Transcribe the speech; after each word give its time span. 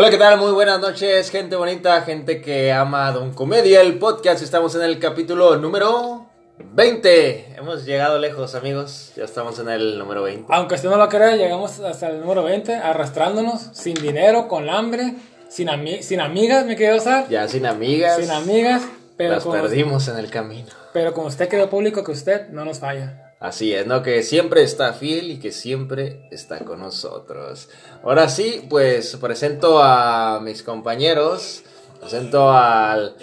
Hola, 0.00 0.10
¿qué 0.10 0.16
tal? 0.16 0.38
Muy 0.38 0.52
buenas 0.52 0.78
noches, 0.78 1.28
gente 1.28 1.56
bonita, 1.56 2.00
gente 2.02 2.40
que 2.40 2.72
ama 2.72 3.10
Don 3.10 3.34
Comedia, 3.34 3.80
el 3.80 3.98
podcast. 3.98 4.42
Estamos 4.44 4.76
en 4.76 4.82
el 4.82 5.00
capítulo 5.00 5.56
número 5.56 6.28
20. 6.58 7.56
Hemos 7.58 7.84
llegado 7.84 8.16
lejos, 8.20 8.54
amigos. 8.54 9.10
Ya 9.16 9.24
estamos 9.24 9.58
en 9.58 9.68
el 9.70 9.98
número 9.98 10.22
20. 10.22 10.46
Aunque 10.54 10.76
usted 10.76 10.88
no 10.88 10.98
lo 10.98 11.08
crea, 11.08 11.34
llegamos 11.34 11.80
hasta 11.80 12.10
el 12.10 12.20
número 12.20 12.44
20, 12.44 12.74
arrastrándonos, 12.76 13.70
sin 13.72 13.94
dinero, 13.94 14.46
con 14.46 14.70
hambre, 14.70 15.14
sin, 15.48 15.66
ami- 15.66 16.00
sin 16.02 16.20
amigas, 16.20 16.64
me 16.64 16.76
quedé 16.76 16.94
usar. 16.96 17.28
Ya 17.28 17.48
sin 17.48 17.66
amigas. 17.66 18.18
Sin 18.18 18.30
amigas, 18.30 18.82
pero 19.16 19.32
las 19.34 19.44
perdimos 19.44 20.06
en 20.06 20.18
el 20.18 20.30
camino. 20.30 20.68
pero 20.92 21.12
como 21.12 21.26
usted 21.26 21.48
quedó 21.48 21.68
público 21.68 22.04
que 22.04 22.12
usted 22.12 22.50
no 22.50 22.64
nos 22.64 22.78
falla. 22.78 23.27
Así 23.40 23.72
es, 23.72 23.86
¿no? 23.86 24.02
Que 24.02 24.24
siempre 24.24 24.62
está 24.62 24.92
fiel 24.92 25.30
y 25.30 25.38
que 25.38 25.52
siempre 25.52 26.26
está 26.32 26.58
con 26.60 26.80
nosotros. 26.80 27.68
Ahora 28.02 28.28
sí, 28.28 28.66
pues 28.68 29.16
presento 29.16 29.80
a 29.80 30.40
mis 30.42 30.64
compañeros. 30.64 31.62
Presento 32.00 32.50
al, 32.50 33.16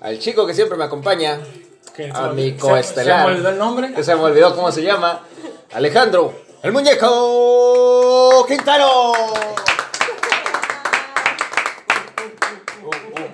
al 0.00 0.18
chico 0.18 0.46
que 0.46 0.52
siempre 0.52 0.76
me 0.76 0.84
acompaña. 0.84 1.40
A 2.12 2.28
mi 2.28 2.52
coestelar. 2.52 3.20
Se 3.20 3.26
me 3.26 3.34
olvidó 3.34 3.48
el 3.50 3.58
nombre. 3.58 3.94
Que 3.94 4.02
se 4.02 4.14
me 4.14 4.22
olvidó 4.22 4.54
cómo 4.54 4.70
se 4.70 4.82
llama. 4.82 5.22
Alejandro, 5.72 6.34
el 6.62 6.72
muñeco 6.72 8.44
Quintaro. 8.46 9.12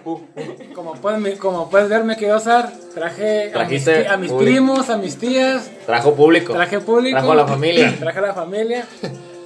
Como 1.39 1.71
puedes 1.71 1.89
ver, 1.89 2.05
me 2.05 2.17
quedé 2.17 2.35
usar. 2.35 2.73
Traje 2.95 3.53
a 3.55 4.17
mis, 4.17 4.33
a 4.33 4.39
primos, 4.39 4.91
a 4.91 4.97
mis 4.97 5.19
tías. 5.19 5.71
Trajo 5.87 6.15
público. 6.15 6.53
Traje 6.53 6.81
público. 6.81 7.19
Trajo 7.19 7.33
a 7.33 7.37
la 7.37 7.47
familia. 7.47 7.97
Traje 8.01 8.19
a 8.19 8.23
la 8.23 8.35
familia. 8.35 8.87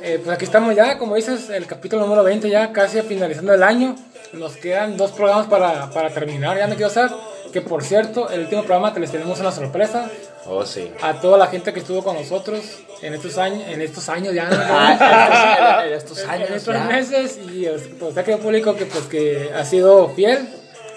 Eh, 0.02 0.20
pues 0.22 0.36
aquí 0.36 0.44
estamos 0.44 0.74
ya, 0.74 0.98
como 0.98 1.14
dices, 1.14 1.48
el 1.50 1.66
capítulo 1.66 2.02
número 2.02 2.22
20 2.24 2.50
ya 2.50 2.72
casi 2.72 3.00
finalizando 3.02 3.54
el 3.54 3.62
año. 3.62 3.96
Nos 4.32 4.56
quedan 4.56 4.96
dos 4.96 5.12
programas 5.12 5.46
para, 5.46 5.90
para 5.90 6.10
terminar, 6.10 6.58
ya 6.58 6.66
me 6.66 6.74
quiero 6.74 6.90
usar. 6.90 7.10
Que 7.52 7.60
por 7.60 7.82
cierto, 7.82 8.28
el 8.30 8.40
último 8.40 8.62
programa 8.62 8.92
te 8.92 9.00
les 9.00 9.10
tenemos 9.10 9.40
una 9.40 9.52
sorpresa. 9.52 10.10
Oh, 10.46 10.64
sí. 10.66 10.90
A 11.02 11.14
toda 11.20 11.38
la 11.38 11.46
gente 11.46 11.72
que 11.72 11.80
estuvo 11.80 12.02
con 12.04 12.16
nosotros 12.16 12.60
en 13.00 13.14
estos 13.14 13.38
años, 13.38 13.62
en 13.66 13.80
estos 13.80 14.08
años 14.08 14.34
ya. 14.34 14.44
¿no? 14.50 14.56
Ah, 14.60 15.84
en 15.86 15.92
estos 15.94 16.18
En- 16.22 16.30
años 16.30 16.48
en 16.50 16.54
estos 16.56 16.74
ya. 16.74 16.84
meses 16.84 17.38
y 17.50 17.64
pues, 17.98 18.10
usted 18.10 18.24
que 18.24 18.36
público 18.36 18.74
que 18.76 18.86
pues 18.86 19.04
que 19.04 19.50
ha 19.54 19.64
sido 19.64 20.08
fiel. 20.10 20.48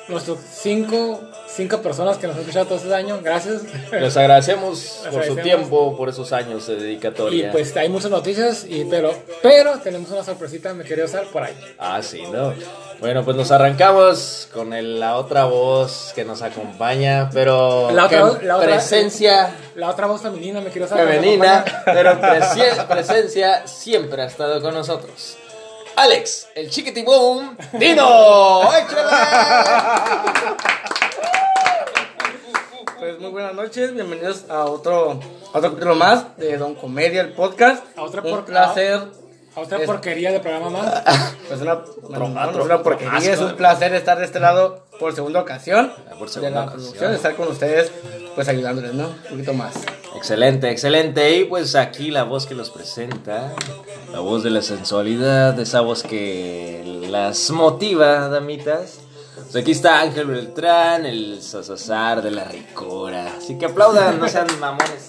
Nuestros 0.10 0.40
cinco, 0.62 1.20
cinco 1.58 1.82
personas 1.82 2.18
que 2.18 2.28
nos 2.28 2.36
han 2.36 2.42
escuchado 2.44 2.66
todos 2.68 2.82
estos 2.84 2.94
años, 2.96 3.22
gracias. 3.22 3.64
Les 3.92 4.16
agradecemos 4.16 5.02
Les 5.04 5.14
por 5.14 5.26
su 5.26 5.36
tiempo, 5.38 5.98
por 5.98 6.08
esos 6.08 6.32
años 6.32 6.68
de 6.68 6.74
Y 6.76 6.78
dedicatoria. 6.78 7.52
pues 7.52 7.76
hay 7.76 7.90
muchas 7.90 8.12
noticias, 8.12 8.64
y, 8.70 8.86
pero, 8.86 9.12
pero 9.42 9.80
tenemos 9.80 10.10
una 10.12 10.24
sorpresita, 10.24 10.74
me 10.74 10.84
quería 10.86 11.04
usar 11.06 11.26
por 11.26 11.44
ahí. 11.44 11.58
Ah, 11.80 12.00
sí, 12.02 12.22
¿no? 12.32 12.54
Bueno, 13.00 13.24
pues 13.26 13.36
nos 13.36 13.52
arrancamos 13.52 14.48
con 14.54 14.74
el- 14.74 15.00
la 15.00 15.18
otra 15.18 15.46
voz 15.46 16.14
que 16.16 16.24
nos 16.26 16.42
acompaña, 16.42 17.30
pero 17.34 17.92
La 17.92 18.06
otra 18.06 18.22
voz- 18.24 18.42
la 18.44 18.58
otra- 18.58 18.70
presencia 18.70 19.52
La 19.76 19.90
otra 19.90 20.08
voz 20.08 20.22
femenina 20.22 20.62
me 20.62 20.70
quiero 20.70 20.86
usar. 20.86 21.00
femenina, 21.00 21.66
pero 21.86 22.20
presencia 22.88 23.68
siempre 23.68 24.22
ha 24.22 24.26
estado 24.26 24.62
con 24.62 24.74
nosotros. 24.74 25.38
Alex, 25.96 26.48
el 26.54 26.70
chiquitibum, 26.70 27.58
Dino. 27.74 28.62
Pues 33.08 33.22
muy 33.22 33.32
buenas 33.32 33.54
noches, 33.54 33.94
bienvenidos 33.94 34.44
a 34.50 34.66
otro, 34.66 35.12
a 35.54 35.58
otro 35.58 35.70
capítulo 35.72 35.96
más 35.96 36.36
de 36.36 36.58
Don 36.58 36.76
Comedia, 36.76 37.22
el 37.22 37.32
podcast. 37.32 37.82
A 37.98 38.02
otra 38.04 38.22
Un 38.22 38.30
por- 38.32 38.44
placer, 38.44 39.00
A 39.56 39.62
otra 39.62 39.78
Es- 39.78 39.86
porquería 39.86 40.34
de 40.34 40.42
programa 40.42 40.70
más. 40.70 41.04
pues 41.48 41.62
una, 41.62 41.76
bueno, 42.02 42.28
no, 42.28 42.42
otro 42.42 42.52
no 42.52 42.60
es 42.60 42.66
una 42.66 42.84
porquería, 42.84 43.32
es 43.32 43.40
un 43.40 43.56
placer 43.56 43.94
estar 43.94 44.20
de 44.20 44.26
este 44.26 44.42
lado 44.42 44.88
por 45.00 45.16
segunda 45.16 45.40
ocasión 45.40 45.90
Ah, 45.96 46.16
de 46.16 46.50
la 46.52 46.64
ocasión. 46.64 46.70
producción, 46.70 47.14
estar 47.14 47.36
con 47.38 47.48
ustedes, 47.48 47.94
pues 48.36 48.50
ayudándoles, 48.50 48.94
¿no? 48.94 49.08
Un 49.08 49.30
poquito 49.30 49.54
más. 49.54 49.76
Excelente, 50.18 50.70
excelente. 50.70 51.38
Y 51.38 51.46
pues 51.46 51.76
aquí 51.76 52.12
la 52.12 52.24
voz 52.24 52.46
que 52.46 52.56
los 52.56 52.72
presenta, 52.72 53.54
la 54.12 54.20
voz 54.20 54.44
de 54.44 54.50
la 54.50 54.62
sensualidad, 54.62 55.58
esa 55.62 55.80
voz 55.80 56.04
que 56.04 57.06
las 57.10 57.52
motiva, 57.52 58.28
damitas. 58.28 59.00
Pues 59.50 59.56
aquí 59.64 59.72
está 59.72 60.02
Ángel 60.02 60.28
Beltrán, 60.28 61.06
el 61.06 61.42
sasazar 61.42 62.22
de 62.22 62.32
la 62.32 62.44
ricora. 62.44 63.34
Así 63.38 63.58
que 63.58 63.66
aplaudan, 63.66 64.20
no 64.20 64.28
sean 64.28 64.48
mamones. 64.60 65.06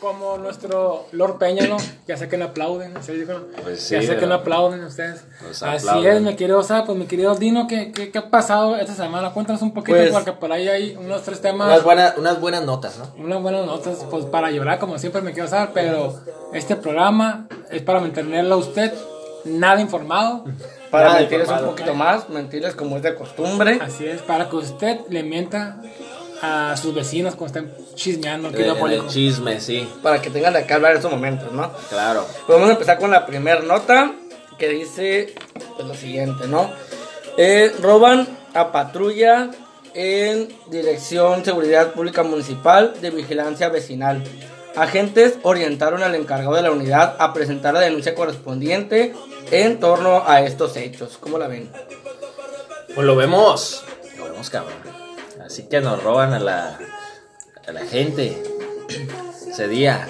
Como, 0.00 0.36
nuestro 0.36 1.06
Lord 1.12 1.38
Peña, 1.38 1.66
¿no? 1.68 1.76
Ya 2.08 2.16
sé 2.16 2.28
que 2.28 2.36
no 2.36 2.46
aplauden, 2.46 2.92
¿sí? 3.02 3.12
Dijo, 3.12 3.32
¿no? 3.34 3.46
Pues 3.62 3.80
sí, 3.80 3.94
ya 3.94 4.02
sé 4.02 4.16
que 4.16 4.26
no 4.26 4.34
aplauden 4.34 4.84
ustedes. 4.84 5.24
Pues 5.40 5.62
Así 5.62 6.06
es, 6.06 6.20
mi 6.20 6.34
querido, 6.34 6.58
o 6.58 6.62
sea, 6.62 6.84
pues 6.84 6.98
mi 6.98 7.06
querido 7.06 7.34
Dino, 7.36 7.66
¿qué, 7.68 7.92
qué, 7.92 8.10
qué 8.10 8.18
ha 8.18 8.28
pasado 8.28 8.76
esta 8.76 8.94
semana? 8.94 9.30
Cuéntanos 9.30 9.62
un 9.62 9.72
poquito, 9.72 9.96
Pues- 9.96 10.12
porque 10.12 10.32
por 10.32 10.52
ahí 10.52 10.68
hay 10.68 10.96
unos 10.96 11.22
tres 11.22 11.40
temas. 11.40 11.68
Unas 11.68 11.84
buenas, 11.84 12.18
unas 12.18 12.40
buenas 12.40 12.64
notas, 12.64 12.98
¿no? 12.98 13.24
unas 13.24 13.40
buenas 13.40 13.64
notas 13.64 14.04
pues 14.10 14.24
para 14.26 14.50
llorar 14.50 14.78
como 14.80 14.98
siempre 14.98 15.22
me 15.22 15.32
quiero 15.32 15.46
usar 15.46 15.70
pero 15.72 16.20
este 16.52 16.74
programa 16.76 17.46
es 17.70 17.82
para 17.82 18.00
mantenerlo 18.00 18.56
a 18.56 18.58
usted 18.58 18.92
nada 19.44 19.80
informado 19.80 20.44
Para 20.92 21.06
Nada 21.08 21.20
mentirles 21.20 21.48
un 21.48 21.64
poquito 21.64 21.94
más, 21.94 22.28
mentirles 22.28 22.74
como 22.74 22.98
es 22.98 23.02
de 23.02 23.14
costumbre. 23.14 23.78
así 23.80 24.06
es 24.06 24.20
para 24.20 24.50
que 24.50 24.56
usted 24.56 25.00
le 25.08 25.22
mienta 25.22 25.80
a 26.42 26.76
sus 26.76 26.94
vecinos 26.94 27.34
cuando 27.34 27.60
estén 27.60 27.94
chismeando 27.94 28.50
público. 28.50 28.86
el 28.86 29.06
chisme, 29.06 29.58
sí, 29.58 29.88
Para 30.02 30.20
que 30.20 30.28
tengan 30.28 30.52
de 30.52 30.66
qué 30.66 30.74
hablar 30.74 30.90
en 30.90 30.96
estos 30.98 31.10
momentos, 31.10 31.50
¿no? 31.50 31.70
claro. 31.88 32.26
Pues 32.46 32.58
vamos 32.58 32.68
a 32.68 32.72
empezar 32.72 32.98
con 32.98 33.10
la 33.10 33.24
primera 33.24 33.60
nota 33.60 34.12
que 34.58 34.68
dice 34.68 35.34
pues, 35.76 35.88
lo 35.88 35.94
siguiente, 35.94 36.46
¿no? 36.46 36.70
Eh, 37.38 37.74
roban 37.80 38.28
a 38.52 38.70
patrulla 38.70 39.50
en 39.94 40.48
Dirección 40.70 41.42
Seguridad 41.42 41.92
Pública 41.92 42.22
Municipal 42.22 42.92
de 43.00 43.10
Vigilancia 43.10 43.70
Vecinal. 43.70 44.22
Agentes 44.76 45.38
orientaron 45.42 46.02
al 46.02 46.14
encargado 46.14 46.54
de 46.54 46.62
la 46.62 46.70
unidad 46.70 47.16
a 47.18 47.32
presentar 47.32 47.74
la 47.74 47.80
denuncia 47.80 48.14
correspondiente 48.14 49.14
en 49.50 49.80
torno 49.80 50.22
a 50.26 50.40
estos 50.40 50.76
hechos. 50.76 51.18
¿Cómo 51.18 51.38
la 51.38 51.48
ven? 51.48 51.70
Pues 52.94 53.06
lo 53.06 53.16
vemos, 53.16 53.84
lo 54.18 54.24
vemos, 54.24 54.50
cabrón. 54.50 54.74
Así 55.44 55.64
que 55.64 55.80
nos 55.80 56.02
roban 56.02 56.32
a 56.32 56.38
la, 56.38 56.78
a 57.66 57.72
la 57.72 57.80
gente 57.84 58.42
ese 59.46 59.68
día. 59.68 60.08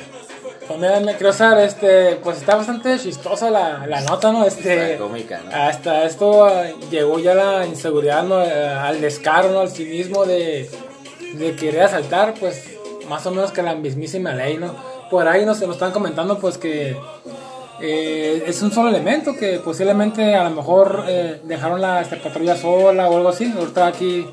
Pues 0.67 0.79
mira, 0.79 1.01
me 1.01 1.15
quiero 1.15 1.31
usar 1.31 1.59
este 1.59 2.21
pues 2.23 2.39
está 2.39 2.55
bastante 2.55 2.97
chistosa 2.99 3.51
la, 3.51 3.85
la 3.87 4.01
nota 4.03 4.31
no 4.31 4.45
este 4.47 4.93
Está 4.93 5.05
cómica, 5.05 5.41
¿no? 5.45 5.51
hasta 5.55 6.05
esto 6.05 6.49
eh, 6.49 6.77
llegó 6.89 7.19
ya 7.19 7.35
la 7.35 7.67
inseguridad 7.67 8.23
¿no? 8.23 8.43
Eh, 8.43 8.69
al 8.69 9.01
descaro 9.01 9.51
¿no? 9.51 9.61
al 9.61 9.71
cinismo 9.71 10.25
de, 10.25 10.71
de 11.35 11.57
querer 11.57 11.83
asaltar 11.83 12.35
pues 12.39 12.63
más 13.09 13.25
o 13.27 13.31
menos 13.31 13.53
que 13.53 13.63
la 13.63 13.75
mismísima 13.75 14.33
ley 14.33 14.57
no 14.59 14.75
por 15.11 15.29
ahí 15.29 15.45
nos 15.45 15.61
lo 15.61 15.73
están 15.73 15.93
comentando 15.93 16.39
pues 16.39 16.59
que 16.59 16.97
eh, 17.81 18.45
es 18.47 18.63
un 18.63 18.71
solo 18.73 18.89
elemento 18.89 19.35
que 19.37 19.59
posiblemente 19.59 20.35
a 20.35 20.45
lo 20.45 20.51
mejor 20.51 21.05
eh, 21.09 21.41
dejaron 21.45 21.81
la 21.81 22.01
esta 22.01 22.17
patrulla 22.23 22.57
sola 22.57 23.09
o 23.09 23.17
algo 23.17 23.29
así 23.31 23.53
ahorita 23.57 23.87
aquí 23.87 24.27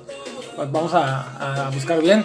pues, 0.56 0.72
vamos 0.72 0.94
a, 0.94 1.66
a 1.66 1.70
buscar 1.72 2.00
bien 2.00 2.24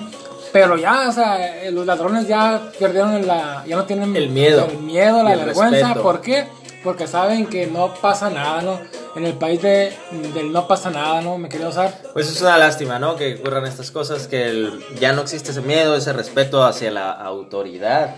pero 0.53 0.77
ya 0.77 1.09
o 1.09 1.13
sea 1.13 1.65
eh, 1.65 1.71
los 1.71 1.87
ladrones 1.87 2.29
ya 2.29 2.61
perdieron 2.79 3.27
la 3.27 3.65
ya 3.67 3.77
no 3.77 3.85
tienen 3.85 4.15
El 4.15 4.31
miedo. 4.31 4.67
el 4.71 4.79
miedo 4.79 5.23
la 5.23 5.37
vergüenza 5.37 5.79
respeto. 5.89 6.03
¿por 6.03 6.21
qué? 6.21 6.47
porque 6.85 7.07
saben 7.07 7.47
que 7.47 7.67
no 7.67 7.95
pasa 7.95 8.29
nada 8.31 8.61
no 8.63 8.79
en 9.17 9.25
el 9.27 9.35
país 9.35 9.63
de, 9.63 9.93
del 10.35 10.53
no 10.53 10.67
pasa 10.67 10.91
nada 10.91 11.21
no 11.21 11.39
me 11.39 11.49
quería 11.49 11.69
usar 11.69 12.03
Pues 12.13 12.29
es 12.31 12.41
una 12.43 12.59
lástima, 12.59 12.99
¿no? 12.99 13.17
Que 13.17 13.35
ocurran 13.37 13.65
estas 13.67 13.91
cosas, 13.91 14.27
que 14.29 14.49
el- 14.49 14.85
ya 15.01 15.13
no 15.13 15.23
existe 15.23 15.51
ese 15.53 15.61
miedo, 15.61 15.95
ese 15.97 16.13
respeto 16.13 16.65
hacia 16.65 16.91
la 16.91 17.13
autoridad. 17.13 18.17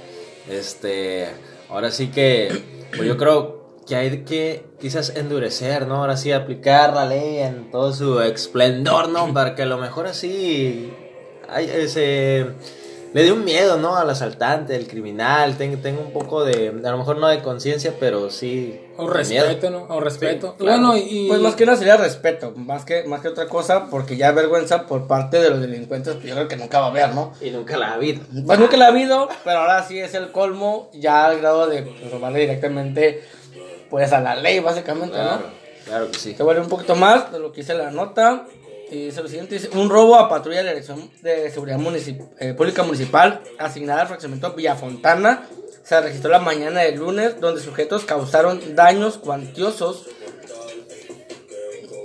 Este, 0.48 1.28
ahora 1.68 1.90
sí 1.90 2.08
que, 2.08 2.62
pues 2.96 3.06
yo 3.08 3.16
creo 3.16 3.66
que 3.86 3.96
hay 3.96 4.24
que 4.24 4.64
quizás 4.80 5.10
endurecer, 5.16 5.86
¿no? 5.86 5.96
Ahora 5.96 6.16
sí 6.16 6.32
aplicar 6.32 6.92
la 6.94 7.04
ley 7.06 7.38
en 7.38 7.70
todo 7.70 7.92
su 7.92 8.20
esplendor, 8.20 9.08
¿no? 9.08 9.32
Para 9.32 9.54
que 9.54 9.62
a 9.62 9.66
lo 9.66 9.78
mejor 9.78 10.06
así 10.06 10.92
hay 11.48 11.70
ese 11.72 12.46
le 13.12 13.22
dé 13.22 13.32
un 13.32 13.44
miedo, 13.44 13.78
¿no? 13.78 13.96
Al 13.96 14.10
asaltante, 14.10 14.76
al 14.76 14.86
criminal, 14.86 15.56
tenga 15.56 16.00
un 16.00 16.12
poco 16.12 16.44
de, 16.44 16.68
a 16.68 16.90
lo 16.90 16.98
mejor 16.98 17.16
no 17.18 17.28
de 17.28 17.40
conciencia, 17.40 17.94
pero 17.98 18.30
sí. 18.30 18.78
o 18.98 19.04
miedo. 19.04 19.14
respeto 19.14 19.70
no 19.70 19.86
o 19.88 20.00
respeto 20.00 20.48
Sí, 20.58 20.64
claro. 20.64 20.80
bueno 20.82 20.96
y 20.96 21.28
Pues 21.28 21.40
más 21.40 21.54
que 21.54 21.64
nada 21.66 21.78
sería 21.78 21.96
respeto, 21.96 22.52
más 22.56 22.84
que, 22.84 23.04
más 23.04 23.20
que 23.22 23.28
otra 23.28 23.46
cosa, 23.48 23.86
porque 23.90 24.16
ya 24.16 24.32
vergüenza 24.32 24.86
por 24.86 25.06
parte 25.06 25.40
de 25.40 25.50
los 25.50 25.60
delincuentes, 25.60 26.14
pues 26.14 26.26
yo 26.26 26.34
creo 26.34 26.48
que 26.48 26.56
nunca 26.56 26.80
va 26.80 26.86
a 26.86 26.90
haber, 26.90 27.14
¿no? 27.14 27.32
Y 27.40 27.50
nunca 27.50 27.76
la 27.76 27.88
ha 27.88 27.94
habido. 27.94 28.20
Pues 28.46 28.58
nunca 28.58 28.76
la 28.76 28.86
ha 28.86 28.88
habido, 28.88 29.28
pero 29.44 29.60
ahora 29.60 29.82
sí 29.82 29.98
es 29.98 30.14
el 30.14 30.30
colmo, 30.32 30.90
ya 30.92 31.26
al 31.26 31.38
grado 31.40 31.68
de 31.68 31.82
pues, 31.82 32.10
robarle 32.10 32.40
directamente 32.40 33.22
pues 33.88 34.12
a 34.12 34.20
la 34.20 34.34
ley, 34.34 34.58
básicamente, 34.60 35.14
Claro, 35.14 35.36
¿no? 35.36 35.42
claro 35.86 36.10
que 36.10 36.18
sí. 36.18 36.34
Te 36.34 36.42
vuelve 36.42 36.60
un 36.60 36.68
poquito 36.68 36.96
más 36.96 37.30
de 37.32 37.38
lo 37.38 37.52
que 37.52 37.60
dice 37.62 37.74
la 37.74 37.90
nota. 37.90 38.46
Dice 38.90 39.20
lo 39.20 39.28
siguiente, 39.28 39.56
dice, 39.56 39.70
un 39.76 39.90
robo 39.90 40.16
a 40.16 40.28
patrulla 40.28 40.62
de 40.62 40.64
la 40.64 40.72
de 40.74 41.50
Seguridad 41.50 41.80
eh, 42.38 42.54
Pública 42.54 42.84
Municipal 42.84 43.42
asignada 43.58 44.02
al 44.02 44.06
fraccionamiento 44.06 44.54
Villafontana 44.54 45.48
se 45.82 46.00
registró 46.00 46.30
la 46.30 46.38
mañana 46.38 46.80
del 46.80 46.96
lunes, 46.96 47.40
donde 47.40 47.60
sujetos 47.60 48.04
causaron 48.04 48.76
daños 48.76 49.18
cuantiosos 49.18 50.06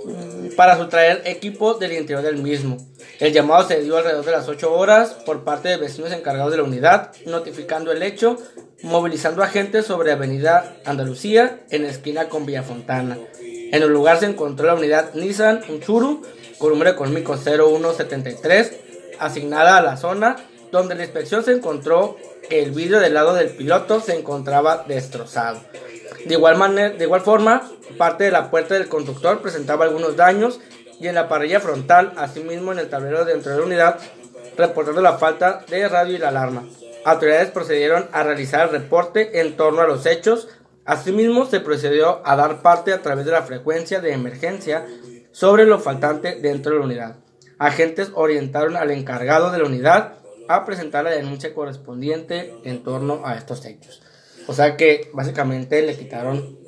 mm, 0.06 0.56
para 0.56 0.76
sustraer 0.76 1.22
equipo 1.24 1.74
del 1.74 1.92
interior 1.92 2.22
del 2.22 2.36
mismo. 2.36 2.76
El 3.20 3.32
llamado 3.32 3.66
se 3.66 3.80
dio 3.80 3.96
alrededor 3.96 4.24
de 4.24 4.32
las 4.32 4.48
8 4.48 4.72
horas 4.72 5.12
por 5.24 5.44
parte 5.44 5.68
de 5.68 5.76
vecinos 5.76 6.10
encargados 6.12 6.50
de 6.50 6.58
la 6.58 6.64
unidad, 6.64 7.12
notificando 7.26 7.92
el 7.92 8.02
hecho, 8.02 8.38
movilizando 8.82 9.44
agentes 9.44 9.86
sobre 9.86 10.10
Avenida 10.10 10.76
Andalucía 10.84 11.60
en 11.70 11.84
esquina 11.84 12.28
con 12.28 12.44
Villafontana. 12.44 13.18
En 13.40 13.82
el 13.82 13.88
lugar 13.88 14.18
se 14.18 14.26
encontró 14.26 14.66
la 14.66 14.74
unidad 14.74 15.14
Nissan 15.14 15.62
Unchuru 15.68 16.22
número 16.70 16.90
económico 16.90 17.36
0173 17.36 18.72
asignada 19.18 19.76
a 19.76 19.82
la 19.82 19.96
zona 19.96 20.36
donde 20.72 20.94
la 20.94 21.04
inspección 21.04 21.44
se 21.44 21.52
encontró 21.52 22.16
que 22.48 22.62
el 22.62 22.72
vidrio 22.72 22.98
del 22.98 23.14
lado 23.14 23.34
del 23.34 23.50
piloto 23.50 24.00
se 24.00 24.18
encontraba 24.18 24.84
destrozado. 24.88 25.60
De 26.24 26.34
igual, 26.34 26.56
manera, 26.56 26.90
de 26.90 27.04
igual 27.04 27.20
forma, 27.20 27.70
parte 27.98 28.24
de 28.24 28.30
la 28.30 28.50
puerta 28.50 28.74
del 28.74 28.88
conductor 28.88 29.40
presentaba 29.42 29.84
algunos 29.84 30.16
daños 30.16 30.60
y 30.98 31.08
en 31.08 31.14
la 31.14 31.28
parrilla 31.28 31.60
frontal, 31.60 32.12
asimismo 32.16 32.72
en 32.72 32.78
el 32.78 32.88
tablero 32.88 33.24
dentro 33.24 33.52
de 33.52 33.58
la 33.58 33.66
unidad, 33.66 33.98
reportando 34.56 35.02
la 35.02 35.18
falta 35.18 35.64
de 35.68 35.88
radio 35.88 36.14
y 36.14 36.18
la 36.18 36.28
alarma. 36.28 36.64
Autoridades 37.04 37.50
procedieron 37.50 38.08
a 38.12 38.22
realizar 38.22 38.68
el 38.68 38.70
reporte 38.70 39.40
en 39.40 39.56
torno 39.56 39.82
a 39.82 39.86
los 39.86 40.06
hechos. 40.06 40.48
Asimismo, 40.84 41.46
se 41.46 41.60
procedió 41.60 42.22
a 42.24 42.36
dar 42.36 42.62
parte 42.62 42.92
a 42.92 43.02
través 43.02 43.26
de 43.26 43.32
la 43.32 43.42
frecuencia 43.42 44.00
de 44.00 44.12
emergencia 44.12 44.86
sobre 45.32 45.66
lo 45.66 45.78
faltante 45.80 46.36
dentro 46.36 46.72
de 46.72 46.78
la 46.78 46.84
unidad. 46.84 47.16
Agentes 47.58 48.10
orientaron 48.14 48.76
al 48.76 48.90
encargado 48.90 49.50
de 49.50 49.58
la 49.58 49.64
unidad 49.64 50.14
a 50.48 50.64
presentar 50.64 51.04
la 51.04 51.10
denuncia 51.10 51.54
correspondiente 51.54 52.54
en 52.64 52.82
torno 52.82 53.22
a 53.24 53.34
estos 53.36 53.64
hechos. 53.64 54.02
O 54.46 54.52
sea 54.54 54.76
que 54.76 55.10
básicamente 55.14 55.82
le 55.82 55.96
quitaron 55.96 56.58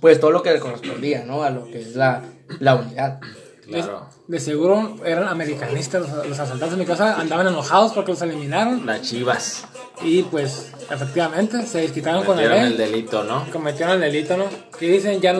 pues 0.00 0.20
todo 0.20 0.30
lo 0.32 0.42
que 0.42 0.52
le 0.52 0.60
correspondía, 0.60 1.24
¿no? 1.24 1.42
A 1.42 1.50
lo 1.50 1.64
que 1.64 1.80
es 1.80 1.96
la, 1.96 2.22
la 2.60 2.74
unidad. 2.74 3.20
Claro. 3.66 4.06
De 4.28 4.38
seguro 4.38 4.96
eran 5.06 5.26
americanistas 5.26 6.02
los, 6.02 6.28
los 6.28 6.38
asaltantes 6.38 6.72
de 6.72 6.76
mi 6.76 6.86
casa, 6.86 7.18
andaban 7.18 7.46
enojados 7.46 7.92
porque 7.94 8.12
los 8.12 8.20
eliminaron 8.20 8.84
Las 8.84 9.00
chivas. 9.02 9.64
y 10.02 10.22
pues 10.24 10.70
efectivamente 10.90 11.64
se 11.66 11.78
desquitaron 11.78 12.24
con 12.24 12.36
ley. 12.36 12.46
el 12.46 12.76
delito, 12.76 13.24
¿no? 13.24 13.46
cometieron 13.50 13.94
el 13.94 14.12
delito, 14.12 14.36
¿no? 14.36 14.44
Que 14.78 14.88
dicen, 14.90 15.18
ya, 15.22 15.34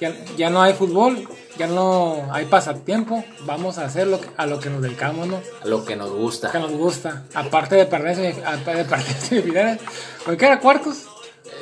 ya, 0.00 0.14
ya 0.36 0.50
no 0.50 0.62
hay 0.62 0.74
fútbol, 0.74 1.28
ya 1.58 1.66
no 1.66 2.28
hay 2.32 2.46
pasatiempo, 2.46 3.24
vamos 3.46 3.78
a 3.78 3.84
hacer 3.86 4.06
lo 4.06 4.20
que- 4.20 4.28
a 4.36 4.46
lo 4.46 4.58
que 4.60 4.70
nos 4.70 4.82
dedicamos, 4.82 5.26
¿no? 5.28 5.40
Lo 5.64 5.84
que 5.84 5.96
nos 5.96 6.10
gusta. 6.10 6.50
Que 6.52 6.58
nos 6.58 6.72
gusta, 6.72 7.24
aparte 7.34 7.76
de 7.76 7.86
perder, 7.86 8.16
semif- 8.16 8.42
aparte 8.44 8.74
de 8.78 8.84
perder 8.84 9.12
semifinales, 9.14 9.80
¿por 10.24 10.36
qué 10.36 10.46
era 10.46 10.60
cuartos? 10.60 11.04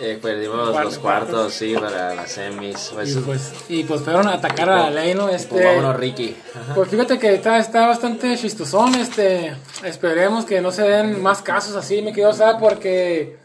Eh, 0.00 0.18
perdimos 0.20 0.70
Cuarto, 0.70 0.82
los 0.84 0.98
cuartos, 0.98 1.52
sí, 1.54 1.74
para 1.74 2.14
las 2.14 2.32
semis. 2.32 2.90
Pues, 2.94 3.10
Y 3.14 3.20
pues, 3.20 3.52
y 3.68 3.84
pues 3.84 4.00
fueron 4.00 4.26
a 4.26 4.34
atacar 4.34 4.68
a 4.70 4.76
la 4.84 4.90
ley, 4.90 5.14
¿no? 5.14 5.24
pues 5.28 5.42
Este, 5.42 5.64
vámonos, 5.64 5.96
Ricky. 5.96 6.34
pues 6.74 6.88
fíjate 6.88 7.18
que 7.18 7.34
está, 7.34 7.58
está 7.58 7.86
bastante 7.86 8.36
chistosón, 8.36 8.94
este, 8.94 9.54
esperemos 9.84 10.44
que 10.44 10.60
no 10.60 10.72
se 10.72 10.82
den 10.82 11.20
más 11.22 11.42
casos 11.42 11.76
así, 11.76 12.00
me 12.02 12.12
quiero 12.12 12.32
saber 12.32 12.56
porque, 12.58 13.36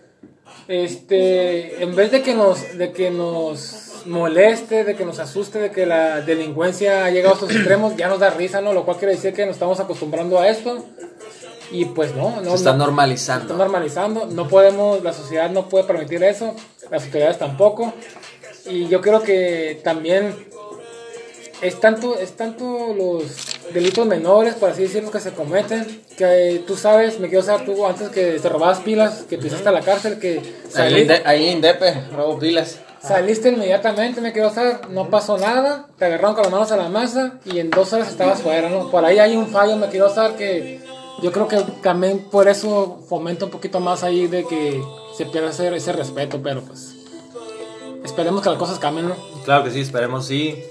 este, 0.67 1.83
en 1.83 1.95
vez 1.95 2.11
de 2.11 2.21
que 2.21 2.33
nos, 2.33 2.77
de 2.77 2.91
que 2.91 3.09
nos 3.11 3.86
moleste, 4.05 4.83
de 4.83 4.95
que 4.95 5.05
nos 5.05 5.19
asuste, 5.19 5.59
de 5.59 5.71
que 5.71 5.85
la 5.85 6.21
delincuencia 6.21 7.05
ha 7.05 7.09
llegado 7.11 7.33
a 7.35 7.37
estos 7.37 7.51
extremos, 7.55 7.95
ya 7.97 8.07
nos 8.07 8.19
da 8.19 8.29
risa, 8.29 8.61
¿no? 8.61 8.73
Lo 8.73 8.83
cual 8.85 8.97
quiere 8.97 9.15
decir 9.15 9.33
que 9.33 9.45
nos 9.45 9.55
estamos 9.55 9.79
acostumbrando 9.79 10.39
a 10.39 10.47
esto 10.47 10.85
y 11.71 11.85
pues 11.85 12.15
no, 12.15 12.41
no, 12.41 12.51
Se 12.51 12.55
está 12.57 12.71
no- 12.73 12.85
normalizando. 12.85 13.45
está 13.45 13.57
normalizando, 13.57 14.25
no 14.27 14.47
podemos, 14.47 15.03
la 15.03 15.13
sociedad 15.13 15.49
no 15.49 15.67
puede 15.69 15.83
permitir 15.85 16.23
eso, 16.23 16.55
las 16.91 17.03
autoridades 17.03 17.37
tampoco. 17.39 17.93
Y 18.69 18.87
yo 18.87 19.01
creo 19.01 19.21
que 19.23 19.79
también 19.83 20.35
es 21.61 21.79
tanto, 21.79 22.17
es 22.19 22.33
tanto 22.37 22.93
los 22.93 23.23
delitos 23.73 24.05
menores, 24.05 24.53
por 24.55 24.69
así 24.69 24.83
decirlo, 24.83 25.09
que 25.11 25.19
se 25.19 25.31
cometen, 25.31 26.03
que 26.17 26.55
eh, 26.55 26.63
tú 26.67 26.77
sabes, 26.77 27.19
me 27.19 27.29
quiero 27.29 27.43
saber 27.43 27.65
tú 27.65 27.85
antes 27.85 28.09
que 28.09 28.39
te 28.39 28.49
robabas 28.49 28.79
pilas, 28.79 29.25
que 29.29 29.37
pisaste 29.37 29.67
a 29.67 29.71
la 29.71 29.81
cárcel, 29.81 30.19
que 30.19 30.37
Ahí, 30.75 31.07
salí- 31.07 31.21
ahí 31.25 31.49
en 31.49 31.61
Depe, 31.61 31.93
robo 32.15 32.37
pilas. 32.39 32.79
Saliste 33.01 33.49
inmediatamente, 33.49 34.21
me 34.21 34.33
quiero 34.33 34.49
saber, 34.49 34.89
no 34.89 35.09
pasó 35.09 35.37
nada, 35.37 35.87
te 35.97 36.05
agarraron 36.05 36.35
con 36.35 36.43
las 36.43 36.51
manos 36.51 36.71
a 36.71 36.77
la 36.77 36.89
masa 36.89 37.39
y 37.45 37.59
en 37.59 37.69
dos 37.69 37.93
horas 37.93 38.09
estabas 38.09 38.41
fuera, 38.41 38.69
¿no? 38.69 38.89
Por 38.89 39.05
ahí 39.05 39.19
hay 39.19 39.35
un 39.35 39.47
fallo, 39.47 39.77
me 39.77 39.87
quiero 39.87 40.13
saber 40.13 40.35
que 40.35 40.81
yo 41.21 41.31
creo 41.31 41.47
que 41.47 41.57
también 41.81 42.19
por 42.29 42.47
eso 42.47 42.99
fomenta 43.07 43.45
un 43.45 43.51
poquito 43.51 43.79
más 43.79 44.03
ahí 44.03 44.27
de 44.27 44.45
que 44.45 44.83
se 45.15 45.25
pierda 45.25 45.49
ese, 45.49 45.75
ese 45.75 45.93
respeto, 45.93 46.39
pero 46.43 46.61
pues 46.61 46.95
esperemos 48.03 48.41
que 48.41 48.49
las 48.49 48.57
cosas 48.57 48.79
cambien, 48.79 49.09
¿no? 49.09 49.15
Claro 49.45 49.63
que 49.63 49.71
sí, 49.71 49.81
esperemos 49.81 50.25
sí. 50.25 50.63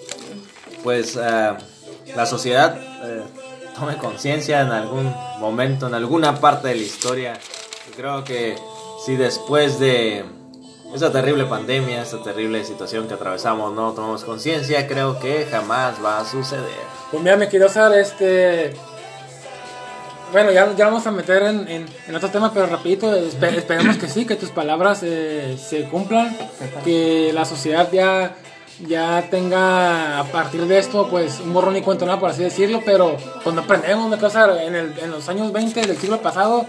Pues 0.82 1.19
eh, 1.20 1.50
la 2.14 2.26
sociedad 2.26 2.78
eh, 3.05 3.23
tome 3.78 3.96
conciencia 3.96 4.61
en 4.61 4.69
algún 4.69 5.12
momento, 5.40 5.88
en 5.88 5.94
alguna 5.94 6.40
parte 6.40 6.69
de 6.69 6.76
la 6.76 6.82
historia. 6.82 7.38
Y 7.88 7.94
creo 7.94 8.23
que 8.25 8.56
si 9.05 9.17
después 9.17 9.81
de 9.81 10.25
esa 10.94 11.12
terrible 11.12 11.44
pandemia, 11.44 12.02
esta 12.02 12.22
terrible 12.22 12.64
situación 12.64 13.06
que 13.08 13.14
atravesamos, 13.14 13.72
no 13.74 13.92
tomamos 13.92 14.24
conciencia, 14.24 14.86
creo 14.86 15.18
que 15.18 15.46
jamás 15.50 15.94
va 16.04 16.20
a 16.20 16.24
suceder. 16.24 16.64
Pues 17.10 17.22
mira, 17.22 17.36
me 17.36 17.48
quiero 17.48 17.68
saber, 17.68 18.00
este... 18.00 18.72
Bueno, 20.32 20.50
ya, 20.50 20.74
ya 20.74 20.86
vamos 20.86 21.06
a 21.06 21.12
meter 21.12 21.42
en, 21.44 21.68
en, 21.68 21.86
en 22.08 22.14
otro 22.14 22.28
tema, 22.30 22.52
pero 22.52 22.66
rapidito, 22.66 23.14
espe- 23.16 23.56
esperemos 23.56 23.96
que 23.96 24.08
sí, 24.08 24.26
que 24.26 24.34
tus 24.34 24.50
palabras 24.50 25.00
eh, 25.04 25.56
se 25.56 25.84
cumplan, 25.84 26.36
que 26.84 27.30
la 27.32 27.44
sociedad 27.44 27.88
ya, 27.92 28.34
ya 28.86 29.28
tenga 29.30 30.18
a 30.18 30.24
partir 30.24 30.66
de 30.66 30.78
esto, 30.80 31.08
pues 31.08 31.38
un 31.40 31.52
borrón 31.54 31.76
y 31.76 31.80
cuento 31.82 32.06
nada, 32.06 32.18
por 32.18 32.30
así 32.30 32.42
decirlo, 32.42 32.82
pero 32.84 33.16
pues 33.44 33.54
no 33.54 33.62
aprendemos, 33.62 34.10
me 34.10 34.18
cosa, 34.18 34.62
en, 34.64 34.74
el, 34.74 34.98
en 34.98 35.12
los 35.12 35.28
años 35.28 35.52
20 35.52 35.80
del 35.82 35.96
siglo 35.96 36.20
pasado, 36.20 36.66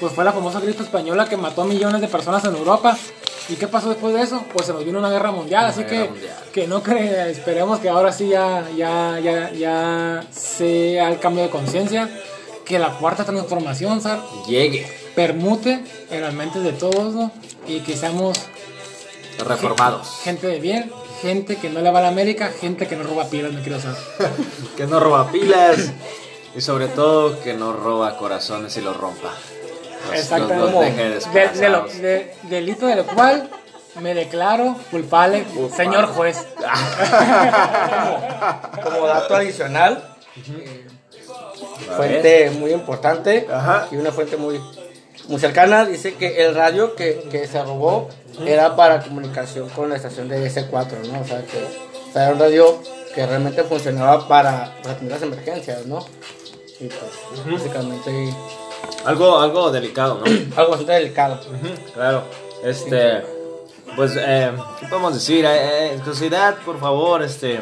pues 0.00 0.12
fue 0.12 0.24
la 0.24 0.32
famosa 0.32 0.60
gripe 0.60 0.82
española 0.82 1.28
que 1.28 1.36
mató 1.36 1.62
a 1.62 1.64
millones 1.64 2.00
de 2.00 2.08
personas 2.08 2.44
en 2.44 2.54
Europa. 2.54 2.96
¿Y 3.48 3.54
qué 3.56 3.66
pasó 3.66 3.88
después 3.88 4.14
de 4.14 4.22
eso? 4.22 4.44
Pues 4.52 4.66
se 4.66 4.72
nos 4.72 4.84
vino 4.84 4.98
una 4.98 5.10
guerra 5.10 5.30
mundial, 5.32 5.64
así 5.64 5.82
guerra 5.84 5.90
que 5.90 6.10
mundial. 6.10 6.36
que 6.52 6.66
no 6.66 6.82
cree, 6.82 7.30
esperemos 7.30 7.80
que 7.80 7.88
ahora 7.88 8.12
sí 8.12 8.28
ya, 8.28 8.68
ya, 8.76 9.18
ya, 9.20 9.50
ya 9.52 10.22
sea 10.30 11.08
el 11.08 11.18
cambio 11.18 11.44
de 11.44 11.50
conciencia, 11.50 12.10
que 12.66 12.78
la 12.78 12.98
cuarta 12.98 13.24
transformación, 13.24 14.02
Sar, 14.02 14.20
Llegue, 14.46 14.86
permute 15.14 15.82
en 16.10 16.20
las 16.20 16.34
mentes 16.34 16.62
de 16.62 16.72
todos, 16.72 17.14
¿no? 17.14 17.32
Y 17.66 17.80
que 17.80 17.96
seamos 17.96 18.38
reformados. 19.38 20.20
gente 20.22 20.46
de 20.46 20.60
bien, 20.60 20.92
gente 21.22 21.56
que 21.56 21.70
no 21.70 21.80
le 21.80 21.90
va 21.90 22.00
a 22.00 22.02
la 22.02 22.08
América, 22.08 22.52
gente 22.60 22.86
que 22.86 22.96
no 22.96 23.04
roba 23.04 23.30
pilas, 23.30 23.52
me 23.52 23.62
quiero 23.62 23.80
saber. 23.80 23.98
Que 24.76 24.86
no 24.86 25.00
roba 25.00 25.30
pilas. 25.32 25.92
Y 26.54 26.60
sobre 26.60 26.88
todo 26.88 27.40
que 27.40 27.54
no 27.54 27.72
roba 27.72 28.16
corazones 28.16 28.76
y 28.76 28.80
los 28.80 28.96
rompa. 28.96 29.32
Exactamente. 30.12 31.20
De- 31.32 31.48
de 31.48 31.68
lo- 31.68 31.84
de- 31.86 32.34
delito 32.44 32.86
del 32.86 33.04
cual 33.04 33.48
me 34.00 34.14
declaro 34.14 34.76
culpable, 34.90 35.44
señor 35.76 36.06
juez. 36.06 36.46
Como 38.82 39.06
dato 39.06 39.34
adicional, 39.34 40.02
ver. 40.36 41.96
fuente 41.96 42.50
muy 42.50 42.72
importante 42.72 43.46
Ajá. 43.52 43.88
y 43.90 43.96
una 43.96 44.12
fuente 44.12 44.36
muy, 44.36 44.60
muy 45.28 45.40
cercana, 45.40 45.84
dice 45.84 46.14
que 46.14 46.44
el 46.44 46.54
radio 46.54 46.94
que, 46.94 47.26
que 47.30 47.46
se 47.46 47.62
robó 47.62 48.08
era 48.46 48.76
para 48.76 49.02
comunicación 49.02 49.68
con 49.70 49.88
la 49.90 49.96
estación 49.96 50.28
de 50.28 50.46
S4, 50.48 51.06
¿no? 51.12 51.20
O 51.20 51.24
sea, 51.24 51.42
que 51.44 51.58
o 52.08 52.12
sea, 52.12 52.24
era 52.24 52.32
un 52.34 52.38
radio 52.38 52.80
que 53.14 53.26
realmente 53.26 53.64
funcionaba 53.64 54.28
para 54.28 54.64
atender 54.88 55.10
las 55.12 55.22
emergencias, 55.22 55.86
¿no? 55.86 56.04
Y 56.80 56.86
pues, 56.86 57.52
básicamente, 57.52 58.32
Algo, 59.04 59.38
algo 59.40 59.70
delicado, 59.70 60.20
¿no? 60.24 60.24
algo 60.56 60.70
bastante 60.70 60.92
delicado. 60.92 61.40
Claro, 61.94 62.24
este, 62.64 63.22
pues, 63.96 64.12
eh, 64.16 64.52
¿qué 64.80 64.86
podemos 64.88 65.14
decir? 65.14 65.44
Eh, 65.44 65.94
eh, 65.94 66.00
sociedad, 66.04 66.56
por 66.64 66.78
favor, 66.80 67.22
este, 67.22 67.60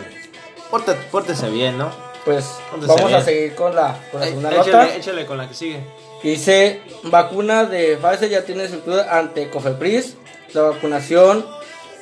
pórtate- 0.70 1.04
pórtese 1.10 1.48
bien, 1.50 1.78
¿no? 1.78 1.90
Pues 2.24 2.44
vamos 2.72 3.12
a 3.12 3.20
seguir 3.22 3.54
con 3.54 3.74
la, 3.76 4.00
con 4.10 4.20
la 4.20 4.26
Eh, 4.26 4.30
segunda 4.30 4.50
échale, 4.50 4.72
nota. 4.72 4.96
échale 4.96 5.26
con 5.26 5.38
la 5.38 5.48
que 5.48 5.54
sigue. 5.54 5.80
Dice, 6.22 6.82
vacuna 7.04 7.64
de 7.66 7.96
Pfizer 7.98 8.28
ya 8.28 8.44
tiene 8.44 8.64
estructura 8.64 9.16
ante 9.16 9.48
Cofepris. 9.48 10.16
La 10.52 10.62
vacunación 10.62 11.46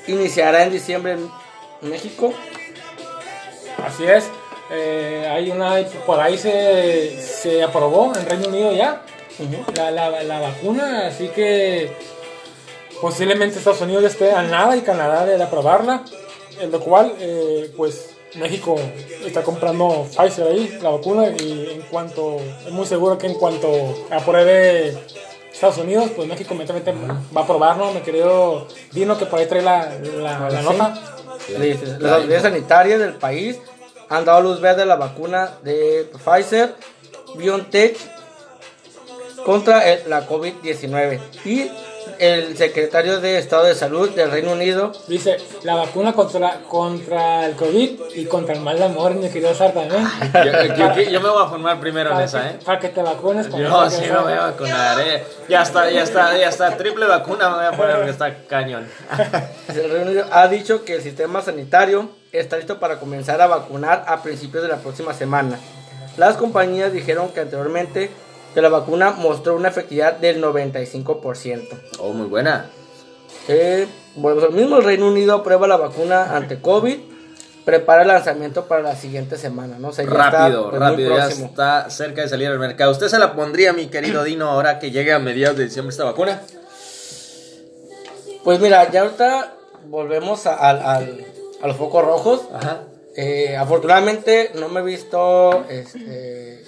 iniciará 0.07 0.63
en 0.65 0.73
diciembre 0.73 1.13
en 1.13 1.31
México. 1.91 2.33
Así 3.85 4.05
es. 4.05 4.25
Eh, 4.71 5.29
hay 5.31 5.51
una, 5.51 5.77
por 6.07 6.21
ahí 6.21 6.39
se, 6.39 7.21
se 7.21 7.63
aprobó 7.63 8.13
en 8.17 8.25
Reino 8.27 8.49
Unido 8.49 8.73
ya 8.73 9.03
la, 9.77 9.91
la, 9.91 10.23
la 10.23 10.41
vacuna, 10.41 11.07
así 11.09 11.29
que 11.29 11.93
posiblemente 13.01 13.59
Estados 13.59 13.81
Unidos 13.83 14.05
esté 14.05 14.33
a 14.33 14.43
nada 14.43 14.77
y 14.77 14.81
Canadá 14.81 15.27
de 15.27 15.43
aprobarla, 15.43 16.03
en 16.61 16.71
lo 16.71 16.81
cual 16.81 17.13
eh, 17.19 17.71
pues 17.77 18.11
México 18.37 18.77
está 19.25 19.43
comprando 19.43 20.07
Pfizer 20.17 20.47
ahí, 20.49 20.79
la 20.81 20.91
vacuna, 20.91 21.29
y 21.29 21.71
en 21.75 21.83
cuanto, 21.83 22.37
es 22.67 22.73
muy 22.73 22.87
seguro 22.87 23.19
que 23.19 23.27
en 23.27 23.35
cuanto 23.35 24.07
apruebe 24.11 24.97
Estados 25.53 25.79
Unidos, 25.79 26.11
pues 26.17 26.27
México 26.27 26.55
inmediatamente 26.55 26.95
va 27.37 27.43
a 27.43 27.47
probar, 27.47 27.77
¿no? 27.77 27.93
Me 27.93 28.03
querido 28.03 28.67
Dino 28.93 29.17
que 29.19 29.27
por 29.27 29.39
ahí 29.39 29.47
trae 29.47 29.63
la, 29.63 29.93
la, 30.17 30.51
la 30.51 30.63
nota. 30.63 31.17
Dice, 31.47 31.87
Las 32.01 32.13
autoridades 32.13 32.43
sanitarias 32.43 32.99
del 32.99 33.15
país 33.15 33.59
han 34.09 34.25
dado 34.25 34.41
luz 34.43 34.61
verde 34.61 34.83
a 34.83 34.87
la 34.87 34.97
vacuna 34.97 35.51
de 35.63 36.11
Pfizer, 36.25 36.75
BioNTech 37.37 37.97
contra 39.45 39.89
el- 39.93 40.09
la 40.09 40.27
COVID-19. 40.27 41.21
Y 41.45 41.71
el 42.19 42.57
secretario 42.57 43.21
de 43.21 43.39
Estado 43.39 43.65
de 43.65 43.75
Salud 43.75 44.09
del 44.11 44.31
Reino 44.31 44.53
Unido 44.53 44.93
Dice, 45.09 45.37
la 45.65 45.75
vacuna 45.75 46.13
contra, 46.13 46.61
contra 46.69 47.45
el 47.47 47.57
COVID 47.57 47.99
y 48.15 48.27
contra 48.27 48.55
el 48.55 48.61
mal 48.61 48.79
de 48.79 48.85
amor, 48.85 49.15
mi 49.15 49.29
querido 49.31 49.53
Sar 49.55 49.73
también. 49.73 50.07
Yo, 50.33 50.75
yo- 50.77 50.95
yo- 50.95 51.11
yo 51.11 51.21
me 51.21 51.29
voy 51.29 51.43
a 51.45 51.49
formar 51.49 51.81
primero 51.81 52.11
en 52.11 52.15
para, 52.15 52.25
esa, 52.27 52.51
¿eh? 52.51 52.59
para 52.65 52.79
que 52.79 52.89
te 52.91 53.03
vacunes 53.03 53.49
con 53.49 53.61
Yo 53.61 53.91
sí 53.91 54.03
me 54.03 54.19
voy 54.19 54.33
a 54.33 54.41
vacunar, 54.43 55.01
¿eh? 55.01 55.25
Ya 55.49 55.63
está, 55.63 55.91
ya 55.91 56.03
está, 56.03 56.37
ya 56.39 56.49
está. 56.49 56.77
Triple 56.77 57.07
vacuna 57.07 57.51
me 57.51 57.57
voy 57.57 57.67
a 57.67 57.73
poner 57.73 57.97
porque 57.97 58.11
está 58.11 58.35
cañón. 58.47 58.87
El 59.69 59.91
Reino 59.91 60.07
Unido 60.07 60.27
ha 60.31 60.47
dicho 60.47 60.85
que 60.85 60.95
el 60.97 61.03
sistema 61.03 61.43
sanitario 61.43 62.11
está 62.41 62.57
listo 62.57 62.79
para 62.79 62.99
comenzar 62.99 63.41
a 63.41 63.47
vacunar 63.47 64.05
a 64.07 64.23
principios 64.23 64.63
de 64.63 64.69
la 64.69 64.77
próxima 64.77 65.15
semana. 65.15 65.59
Las 66.17 66.37
compañías 66.37 66.93
dijeron 66.93 67.29
que 67.31 67.41
anteriormente 67.41 68.11
que 68.55 68.61
la 68.63 68.69
vacuna 68.69 69.11
mostró 69.13 69.57
una 69.57 69.69
efectividad 69.69 70.15
del 70.19 70.43
95%. 70.43 71.69
Oh, 71.99 72.13
muy 72.13 72.27
buena. 72.27 72.67
Eh, 73.49 73.87
bueno, 74.15 74.41
lo 74.43 74.51
mismo 74.53 74.77
el 74.79 74.85
Reino 74.85 75.09
Unido 75.09 75.35
aprueba 75.35 75.67
la 75.67 75.77
vacuna 75.77 76.37
ante 76.37 76.61
COVID, 76.61 76.99
prepara 77.65 78.03
el 78.03 78.09
lanzamiento 78.09 78.67
para 78.67 78.83
la 78.83 78.95
siguiente 78.95 79.37
semana, 79.37 79.77
¿no? 79.79 79.89
O 79.89 79.93
sea, 79.93 80.05
ya 80.05 80.11
está, 80.11 80.31
Rápido, 80.31 80.71
pues, 80.71 80.81
rápido, 80.81 81.17
ya 81.17 81.29
está 81.29 81.91
cerca 81.91 82.23
de 82.23 82.29
salir 82.29 82.47
al 82.49 82.59
mercado. 82.59 82.93
¿Usted 82.93 83.09
se 83.09 83.19
la 83.19 83.35
pondría, 83.35 83.73
mi 83.73 83.87
querido 83.87 84.23
Dino, 84.25 84.49
ahora 84.49 84.79
que 84.79 84.91
llegue 84.93 85.13
a 85.13 85.19
mediados 85.19 85.57
de 85.59 85.65
diciembre 85.65 85.91
esta 85.91 86.05
vacuna? 86.05 86.41
Pues 88.45 88.61
mira, 88.61 88.91
ya 88.91 89.03
ahorita 89.03 89.55
volvemos 89.87 90.47
a, 90.47 90.55
al- 90.55 90.83
al- 90.83 91.27
a 91.65 91.69
los 91.69 91.77
focos 91.79 92.05
rojos. 92.05 92.43
Ajá. 92.53 92.83
Eh, 93.17 93.57
afortunadamente 93.57 94.51
no 94.55 94.69
me 94.69 94.81
he 94.81 94.83
visto 94.83 95.65
este, 95.71 96.63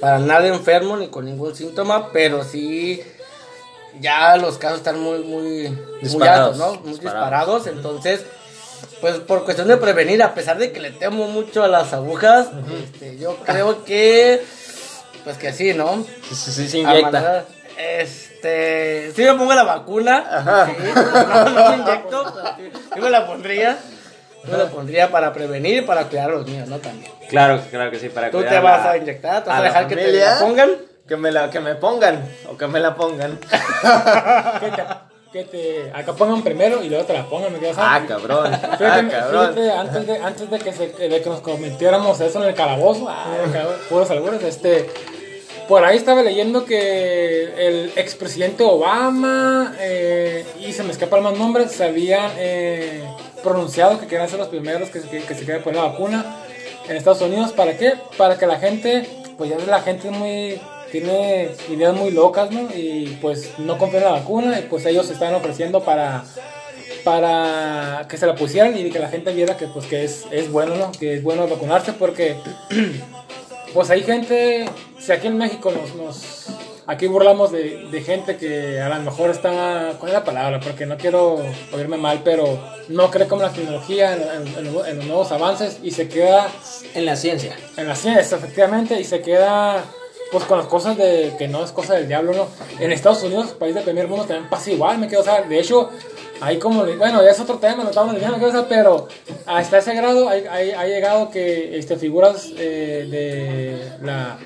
para 0.00 0.18
nada 0.18 0.46
enfermo 0.46 0.96
ni 0.96 1.08
con 1.08 1.26
ningún 1.26 1.54
síntoma, 1.54 2.10
pero 2.10 2.42
sí 2.42 3.02
ya 4.00 4.36
los 4.36 4.56
casos 4.56 4.78
están 4.78 5.00
muy 5.00 5.18
muy 5.18 5.68
muy 5.68 6.00
Disparados, 6.00 6.58
altos, 6.58 6.58
¿no? 6.58 6.80
Muy 6.82 6.92
disparados. 6.92 6.96
disparados, 7.00 7.66
entonces 7.66 8.24
pues 9.02 9.16
por 9.16 9.44
cuestión 9.44 9.68
de 9.68 9.76
prevenir, 9.76 10.22
a 10.22 10.34
pesar 10.34 10.56
de 10.56 10.72
que 10.72 10.80
le 10.80 10.92
temo 10.92 11.26
mucho 11.26 11.62
a 11.62 11.68
las 11.68 11.92
agujas, 11.92 12.48
este, 12.82 13.18
yo 13.18 13.36
creo 13.44 13.84
que 13.84 14.42
pues 15.24 15.36
que 15.36 15.52
sí, 15.52 15.74
¿no? 15.74 16.06
Sí, 16.28 16.34
sí, 16.34 16.52
sí, 16.52 16.68
se 16.68 16.86
A 16.86 16.94
inyecta. 16.94 17.44
Este, 18.00 19.12
si 19.14 19.22
me 19.22 19.34
pongo 19.34 19.54
la 19.54 19.62
vacuna, 19.64 20.24
Ajá. 20.30 20.66
sí, 20.66 20.72
no, 20.94 21.44
no 21.50 21.70
me 21.70 21.76
inyecto, 21.76 22.34
sí 22.94 23.00
me 23.00 23.10
la 23.10 23.26
pondría. 23.26 23.78
Yo 24.44 24.52
me 24.52 24.58
la 24.58 24.70
pondría 24.70 25.10
para 25.10 25.32
prevenir 25.34 25.78
y 25.78 25.80
para 25.82 26.04
cuidar 26.04 26.30
a 26.30 26.32
los 26.34 26.46
míos, 26.46 26.66
¿no? 26.66 26.78
También. 26.78 27.12
Claro, 27.28 27.60
claro 27.70 27.90
que 27.90 27.98
sí, 27.98 28.08
para 28.08 28.30
¿Tú 28.30 28.38
cuidar 28.38 28.52
te 28.52 28.56
a 28.56 28.60
vas 28.62 28.84
la- 28.86 28.90
a 28.92 28.96
inyectar? 28.96 29.44
¿Te 29.44 29.50
vas 29.50 29.58
a, 29.58 29.62
la 29.62 29.68
dejar 29.68 29.86
que 29.86 29.96
te 29.96 30.12
la 30.12 30.38
pongan? 30.38 30.70
Que 31.06 31.16
me, 31.16 31.30
la, 31.30 31.50
que 31.50 31.60
me 31.60 31.74
pongan, 31.74 32.26
o 32.48 32.56
que 32.56 32.66
me 32.66 32.80
la 32.80 32.94
pongan. 32.94 33.38
Que 35.32 35.44
te, 35.44 35.44
te 35.44 35.90
acá 35.94 36.12
pongan 36.14 36.42
primero 36.42 36.82
y 36.82 36.88
luego 36.88 37.04
te 37.04 37.12
la 37.12 37.24
pongan, 37.26 37.52
Sar. 37.74 37.74
ah, 37.78 38.02
cabrón. 38.06 38.46
Fíjate, 38.78 38.80
Ah, 38.86 39.08
cabrón. 39.10 39.54
fíjate, 39.54 39.72
antes 39.72 40.06
de, 40.06 40.16
antes 40.18 40.50
de 40.50 40.58
que, 40.58 40.72
se, 40.72 40.88
de 40.88 41.22
que 41.22 41.28
nos 41.28 41.40
cometiéramos 41.40 42.20
eso 42.20 42.42
en 42.42 42.48
el 42.48 42.54
calabozo, 42.54 43.08
ay, 43.08 43.50
cabrón, 43.52 43.74
puros 43.88 44.10
albures, 44.10 44.42
este, 44.42 44.90
por 45.70 45.84
ahí 45.84 45.96
estaba 45.96 46.24
leyendo 46.24 46.64
que 46.64 47.44
el 47.44 47.92
expresidente 47.94 48.64
Obama, 48.64 49.76
eh, 49.78 50.44
y 50.58 50.72
se 50.72 50.82
me 50.82 50.90
escapan 50.90 51.22
más 51.22 51.38
nombres, 51.38 51.70
se 51.70 51.84
habían 51.84 52.28
eh, 52.38 53.04
pronunciado 53.44 54.00
que 54.00 54.08
querían 54.08 54.28
ser 54.28 54.40
los 54.40 54.48
primeros 54.48 54.90
que, 54.90 55.00
que, 55.00 55.20
que 55.20 55.34
se 55.36 55.42
querían 55.42 55.62
poner 55.62 55.80
la 55.80 55.90
vacuna 55.90 56.38
en 56.88 56.96
Estados 56.96 57.22
Unidos. 57.22 57.52
¿Para 57.52 57.76
qué? 57.76 57.92
Para 58.18 58.36
que 58.36 58.48
la 58.48 58.58
gente, 58.58 59.08
pues 59.38 59.48
ya 59.48 59.58
la 59.58 59.80
gente 59.80 60.08
es 60.08 60.12
muy 60.12 60.60
tiene 60.90 61.50
ideas 61.68 61.94
muy 61.94 62.10
locas, 62.10 62.50
¿no? 62.50 62.68
Y 62.74 63.16
pues 63.22 63.56
no 63.58 63.78
confían 63.78 64.02
en 64.02 64.08
la 64.08 64.18
vacuna 64.18 64.58
y 64.58 64.62
pues 64.62 64.84
ellos 64.86 65.06
se 65.06 65.12
están 65.12 65.36
ofreciendo 65.36 65.84
para 65.84 66.24
para 67.04 68.08
que 68.08 68.16
se 68.16 68.26
la 68.26 68.34
pusieran 68.34 68.76
y 68.76 68.90
que 68.90 68.98
la 68.98 69.08
gente 69.08 69.32
viera 69.32 69.56
que 69.56 69.68
pues 69.68 69.86
que 69.86 70.02
es, 70.02 70.24
es 70.32 70.50
bueno, 70.50 70.74
¿no? 70.74 70.90
Que 70.90 71.14
es 71.14 71.22
bueno 71.22 71.46
vacunarse 71.46 71.92
porque 71.92 72.34
pues 73.72 73.88
hay 73.90 74.02
gente, 74.02 74.66
si 75.00 75.12
aquí 75.12 75.26
en 75.28 75.38
México 75.38 75.70
nos, 75.72 75.94
nos 75.94 76.46
aquí 76.86 77.06
burlamos 77.06 77.52
de, 77.52 77.86
de 77.90 78.02
gente 78.02 78.36
que 78.36 78.80
a 78.80 78.88
lo 78.88 79.00
mejor 79.02 79.30
está, 79.30 79.94
¿cuál 79.98 80.10
es 80.12 80.18
la 80.18 80.24
palabra? 80.24 80.60
Porque 80.60 80.86
no 80.86 80.96
quiero 80.96 81.40
oírme 81.72 81.96
mal, 81.96 82.20
pero 82.24 82.58
no 82.88 83.10
cree 83.10 83.26
como 83.28 83.42
la 83.42 83.52
tecnología, 83.52 84.14
en, 84.14 84.22
en- 84.22 84.66
en 84.88 84.98
los- 84.98 85.04
nuevos 85.06 85.30
avances 85.32 85.78
y 85.82 85.90
se 85.92 86.08
queda 86.08 86.48
En 86.94 87.06
la 87.06 87.16
ciencia. 87.16 87.56
en 87.76 87.86
la 87.88 87.94
ciencia, 87.94 88.36
efectivamente, 88.36 88.98
y 89.00 89.04
se 89.04 89.20
queda 89.22 89.84
pues 90.32 90.44
con 90.44 90.58
las 90.58 90.68
cosas 90.68 90.96
de 90.96 91.32
que 91.38 91.48
no 91.48 91.64
es 91.64 91.72
cosa 91.72 91.94
del 91.94 92.06
diablo, 92.06 92.32
¿no? 92.32 92.46
En 92.78 92.92
Estados 92.92 93.20
Unidos, 93.24 93.48
país 93.58 93.74
del 93.74 93.82
primer 93.82 94.06
mundo, 94.06 94.24
también 94.26 94.48
pasa 94.48 94.70
igual, 94.70 94.96
me 94.98 95.08
quedo, 95.08 95.22
o 95.22 95.24
sea, 95.24 95.42
de 95.42 95.58
hecho, 95.58 95.90
ahí 96.40 96.56
como, 96.58 96.84
bueno, 96.84 97.20
ya 97.22 97.30
es 97.30 97.40
otro 97.40 97.58
tema, 97.58 97.82
lo 97.82 97.90
estamos 97.90 98.14
diciendo, 98.14 98.38
sea, 98.52 98.66
pero 98.68 99.08
hasta 99.46 99.78
ese 99.78 99.92
grado 99.94 100.28
hay- 100.28 100.44
hay- 100.48 100.70
ha 100.70 100.86
llegado 100.86 101.30
que 101.30 101.76
este, 101.76 101.96
figuras 101.96 102.46
eh, 102.56 103.08
de 103.10 104.06
la 104.06 104.38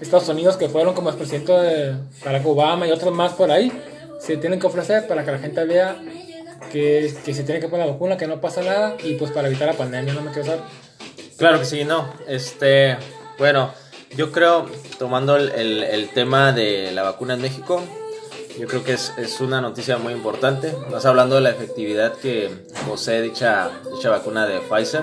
Estados 0.00 0.28
Unidos 0.28 0.56
que 0.56 0.68
fueron 0.68 0.94
como 0.94 1.10
el 1.10 1.16
presidente 1.16 1.52
de 1.52 1.94
Barack 2.24 2.46
Obama 2.46 2.86
y 2.86 2.90
otros 2.92 3.12
más 3.14 3.32
por 3.32 3.50
ahí, 3.50 3.72
se 4.20 4.36
tienen 4.36 4.58
que 4.60 4.66
ofrecer 4.66 5.06
para 5.06 5.24
que 5.24 5.32
la 5.32 5.38
gente 5.38 5.64
vea 5.64 5.96
que, 6.72 7.14
que 7.24 7.34
se 7.34 7.42
tiene 7.44 7.60
que 7.60 7.68
poner 7.68 7.86
la 7.86 7.92
vacuna, 7.92 8.16
que 8.16 8.26
no 8.26 8.40
pasa 8.40 8.62
nada, 8.62 8.96
y 9.02 9.14
pues 9.14 9.30
para 9.30 9.48
evitar 9.48 9.68
la 9.68 9.74
pandemia, 9.74 10.14
no 10.14 10.22
me 10.22 10.30
quiero 10.30 10.46
saber. 10.46 10.60
Claro 11.36 11.58
que 11.58 11.64
sí, 11.64 11.84
no. 11.84 12.12
Este, 12.26 12.96
bueno, 13.38 13.70
yo 14.16 14.32
creo, 14.32 14.66
tomando 14.98 15.36
el, 15.36 15.50
el- 15.82 16.08
tema 16.10 16.52
de 16.52 16.92
la 16.92 17.02
vacuna 17.02 17.34
en 17.34 17.42
México, 17.42 17.82
yo 18.58 18.68
creo 18.68 18.84
que 18.84 18.92
es, 18.92 19.12
es 19.18 19.40
una 19.40 19.60
noticia 19.60 19.98
muy 19.98 20.12
importante. 20.12 20.68
Estás 20.68 21.04
hablando 21.06 21.34
de 21.34 21.40
la 21.40 21.50
efectividad 21.50 22.12
que 22.14 22.50
posee 22.88 23.20
dicha, 23.20 23.70
dicha 23.94 24.10
vacuna 24.10 24.46
de 24.46 24.60
Pfizer. 24.60 25.02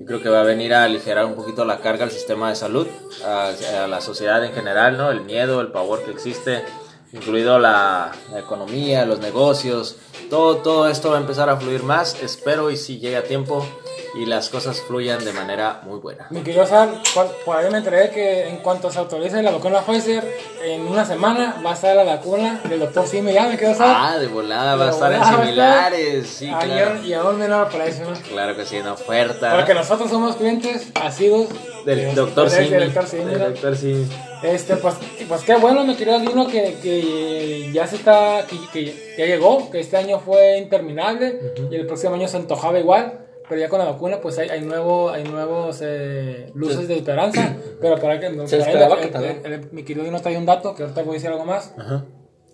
Yo 0.00 0.06
creo 0.06 0.22
que 0.22 0.30
va 0.30 0.40
a 0.40 0.44
venir 0.44 0.72
a 0.72 0.84
aligerar 0.84 1.26
un 1.26 1.34
poquito 1.34 1.66
la 1.66 1.80
carga 1.80 2.04
al 2.04 2.10
sistema 2.10 2.48
de 2.48 2.56
salud, 2.56 2.86
a, 3.22 3.52
a 3.84 3.86
la 3.86 4.00
sociedad 4.00 4.42
en 4.42 4.54
general, 4.54 4.96
¿no? 4.96 5.10
El 5.10 5.20
miedo, 5.20 5.60
el 5.60 5.72
pavor 5.72 6.02
que 6.02 6.10
existe, 6.10 6.64
incluido 7.12 7.58
la, 7.58 8.10
la 8.32 8.38
economía, 8.38 9.04
los 9.04 9.20
negocios. 9.20 9.96
Todo, 10.30 10.56
todo 10.56 10.88
esto 10.88 11.10
va 11.10 11.18
a 11.18 11.20
empezar 11.20 11.50
a 11.50 11.58
fluir 11.58 11.82
más, 11.82 12.22
espero, 12.22 12.70
y 12.70 12.78
si 12.78 12.98
llega 12.98 13.18
a 13.18 13.24
tiempo 13.24 13.66
y 14.14 14.26
las 14.26 14.48
cosas 14.48 14.80
fluyan 14.80 15.24
de 15.24 15.32
manera 15.32 15.80
muy 15.84 15.98
buena. 16.00 16.26
Mi 16.30 16.40
querido 16.40 16.66
Sar, 16.66 16.88
por, 17.14 17.26
por 17.44 17.56
ahí 17.56 17.70
me 17.70 17.78
enteré 17.78 18.10
que 18.10 18.48
en 18.48 18.56
cuanto 18.58 18.90
se 18.90 18.98
autorice 18.98 19.42
la 19.42 19.50
vacuna 19.52 19.80
Pfizer, 19.82 20.24
en 20.64 20.82
una 20.88 21.04
semana 21.04 21.60
va 21.64 21.70
a 21.70 21.74
estar 21.74 21.94
la 21.94 22.04
vacuna 22.04 22.60
del 22.68 22.80
doctor 22.80 23.06
Simi. 23.06 23.32
Ya 23.32 23.46
me 23.46 23.56
querido 23.56 23.74
Sar. 23.76 23.96
Ah, 24.14 24.18
de 24.18 24.26
volada 24.26 24.76
va 24.76 24.86
a 24.86 24.90
estar 24.90 25.12
en 25.12 25.24
similares, 25.24 26.26
sí, 26.28 26.46
claro. 26.48 27.02
y 27.04 27.12
a 27.12 27.22
un 27.24 27.38
menor 27.38 27.68
precio. 27.68 28.04
¿no? 28.10 28.16
Claro 28.28 28.56
que 28.56 28.64
sí, 28.66 28.78
una 28.78 28.94
oferta. 28.94 29.54
Porque 29.56 29.74
nosotros 29.74 30.10
somos 30.10 30.36
clientes 30.36 30.90
asidos 31.00 31.48
Del 31.84 31.98
de- 32.00 32.14
doctor 32.14 32.50
Simi. 32.50 32.68
del 32.68 32.84
doctor 32.92 33.06
Simi, 33.08 33.24
Del 33.26 33.38
¿no? 33.38 33.48
doctor 33.50 33.76
Simi. 33.76 34.06
Este, 34.42 34.76
pues, 34.76 34.94
pues 35.28 35.42
qué 35.42 35.54
bueno, 35.56 35.84
mi 35.84 35.94
querido 35.96 36.18
Dino, 36.18 36.46
que, 36.48 36.78
que 36.82 37.70
ya 37.72 37.86
se 37.86 37.96
está, 37.96 38.46
que, 38.46 38.56
que 38.72 39.14
ya 39.18 39.26
llegó, 39.26 39.70
que 39.70 39.80
este 39.80 39.96
año 39.98 40.18
fue 40.18 40.56
interminable 40.58 41.38
y 41.70 41.74
el 41.76 41.86
próximo 41.86 42.14
año 42.14 42.26
se 42.26 42.38
antojaba 42.38 42.78
igual, 42.78 43.18
pero 43.50 43.60
ya 43.60 43.68
con 43.68 43.78
la 43.80 43.84
vacuna 43.84 44.20
pues 44.22 44.38
hay, 44.38 44.48
hay, 44.48 44.62
nuevo, 44.62 45.10
hay 45.10 45.24
nuevos 45.24 45.80
eh, 45.82 46.50
luces 46.54 46.88
de 46.88 46.96
esperanza, 46.96 47.56
pero 47.82 47.98
para 47.98 48.18
que 48.18 48.28
Se 48.46 48.56
para 48.56 48.70
esperaba 48.70 48.94
el- 48.94 49.00
que 49.00 49.06
el- 49.08 49.12
también. 49.12 49.42
el- 49.44 49.70
mi 49.72 49.82
querido 49.82 50.06
Dino 50.06 50.20
trae 50.22 50.38
un 50.38 50.46
dato, 50.46 50.74
que 50.74 50.84
ahorita 50.84 51.02
voy 51.02 51.10
a 51.10 51.14
decir 51.14 51.28
algo 51.30 51.44
más. 51.44 51.74
Ajá. 51.76 52.06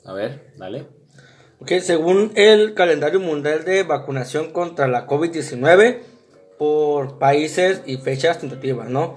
A 0.05 0.13
ver, 0.13 0.51
dale. 0.57 0.87
Ok, 1.61 1.73
según 1.81 2.33
el 2.35 2.75
calendario 2.75 3.21
mundial 3.21 3.65
de 3.65 3.83
vacunación 3.85 4.51
contra 4.53 4.89
la 4.89 5.07
COVID-19 5.07 5.99
por 6.59 7.19
países 7.19 7.83
y 7.87 7.99
fechas 7.99 8.39
tentativas, 8.41 8.89
¿no? 8.89 9.17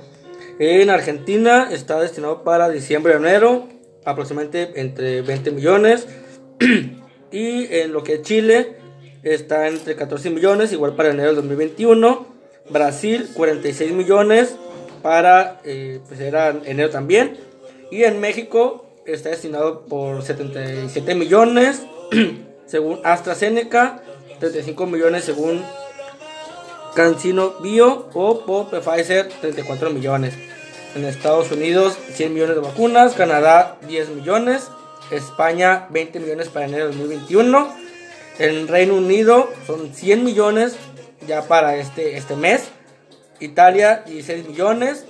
En 0.59 0.89
Argentina 0.89 1.69
está 1.71 1.99
destinado 1.99 2.43
para 2.43 2.69
diciembre 2.69 3.13
y 3.13 3.17
enero, 3.17 3.67
aproximadamente 4.05 4.79
entre 4.81 5.21
20 5.21 5.51
millones. 5.51 6.07
y 7.31 7.73
en 7.73 7.93
lo 7.93 8.03
que 8.03 8.15
es 8.15 8.21
Chile 8.23 8.75
está 9.23 9.67
entre 9.67 9.95
14 9.95 10.29
millones, 10.29 10.71
igual 10.71 10.95
para 10.95 11.09
enero 11.09 11.27
del 11.27 11.37
2021. 11.37 12.27
Brasil, 12.69 13.29
46 13.33 13.91
millones 13.93 14.55
para, 15.01 15.59
eh, 15.63 15.99
pues 16.07 16.19
enero 16.19 16.89
también. 16.89 17.37
Y 17.91 18.03
en 18.03 18.19
México 18.19 18.85
está 19.05 19.29
destinado 19.29 19.85
por 19.85 20.21
77 20.21 21.15
millones, 21.15 21.83
según 22.65 22.99
AstraZeneca, 23.03 24.03
35 24.39 24.85
millones 24.85 25.23
según 25.25 25.63
Cancino 26.95 27.55
Bio 27.61 28.09
o 28.13 28.69
Pfizer, 28.69 29.29
34 29.41 29.89
millones. 29.89 30.35
En 30.95 31.05
Estados 31.05 31.51
Unidos 31.51 31.97
100 32.13 32.33
millones 32.33 32.55
de 32.55 32.61
vacunas, 32.61 33.13
Canadá 33.13 33.77
10 33.87 34.09
millones, 34.09 34.69
España 35.11 35.87
20 35.91 36.19
millones 36.19 36.49
para 36.49 36.65
enero 36.65 36.85
de 36.85 36.97
2021. 36.97 37.88
En 38.39 38.67
Reino 38.67 38.95
Unido 38.95 39.49
son 39.67 39.93
100 39.93 40.23
millones 40.23 40.75
ya 41.27 41.41
para 41.43 41.75
este, 41.75 42.17
este 42.17 42.35
mes. 42.35 42.69
Italia 43.39 44.03
16 44.05 44.47
millones. 44.49 45.05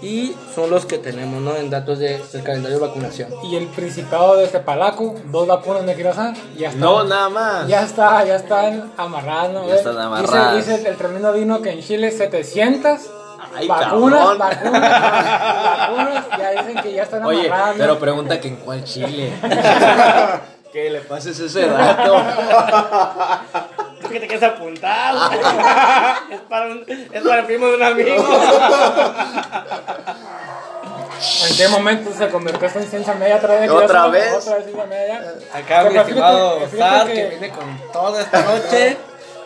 Y 0.00 0.32
son 0.54 0.70
los 0.70 0.86
que 0.86 0.96
tenemos 0.98 1.42
¿no? 1.42 1.56
en 1.56 1.70
datos 1.70 1.98
de- 1.98 2.22
del 2.32 2.42
calendario 2.44 2.78
de 2.78 2.86
vacunación. 2.86 3.30
Y 3.42 3.56
el 3.56 3.66
Principado 3.66 4.36
de 4.36 4.44
este 4.44 4.60
Palaco, 4.60 5.16
dos 5.24 5.48
vacunas 5.48 5.84
de 5.86 5.96
Kirozan, 5.96 6.36
ya 6.56 6.68
está. 6.68 6.78
No, 6.80 7.02
nada 7.02 7.28
más. 7.28 7.66
Ya 7.66 7.82
está, 7.82 8.24
ya 8.24 8.36
están 8.36 8.92
amarradas, 8.96 9.52
¿no? 9.52 9.66
Ya 9.66 9.74
están 9.74 9.98
amarradas. 9.98 10.54
Dice, 10.64 10.88
el 10.88 10.96
tremendo 10.96 11.32
vino 11.32 11.60
que 11.62 11.70
en 11.72 11.80
Chile 11.80 12.12
700 12.12 13.00
Ay, 13.56 13.66
vacunas, 13.66 14.20
cabrón. 14.20 14.38
vacunas, 14.38 14.80
vacunas, 14.82 16.24
ya 16.38 16.50
dicen 16.62 16.82
que 16.82 16.92
ya 16.92 17.02
están 17.02 17.24
Oye, 17.24 17.46
amarradas. 17.48 17.76
¿no? 17.76 17.82
pero 17.82 17.98
pregunta 17.98 18.40
que 18.40 18.48
en 18.48 18.56
cuál 18.56 18.84
Chile. 18.84 19.32
que 20.82 20.90
le 20.90 21.00
pases 21.00 21.38
ese 21.40 21.66
dato. 21.66 22.22
¿Tú 24.00 24.08
que 24.08 24.20
te 24.20 24.26
quieres 24.28 24.42
apuntar? 24.48 25.14
es, 26.30 26.40
para 26.48 26.66
un- 26.66 26.84
es 26.88 27.22
para 27.22 27.40
el 27.40 27.46
primo 27.46 27.66
de 27.66 27.74
un 27.76 27.82
amigo. 27.82 28.24
¿En 31.50 31.56
qué 31.56 31.68
momento 31.68 32.10
se 32.16 32.28
convirtió 32.28 32.66
esto 32.68 32.78
en 32.78 32.86
ciencia 32.88 33.14
media 33.14 33.36
otra 33.36 33.54
vez? 33.58 33.70
¿Otra 33.70 34.06
vez? 34.06 34.34
Otra 34.34 34.56
vez 34.58 34.66
media. 34.88 35.34
Acá 35.52 35.82
mi 35.84 35.88
Pero 35.90 36.04
fíjate- 36.04 36.10
estimado 36.10 36.60
fíjate 36.68 36.78
Sar, 36.78 37.06
que- 37.08 37.14
que 37.14 37.26
viene 37.28 37.50
con 37.50 37.78
toda 37.92 38.22
esta 38.22 38.42
noche. 38.42 38.96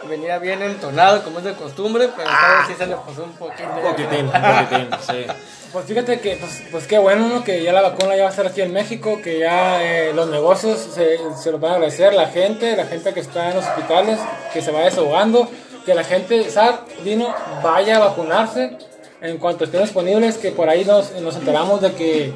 Venía 0.08 0.38
bien 0.38 0.60
entonado, 0.62 1.22
como 1.22 1.38
es 1.38 1.44
de 1.44 1.54
costumbre, 1.54 2.08
pero 2.16 2.28
esta 2.28 2.48
vez 2.58 2.66
sí 2.66 2.74
se 2.76 2.86
le 2.86 2.96
pasó 2.96 3.22
un 3.22 3.32
poquito. 3.34 3.68
Un 3.76 3.82
poquitín, 3.82 4.26
un 4.26 4.32
poquitín, 4.32 4.90
sí. 5.00 5.26
Pues 5.72 5.86
fíjate 5.86 6.20
que, 6.20 6.36
pues, 6.36 6.62
pues 6.70 6.86
qué 6.86 6.98
bueno, 6.98 7.28
¿no? 7.28 7.44
Que 7.44 7.62
ya 7.62 7.72
la 7.72 7.80
vacuna 7.80 8.14
ya 8.14 8.24
va 8.24 8.28
a 8.28 8.30
estar 8.30 8.46
aquí 8.46 8.60
en 8.60 8.74
México, 8.74 9.20
que 9.24 9.38
ya 9.38 9.82
eh, 9.82 10.12
los 10.12 10.28
negocios 10.28 10.78
se, 10.78 11.18
se 11.42 11.50
lo 11.50 11.58
van 11.58 11.72
a 11.72 11.74
agradecer, 11.76 12.12
la 12.12 12.26
gente, 12.26 12.76
la 12.76 12.84
gente 12.84 13.14
que 13.14 13.20
está 13.20 13.48
en 13.48 13.56
los 13.56 13.66
hospitales, 13.66 14.18
que 14.52 14.60
se 14.60 14.70
va 14.70 14.80
desahogando, 14.80 15.48
que 15.86 15.94
la 15.94 16.04
gente, 16.04 16.50
SAR, 16.50 16.80
vino, 17.02 17.34
vaya 17.62 17.96
a 17.96 18.00
vacunarse 18.00 18.76
en 19.22 19.38
cuanto 19.38 19.64
estén 19.64 19.80
disponibles, 19.82 20.36
que 20.36 20.50
por 20.50 20.68
ahí 20.68 20.84
nos, 20.84 21.12
nos 21.12 21.36
enteramos 21.36 21.80
de 21.80 21.92
que 21.92 22.34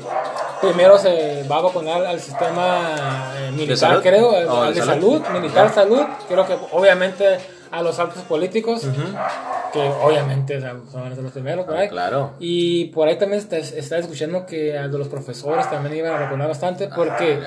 primero 0.62 0.98
se 0.98 1.44
va 1.50 1.56
a 1.56 1.62
vacunar 1.62 2.06
al 2.06 2.20
sistema 2.20 3.34
eh, 3.36 3.50
militar, 3.50 3.76
salud? 3.76 4.02
creo, 4.02 4.30
al, 4.30 4.48
al 4.48 4.74
¿de 4.74 4.80
de 4.80 4.86
salud? 4.86 5.22
salud, 5.22 5.38
militar 5.40 5.74
salud, 5.74 6.02
creo 6.26 6.46
que 6.46 6.56
obviamente 6.72 7.38
a 7.70 7.82
los 7.82 7.98
altos 7.98 8.22
políticos, 8.22 8.82
que 9.72 9.80
obviamente 10.02 10.56
o 10.56 10.60
sea, 10.60 10.76
son 10.90 11.22
los 11.22 11.32
primeros, 11.32 11.64
por 11.66 11.76
ahí. 11.76 11.86
Ah, 11.86 11.90
claro. 11.90 12.32
Y 12.38 12.86
por 12.86 13.08
ahí 13.08 13.16
también 13.16 13.40
está, 13.40 13.58
está 13.58 13.98
escuchando 13.98 14.46
que 14.46 14.78
a 14.78 14.86
los 14.86 15.08
profesores 15.08 15.68
también 15.70 15.96
iban 15.96 16.14
a 16.14 16.20
vacunar 16.24 16.48
bastante 16.48 16.88
porque 16.88 17.40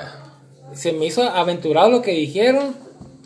se 0.73 0.93
me 0.93 1.05
hizo 1.05 1.23
aventurado 1.23 1.89
lo 1.89 2.01
que 2.01 2.11
dijeron, 2.11 2.75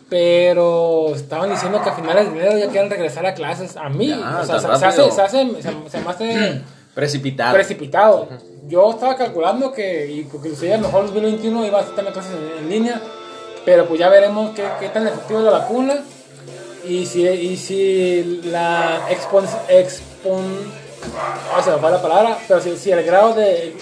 pero 0.08 1.14
estaban 1.14 1.50
diciendo 1.50 1.82
que 1.82 1.90
a 1.90 1.94
finales 1.94 2.32
de 2.32 2.38
enero 2.38 2.58
ya 2.58 2.68
quieren 2.68 2.90
regresar 2.90 3.26
a 3.26 3.34
clases. 3.34 3.76
A 3.76 3.88
mí, 3.88 4.08
Ya, 4.08 4.40
o 4.40 4.46
sea, 4.46 4.58
se, 4.58 4.66
se 4.66 4.86
hace, 4.86 5.10
se, 5.10 5.22
hace, 5.22 5.62
se, 5.62 5.90
se 5.90 6.00
me 6.00 6.10
hace 6.10 6.62
Precipitado. 6.94 7.54
precipitado. 7.54 8.28
Yo 8.68 8.90
estaba 8.92 9.16
calculando 9.16 9.72
que, 9.72 10.06
y 10.10 10.22
porque 10.24 10.50
a 10.72 10.76
lo 10.76 10.82
mejor 10.84 11.00
el 11.00 11.06
2021 11.08 11.66
iba 11.66 11.80
a 11.80 11.84
tener 11.84 12.12
clases 12.12 12.32
en, 12.32 12.64
en 12.64 12.70
línea, 12.70 13.00
pero 13.64 13.86
pues 13.86 13.98
ya 13.98 14.08
veremos 14.08 14.52
qué, 14.54 14.64
qué 14.78 14.88
tan 14.90 15.06
efectiva 15.06 15.40
es 15.40 15.44
la 15.44 15.50
vacuna 15.50 15.94
y 16.86 17.06
si, 17.06 17.26
y 17.26 17.56
si 17.56 18.40
la 18.44 19.06
expon, 19.10 19.46
expon 19.68 20.42
se 21.62 21.70
me 21.70 21.78
fue 21.78 21.90
la 21.90 22.02
palabra, 22.02 22.38
pero 22.48 22.60
si, 22.60 22.76
si 22.76 22.90
el 22.90 23.02
grado 23.04 23.34
de, 23.34 23.74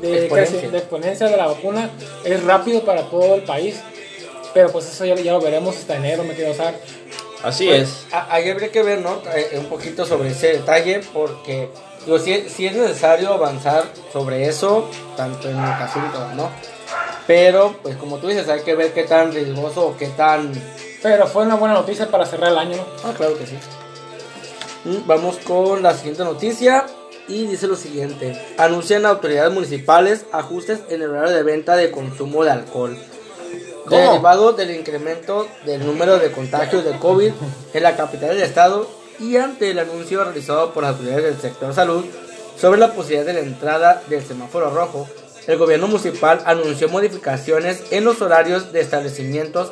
de, 0.00 0.18
Exponencia. 0.24 0.70
de 0.70 0.78
exponencia 0.78 1.28
de 1.28 1.36
la 1.36 1.46
vacuna 1.46 1.90
es 2.24 2.42
rápido 2.44 2.82
para 2.84 3.02
todo 3.02 3.34
el 3.34 3.42
país. 3.42 3.76
Pero 4.54 4.70
pues 4.72 4.86
eso 4.86 5.04
ya, 5.04 5.14
ya 5.16 5.32
lo 5.32 5.40
veremos 5.40 5.76
hasta 5.76 5.96
enero, 5.96 6.24
me 6.24 6.34
quiero 6.34 6.52
usar. 6.52 6.74
Así 7.42 7.66
Pues, 7.66 7.82
es. 7.82 8.06
Ahí 8.10 8.48
habría 8.50 8.72
que 8.72 8.82
ver, 8.82 9.00
¿no? 9.00 9.20
Eh, 9.34 9.58
Un 9.58 9.66
poquito 9.66 10.06
sobre 10.06 10.30
ese 10.30 10.48
detalle, 10.54 11.00
porque 11.12 11.68
digo, 12.06 12.18
sí, 12.18 12.46
sí 12.48 12.66
es 12.66 12.74
necesario 12.74 13.34
avanzar 13.34 13.84
sobre 14.12 14.48
eso, 14.48 14.88
tanto 15.16 15.50
en 15.50 15.58
educación 15.58 16.10
todo, 16.10 16.32
¿no? 16.34 16.50
Pero, 17.26 17.76
pues 17.82 17.96
como 17.96 18.16
tú 18.16 18.28
dices, 18.28 18.48
hay 18.48 18.62
que 18.62 18.74
ver 18.74 18.92
qué 18.94 19.02
tan 19.02 19.32
riesgoso 19.32 19.88
o 19.88 19.96
qué 19.96 20.06
tan... 20.08 20.52
Pero 21.02 21.26
fue 21.26 21.44
una 21.44 21.56
buena 21.56 21.74
noticia 21.74 22.10
para 22.10 22.26
cerrar 22.26 22.52
el 22.52 22.58
año, 22.58 22.76
¿no? 22.76 22.84
Ah, 23.04 23.14
claro 23.16 23.38
que 23.38 23.46
sí. 23.46 23.56
Vamos 25.06 25.38
con 25.38 25.82
la 25.82 25.94
siguiente 25.94 26.22
noticia 26.22 26.86
y 27.28 27.46
dice 27.46 27.66
lo 27.66 27.76
siguiente. 27.76 28.40
Anuncian 28.56 29.04
autoridades 29.04 29.52
municipales 29.52 30.26
ajustes 30.32 30.80
en 30.88 31.02
el 31.02 31.10
horario 31.10 31.34
de 31.34 31.42
venta 31.42 31.76
de 31.76 31.90
consumo 31.90 32.44
de 32.44 32.52
alcohol. 32.52 32.96
¿Cómo? 33.86 34.00
Derivado 34.00 34.52
del 34.52 34.70
incremento 34.72 35.46
del 35.64 35.84
número 35.84 36.18
de 36.18 36.32
contagios 36.32 36.84
de 36.84 36.98
COVID 36.98 37.32
en 37.74 37.82
la 37.82 37.96
capital 37.96 38.30
del 38.30 38.42
estado 38.42 38.88
y 39.18 39.36
ante 39.36 39.70
el 39.70 39.78
anuncio 39.78 40.22
realizado 40.24 40.72
por 40.72 40.82
las 40.82 40.92
autoridades 40.92 41.24
del 41.24 41.40
sector 41.40 41.74
salud 41.74 42.04
sobre 42.58 42.80
la 42.80 42.92
posibilidad 42.92 43.26
de 43.26 43.34
la 43.34 43.40
entrada 43.40 44.02
del 44.08 44.24
semáforo 44.24 44.70
rojo, 44.70 45.08
el 45.46 45.58
gobierno 45.58 45.86
municipal 45.86 46.42
anunció 46.46 46.88
modificaciones 46.88 47.82
en 47.90 48.04
los 48.04 48.20
horarios 48.20 48.72
de 48.72 48.80
establecimientos 48.80 49.70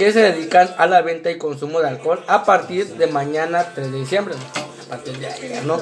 que 0.00 0.14
se 0.14 0.20
dedican 0.20 0.74
a 0.78 0.86
la 0.86 1.02
venta 1.02 1.30
y 1.30 1.36
consumo 1.36 1.82
de 1.82 1.88
alcohol 1.88 2.24
a 2.26 2.46
partir 2.46 2.86
de 2.96 3.06
mañana 3.06 3.72
3 3.74 3.92
de 3.92 3.98
diciembre. 3.98 4.34
A 4.86 4.88
partir 4.88 5.18
de 5.18 5.26
ayer, 5.26 5.62
¿no? 5.66 5.78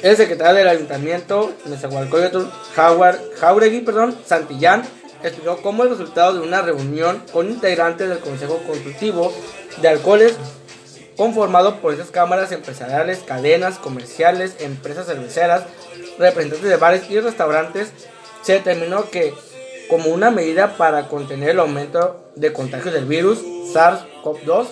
El 0.00 0.16
secretario 0.16 0.54
del 0.54 0.68
ayuntamiento, 0.68 1.52
Nezahualcóyotl, 1.66 2.44
Jauregui, 2.74 3.82
perdón, 3.82 4.16
Santillán, 4.24 4.82
explicó 5.22 5.58
cómo 5.58 5.82
el 5.82 5.90
resultado 5.90 6.32
de 6.32 6.40
una 6.40 6.62
reunión 6.62 7.22
con 7.34 7.50
integrantes 7.50 8.08
del 8.08 8.20
Consejo 8.20 8.62
Consultivo 8.66 9.30
de 9.82 9.88
Alcoholes 9.88 10.36
conformado 11.14 11.82
por 11.82 11.92
esas 11.92 12.10
cámaras 12.10 12.50
empresariales, 12.50 13.18
cadenas 13.18 13.78
comerciales, 13.78 14.56
empresas 14.60 15.04
cerveceras, 15.04 15.64
representantes 16.18 16.70
de 16.70 16.76
bares 16.78 17.10
y 17.10 17.20
restaurantes, 17.20 17.92
se 18.40 18.54
determinó 18.54 19.10
que 19.10 19.34
como 19.94 20.10
una 20.10 20.32
medida 20.32 20.76
para 20.76 21.06
contener 21.06 21.50
el 21.50 21.60
aumento 21.60 22.32
de 22.34 22.52
contagios 22.52 22.92
del 22.92 23.04
virus 23.04 23.44
SARS-CoV-2 23.72 24.66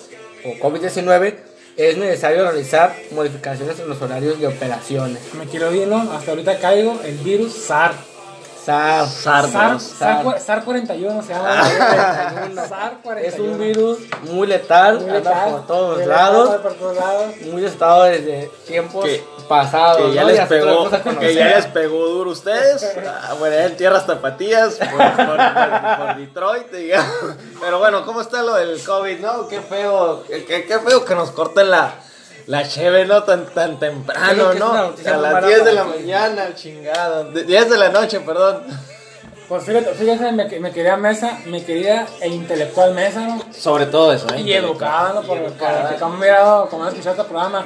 o 0.44 0.48
COVID-19, 0.58 1.36
es 1.76 1.96
necesario 1.96 2.42
realizar 2.42 2.92
modificaciones 3.12 3.78
en 3.78 3.88
los 3.88 4.02
horarios 4.02 4.40
de 4.40 4.48
operaciones. 4.48 5.22
Me 5.38 5.46
quiero 5.46 5.72
irlo, 5.72 5.98
hasta 5.98 6.32
ahorita 6.32 6.58
caigo, 6.58 7.00
el 7.04 7.18
virus 7.18 7.52
SAR. 7.52 7.92
SARS. 7.92 8.11
SAR, 8.64 9.08
SAR. 9.08 9.80
SAR, 9.80 10.22
cua- 10.24 10.38
SAR 10.38 10.64
41 10.64 11.22
se 11.22 11.32
llama. 11.32 11.64
SAR 12.68 12.98
41. 13.02 13.18
Es 13.20 13.38
un 13.40 13.58
virus 13.58 13.98
muy 14.30 14.46
letal, 14.46 15.00
Muy 15.00 15.10
anda 15.10 15.18
letal, 15.30 15.50
por 15.50 15.66
todos 15.66 15.96
muy 15.98 16.06
lados, 16.06 16.44
letal 16.48 16.60
por 16.62 16.72
todos 16.74 16.96
lados. 16.96 17.24
muy 17.50 17.64
estado 17.64 18.04
desde 18.04 18.50
tiempos 18.66 19.04
Que- 19.04 19.24
pasados. 19.48 20.02
Que 20.10 20.14
ya 20.14 20.22
¿no? 20.22 20.28
les 20.28 20.40
pegó, 20.46 20.90
que 21.18 21.34
ya 21.34 21.46
les 21.56 21.66
pegó 21.66 22.06
duro 22.08 22.30
a 22.30 22.32
ustedes. 22.32 22.96
Ah, 23.06 23.34
bueno, 23.38 23.56
en 23.56 23.76
tierras 23.76 24.06
tapatías, 24.06 24.74
por, 24.74 24.88
por- 24.90 25.26
por- 25.26 25.96
por 26.06 26.16
Detroit, 26.18 26.70
digamos. 26.70 27.14
Pero 27.60 27.78
bueno, 27.80 28.04
¿cómo 28.04 28.20
está 28.20 28.42
lo 28.42 28.54
del 28.54 28.80
COVID, 28.82 29.18
no? 29.18 29.48
Qué 29.48 29.60
feo, 29.60 30.22
qué- 30.28 30.44
qué 30.66 30.78
feo 30.78 31.04
que 31.04 31.14
nos 31.16 31.30
corten 31.32 31.70
la, 31.70 31.94
la 32.46 32.66
cheve, 32.68 33.04
¿no? 33.06 33.22
Tan, 33.22 33.46
tan 33.46 33.78
temprano, 33.78 34.50
que 34.52 34.58
¿no? 34.58 34.72
A 34.72 34.90
las 35.16 35.32
mala 35.32 35.46
10 35.46 35.64
de 35.64 35.72
la 35.72 35.84
para 35.84 35.96
mañana, 35.96 36.54
chingada. 36.54 37.24
De- 37.24 37.44
10 37.44 37.70
de 37.70 37.78
la 37.78 37.88
noche, 37.90 38.20
perdón. 38.20 38.62
Pues 39.48 39.64
fíjate, 39.64 39.92
fíjate 39.94 40.32
me, 40.32 40.44
me 40.60 40.70
quería 40.72 40.96
mesa, 40.96 41.38
me 41.46 41.62
quería 41.62 42.06
e 42.20 42.28
intelectual 42.28 42.94
mesa, 42.94 43.20
¿no? 43.20 43.42
Sobre 43.52 43.86
todo 43.86 44.12
eso, 44.12 44.26
¿eh? 44.34 44.40
Y 44.40 44.52
educada, 44.54 45.12
¿no? 45.12 45.22
Por, 45.22 45.38
por- 45.42 45.98
como 45.98 46.14
han 46.14 46.20
mirado, 46.20 46.68
como 46.68 46.84
han 46.84 46.88
escuchado 46.90 47.16
este 47.16 47.28
programa. 47.28 47.64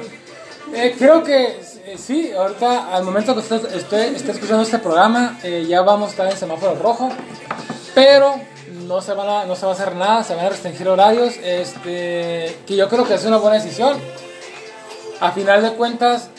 Eh, 0.73 0.95
creo 0.99 1.23
que 1.23 1.45
eh, 1.85 1.95
sí, 1.97 2.33
ahorita 2.37 2.93
al 2.93 3.03
momento 3.05 3.33
que 3.33 3.39
usted 3.39 3.73
esté, 3.73 4.09
esté 4.09 4.31
escuchando 4.31 4.63
este 4.63 4.79
programa, 4.79 5.39
eh, 5.43 5.65
ya 5.65 5.81
vamos 5.81 6.09
a 6.09 6.11
estar 6.11 6.27
en 6.29 6.35
semáforo 6.37 6.75
rojo, 6.75 7.09
pero 7.95 8.35
no 8.85 9.01
se, 9.01 9.13
van 9.13 9.29
a, 9.29 9.45
no 9.45 9.55
se 9.55 9.65
va 9.65 9.71
a 9.71 9.75
hacer 9.75 9.95
nada, 9.95 10.23
se 10.25 10.35
van 10.35 10.45
a 10.47 10.49
restringir 10.49 10.89
horarios, 10.89 11.35
este, 11.41 12.57
que 12.67 12.75
yo 12.75 12.89
creo 12.89 13.05
que 13.07 13.13
es 13.13 13.23
una 13.23 13.37
buena 13.37 13.55
decisión. 13.63 13.97
A 15.19 15.31
final 15.31 15.63
de 15.63 15.71
cuentas, 15.71 16.29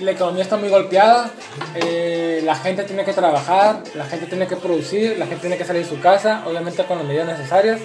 la 0.00 0.10
economía 0.10 0.42
está 0.42 0.56
muy 0.56 0.68
golpeada, 0.68 1.30
eh, 1.76 2.40
la 2.44 2.56
gente 2.56 2.82
tiene 2.82 3.04
que 3.04 3.12
trabajar, 3.12 3.82
la 3.94 4.04
gente 4.04 4.26
tiene 4.26 4.46
que 4.46 4.56
producir, 4.56 5.16
la 5.16 5.26
gente 5.26 5.42
tiene 5.42 5.56
que 5.56 5.64
salir 5.64 5.84
de 5.84 5.88
su 5.88 6.00
casa, 6.00 6.42
obviamente 6.46 6.84
con 6.84 6.98
las 6.98 7.06
medidas 7.06 7.26
necesarias. 7.26 7.80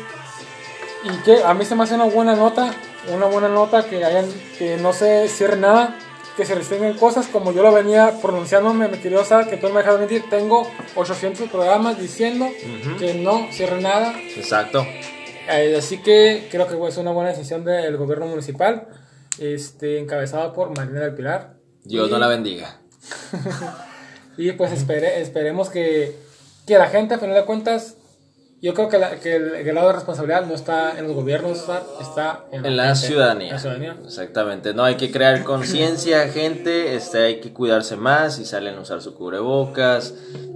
Y 1.04 1.10
que 1.23 1.43
a 1.43 1.54
mí 1.54 1.63
se 1.63 1.75
me 1.75 1.84
hace 1.84 1.95
una 1.95 2.06
buena 2.06 2.36
nota, 2.36 2.73
una 3.13 3.27
buena 3.27 3.49
nota 3.49 3.84
que 3.84 4.04
hayan, 4.04 4.25
que 4.58 4.77
no 4.77 4.93
se 4.93 5.27
cierre 5.27 5.58
nada, 5.58 5.95
que 6.36 6.45
se 6.45 6.56
restringen 6.56 6.97
cosas 6.97 7.27
como 7.27 7.51
yo 7.51 7.62
lo 7.62 7.71
venía 7.71 8.19
pronunciándome, 8.21 8.88
me 8.88 8.99
quería 8.99 9.23
saber 9.23 9.47
que 9.47 9.58
tú 9.58 9.67
no 9.67 9.75
me 9.75 9.82
dejas 9.82 9.99
mentir, 9.99 10.23
tengo 10.30 10.67
800 10.95 11.49
programas 11.49 11.99
diciendo 11.99 12.47
que 12.97 13.13
no 13.13 13.47
cierre 13.51 13.82
nada, 13.82 14.13
Exacto. 14.36 14.86
Eh, 15.49 15.75
así 15.77 15.97
que 15.97 16.47
creo 16.49 16.67
que 16.67 16.88
es 16.88 16.97
una 16.97 17.12
buena 17.12 17.32
decisión 17.32 17.63
del 17.63 17.97
gobierno 17.97 18.27
municipal, 18.27 18.88
este, 19.39 19.99
encabezado 19.99 20.53
por 20.53 20.75
Marina 20.77 21.01
del 21.01 21.13
Pilar. 21.15 21.53
Dios 21.83 22.07
Y- 22.07 22.11
no 22.11 22.19
la 22.19 22.27
bendiga. 22.27 22.77
Y 24.37 24.53
pues 24.53 24.71
espere, 24.71 25.21
esperemos 25.21 25.69
que, 25.69 26.15
que 26.65 26.77
la 26.77 26.87
gente, 26.87 27.15
a 27.15 27.19
final 27.19 27.35
de 27.35 27.43
cuentas, 27.45 27.95
yo 28.61 28.73
creo 28.73 28.87
que, 28.89 28.97
la- 28.97 29.17
que 29.19 29.35
el, 29.35 29.55
el 29.55 29.63
grado 29.65 29.87
de 29.87 29.93
responsabilidad 29.93 30.45
no 30.45 30.53
está 30.55 30.97
en 30.97 31.05
los 31.07 31.15
gobiernos, 31.15 31.59
está, 31.59 31.83
está 31.99 32.45
en, 32.51 32.65
En 32.65 32.77
la 32.77 32.95
ciudadanía. 32.95 33.53
la 33.53 33.59
ciudadanía. 33.59 33.97
Exactamente. 34.05 34.73
No 34.73 34.83
hay 34.83 34.95
que 34.95 35.11
crear 35.11 35.43
conciencia, 35.43 36.27
gente. 36.29 36.95
Este, 36.95 37.19
hay 37.23 37.41
que 37.41 37.51
cuidarse 37.53 37.97
más. 37.97 38.37
Si 38.37 38.45
salen 38.45 38.75
a 38.75 38.81
usar 38.81 39.01
su 39.01 39.15
cubrebocas, 39.15 40.13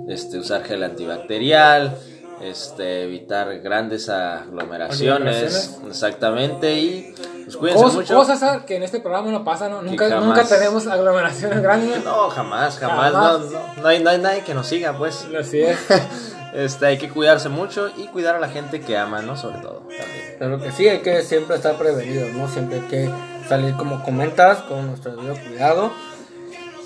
este, 0.08 0.38
usar 0.40 0.64
gel 0.64 0.82
antibacterial, 0.84 1.98
este, 2.42 3.04
evitar 3.04 3.60
grandes 3.60 4.08
aglomeraciones. 4.10 5.36
Aglomeraciones. 5.36 5.88
Exactamente. 5.88 6.80
Y 6.80 7.16
pues 7.60 7.76
Cos- 7.76 7.94
mucho. 7.94 8.16
Cosas 8.16 8.64
que 8.64 8.76
en 8.78 8.84
este 8.84 9.00
programa 9.00 9.30
no 9.32 9.44
pasan, 9.44 9.72
¿no? 9.72 9.82
Nunca, 9.82 10.10
jamás. 10.10 10.26
nunca 10.26 10.44
tenemos 10.46 10.88
aglomeraciones 10.88 11.62
grandes. 11.62 12.04
No, 12.04 12.30
jamás, 12.30 12.78
jamás. 12.80 13.12
Jamás. 13.14 13.40
No, 13.42 13.60
no, 13.60 13.82
no 13.82 13.88
hay, 13.88 14.04
no 14.04 14.10
hay 14.10 14.18
nadie 14.20 14.42
que 14.44 14.54
nos 14.54 14.68
siga, 14.68 14.98
pues. 14.98 15.28
Así 15.38 15.62
es. 15.62 15.78
Este, 16.56 16.86
hay 16.86 16.98
que 16.98 17.10
cuidarse 17.10 17.50
mucho 17.50 17.90
y 17.98 18.08
cuidar 18.08 18.36
a 18.36 18.40
la 18.40 18.48
gente 18.48 18.80
que 18.80 18.98
ama, 18.98 19.22
¿no? 19.22 19.36
Sobre 19.36 19.58
todo. 19.60 19.80
También. 19.80 20.36
Claro 20.38 20.62
que 20.62 20.72
sí, 20.72 20.88
hay 20.88 21.00
que 21.00 21.22
siempre 21.22 21.58
estar 21.58 21.76
prevenidos, 21.76 22.30
¿no? 22.32 22.48
Siempre 22.48 22.78
hay 22.78 22.84
que 22.84 23.10
salir 23.50 23.76
como 23.76 24.02
comentas, 24.04 24.60
con 24.60 24.88
nuestro 24.88 25.18
debido 25.18 25.36
cuidado. 25.36 25.92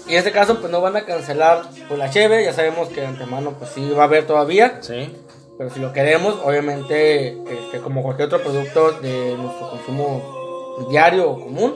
Y 0.08 0.13
en 0.13 0.17
este 0.17 0.32
caso, 0.32 0.60
pues 0.60 0.72
no 0.72 0.82
van 0.82 0.98
a 0.98 1.02
cancelar 1.06 1.62
pues, 1.88 2.00
la 2.00 2.10
cheve, 2.10 2.43
ya 2.43 2.52
sabemos 2.52 2.89
que 2.89 3.02
de 3.02 3.08
antemano, 3.08 3.52
pues 3.60 3.69
sí 3.69 3.88
va 3.91 4.02
a 4.02 4.06
haber 4.06 4.26
todavía. 4.26 4.80
Sí. 4.82 5.15
Pero 5.60 5.69
si 5.69 5.80
lo 5.80 5.93
queremos, 5.93 6.39
obviamente, 6.43 7.38
este, 7.48 7.80
como 7.80 8.02
cualquier 8.02 8.26
otro 8.26 8.41
producto 8.41 8.93
de 8.93 9.36
nuestro 9.38 9.69
consumo 9.69 10.38
diario 10.88 11.30
o 11.32 11.39
común, 11.39 11.76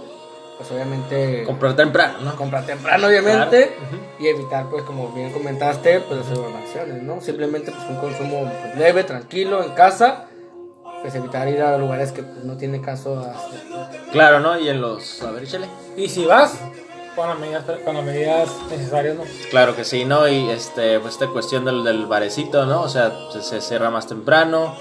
pues 0.58 0.72
obviamente 0.72 1.44
Comprar 1.46 1.76
temprano, 1.76 2.20
¿no? 2.22 2.36
comprar 2.36 2.66
temprano, 2.66 3.08
obviamente, 3.08 3.76
Claro. 3.78 4.04
y 4.20 4.28
evitar, 4.28 4.70
pues 4.70 4.84
como 4.84 5.10
bien 5.10 5.32
comentaste, 5.34 6.00
pues 6.02 6.20
las 6.20 6.30
aglomeraciones, 6.30 7.04
¿no? 7.04 7.20
Simplemente 7.22 7.72
pues 7.72 7.84
un 7.90 7.98
consumo 7.98 8.42
pues, 8.62 8.76
leve, 8.78 9.04
tranquilo, 9.04 9.64
en 9.64 9.72
casa, 9.72 10.26
pues 11.02 11.16
evitar 11.16 11.48
ir 11.50 11.62
a 11.62 11.78
lugares 11.78 12.12
que 12.12 12.24
pues, 12.24 12.46
no 12.46 12.56
tiene 12.58 12.80
caso. 12.82 13.26
Claro, 14.12 14.40
¿no? 14.40 14.58
Y 14.60 14.70
en 14.70 14.80
los. 14.80 15.22
A 15.24 15.32
ver, 15.32 15.44
échale. 15.44 15.68
Y 15.98 16.08
si 16.08 16.24
vas, 16.26 16.58
con 17.16 17.28
las 17.28 17.38
medidas, 17.40 17.64
con 17.84 17.96
las 17.96 18.06
medidas 18.06 18.50
necesarias, 18.70 19.16
¿no? 19.18 19.24
Claro 19.50 19.76
que 19.76 19.84
sí, 19.84 20.06
¿no? 20.06 20.28
Y 20.28 20.50
este, 20.50 21.00
pues 21.00 21.16
esta 21.16 21.28
cuestión 21.28 21.66
del, 21.66 21.84
del 21.84 22.06
barecito, 22.06 22.66
¿no? 22.66 22.82
O 22.84 22.90
sea, 22.90 23.12
se, 23.34 23.42
se 23.42 23.60
cierra 23.60 23.90
más 23.90 24.08
temprano. 24.08 24.76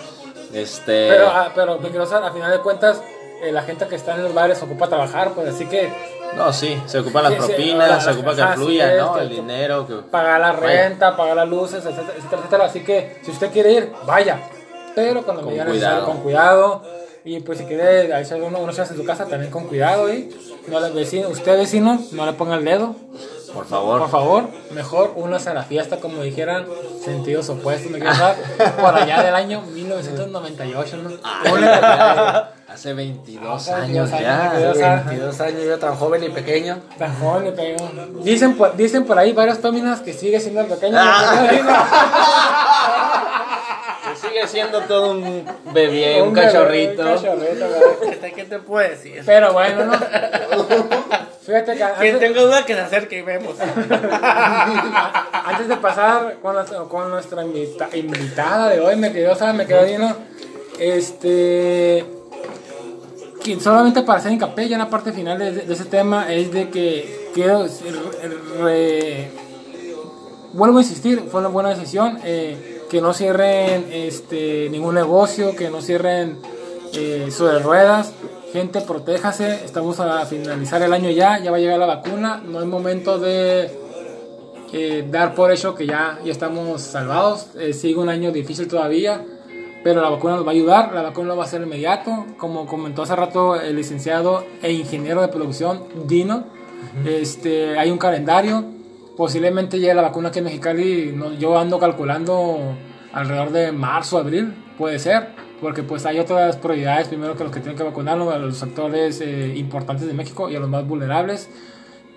Este. 0.53 1.09
Pero, 1.09 1.29
ah, 1.29 1.51
pero 1.55 1.79
me 1.79 1.89
quiero 1.89 2.07
saber, 2.07 2.29
a 2.29 2.33
final 2.33 2.53
de 2.53 2.59
cuentas, 2.59 3.03
la 3.51 3.63
gente 3.63 3.87
que 3.89 3.97
está 3.97 4.15
en 4.15 4.23
los 4.23 4.35
bares 4.35 4.63
ocupa 4.63 4.89
trabajar, 4.89 5.33
pues 5.35 5.49
así 5.49 5.67
que 5.67 5.91
no, 6.37 6.53
sí, 6.53 6.81
se 6.87 6.99
ocupan 7.01 7.25
las 7.25 7.33
Sí, 7.35 7.41
sí, 7.41 7.47
propinas, 7.47 8.05
se 8.05 8.11
ocupa 8.11 8.35
que 8.37 8.47
fluya, 8.55 8.97
¿no? 8.97 9.19
El 9.19 9.29
dinero. 9.29 9.87
Que... 9.87 9.95
pagar 9.97 10.41
la 10.41 10.53
Vaya. 10.53 10.67
renta, 10.89 11.17
pagar 11.17 11.37
las 11.37 11.49
luces, 11.49 11.85
etcétera, 11.85 12.15
etcétera, 12.17 12.39
etcétera. 12.43 12.65
Así 12.67 12.81
que 12.81 13.17
si 13.23 13.31
usted 13.33 13.51
quiere 13.51 13.73
ir, 13.73 13.93
vaya. 14.07 14.41
Pero 14.95 15.21
la 15.21 15.23
Con 15.27 15.47
medida 15.47 15.65
cuidado. 15.67 16.07
con 16.07 16.19
cuidado. 16.21 16.83
Y 17.25 17.41
pues 17.41 17.59
si 17.59 17.65
quiere 17.65 18.19
echar 18.21 18.41
uno, 18.43 18.59
unos 18.59 18.75
chats 18.77 18.91
en 18.91 18.97
su 18.97 19.05
casa, 19.05 19.27
también 19.27 19.51
con 19.51 19.65
cuidado. 19.67 20.13
Y 20.13 20.29
no 20.69 20.81
le, 20.81 20.91
vecino, 20.91 21.29
usted 21.29 21.57
vecino, 21.59 22.01
no 22.13 22.27
le 22.27 22.33
ponga 22.33 22.57
el 22.57 22.65
dedo. 22.65 22.95
Por 23.55 23.67
favor. 23.67 24.01
Por 24.01 24.11
favor, 24.11 24.49
mejor 24.71 25.13
únase 25.17 25.51
a 25.51 25.55
la 25.55 25.63
fiesta, 25.63 25.99
como 25.99 26.23
dijeran, 26.23 26.67
sentidos 27.05 27.49
opuestos. 27.51 27.91
Me 27.91 27.99
quiero 27.99 28.17
dar 28.17 28.37
por 28.81 28.95
allá 28.95 29.23
del 29.23 29.35
año 29.35 29.63
1998, 29.63 30.97
¿no? 30.99 31.11
Únete. 31.53 31.87
Hace 32.73 32.95
22 32.95 33.55
Hace 33.55 33.75
años 33.75 34.11
22 34.11 34.21
ya. 34.23 34.51
años, 34.51 34.79
ah. 34.83 35.03
22 35.07 35.41
años, 35.43 35.63
yo 35.65 35.79
tan 35.79 35.95
joven 35.95 36.25
y 36.25 36.31
pequeño. 36.31 36.81
Tan 36.97 37.15
joven 37.21 37.49
y 37.49 37.51
pequeño. 37.51 38.23
Dicen 38.23 38.57
por, 38.57 38.75
dicen 38.77 39.05
por 39.05 39.19
ahí 39.19 39.33
varias 39.33 39.59
féminas 39.59 40.01
que 40.01 40.15
sigue 40.15 40.41
siendo 40.41 40.63
el 40.63 40.69
pequeño. 40.69 40.97
Ah. 40.99 41.49
Que 44.03 44.17
sigue 44.29 44.49
siendo 44.49 44.81
todo 44.83 45.13
un 45.13 45.45
bebé, 45.73 46.21
un, 46.21 46.35
cachorrito. 46.35 47.03
Un 47.03 47.15
cachorrito, 47.15 47.67
güey. 48.01 48.33
¿Qué 48.35 48.45
te 48.45 48.59
puedo 48.59 48.87
decir? 48.87 49.23
Pero 49.25 49.53
bueno, 49.53 49.85
¿no? 49.87 49.93
Fíjate 51.53 51.73
que 51.73 51.79
Quien 51.79 52.15
antes, 52.15 52.19
tenga 52.21 52.41
duda 52.43 52.65
que 52.65 52.75
se 52.75 52.81
acerque 52.81 53.19
y 53.19 53.23
vemos. 53.23 53.55
antes 55.45 55.69
de 55.69 55.77
pasar 55.77 56.39
con, 56.41 56.55
nuestra- 56.55 56.79
con 56.85 57.11
nuestra 57.11 57.45
invita- 57.45 57.91
invitada 57.95 58.71
de 58.71 58.81
hoy, 58.81 58.97
me 58.97 59.13
quedó, 59.13 59.35
¿sabes? 59.35 59.55
Me 59.57 59.67
quedó 59.67 59.85
lleno. 59.85 60.17
Este. 60.79 62.05
Que 63.45 63.61
solamente 63.61 64.03
para 64.03 64.19
hacer 64.21 64.33
hincapié 64.33 64.69
ya 64.69 64.77
en 64.77 64.83
la 64.83 64.89
parte 64.89 65.13
final 65.13 65.39
de, 65.39 65.51
de 65.53 65.75
ese 65.75 65.85
tema 65.85 66.33
es 66.33 66.53
de 66.53 66.71
que 66.71 67.31
quiero 67.35 67.67
re- 68.61 69.31
vuelvo 70.53 70.79
a 70.79 70.83
insistir, 70.83 71.25
fue 71.31 71.41
una 71.41 71.49
buena 71.49 71.71
decisión 71.71 72.19
eh, 72.25 72.83
que 72.89 73.01
no 73.01 73.13
cierren 73.13 73.89
este 73.93 74.69
ningún 74.71 74.95
negocio, 74.95 75.55
que 75.57 75.71
no 75.71 75.83
cierren 75.83 76.39
eh, 76.95 77.29
sobre 77.31 77.59
ruedas. 77.59 78.13
Gente, 78.53 78.81
protéjase. 78.83 79.65
Estamos 79.65 79.99
a 80.01 80.27
finalizar 80.27 80.83
el 80.83 80.93
año 80.93 81.11
ya, 81.11 81.39
ya 81.39 81.51
va 81.51 81.57
a 81.57 81.61
llegar 81.61 81.79
la 81.79 81.87
vacuna. 81.87 82.43
No 82.45 82.61
es 82.61 82.67
momento 82.67 83.19
de 83.19 83.71
eh, 84.73 85.07
dar 85.11 85.35
por 85.35 85.51
hecho 85.51 85.75
que 85.75 85.87
ya, 85.87 86.19
ya 86.25 86.33
estamos 86.33 86.83
salvados. 86.83 87.49
Eh, 87.59 87.73
sigue 87.73 87.99
un 87.99 88.11
año 88.11 88.31
difícil 88.31 88.69
todavía, 88.69 89.25
pero 89.83 90.03
la 90.03 90.11
vacuna 90.11 90.37
nos 90.37 90.45
va 90.45 90.51
a 90.51 90.53
ayudar. 90.55 90.93
La 90.93 91.01
vacuna 91.03 91.29
no 91.29 91.37
va 91.37 91.45
a 91.45 91.47
ser 91.47 91.63
inmediato. 91.63 92.27
Como 92.37 92.67
comentó 92.67 93.03
hace 93.03 93.17
rato 93.17 93.59
el 93.59 93.75
licenciado 93.77 94.45
e 94.63 94.71
ingeniero 94.73 95.23
de 95.23 95.29
producción 95.29 95.85
Dino, 96.05 96.45
este, 97.07 97.79
hay 97.79 97.91
un 97.91 97.99
calendario. 97.99 98.65
Posiblemente 99.17 99.79
llegue 99.79 99.95
la 99.95 100.03
vacuna 100.03 100.29
aquí 100.29 100.41
en 100.41 100.45
Mexicali. 100.47 101.13
no- 101.15 101.33
yo 101.35 101.57
ando 101.59 101.79
calculando 101.79 102.59
alrededor 103.15 103.51
de 103.51 103.73
marzo, 103.73 104.19
abril, 104.19 104.53
puede 104.77 104.99
ser. 104.99 105.41
Porque 105.63 105.83
pues 105.85 106.05
hay 106.07 106.19
otras 106.19 106.57
prioridades, 106.57 107.07
primero 107.09 107.37
que 107.37 107.45
los 107.45 107.53
que 107.53 107.61
tienen 107.61 107.79
que 107.79 107.85
vacunarlo, 107.85 108.31
a 108.33 108.39
los 108.39 108.59
sectores 108.59 109.21
eh, 109.21 109.55
importantes 109.57 110.07
de 110.09 110.13
México 110.13 110.51
y 110.51 110.57
a 110.57 110.61
los 110.61 110.69
más 110.69 110.87
vulnerables. 110.87 111.49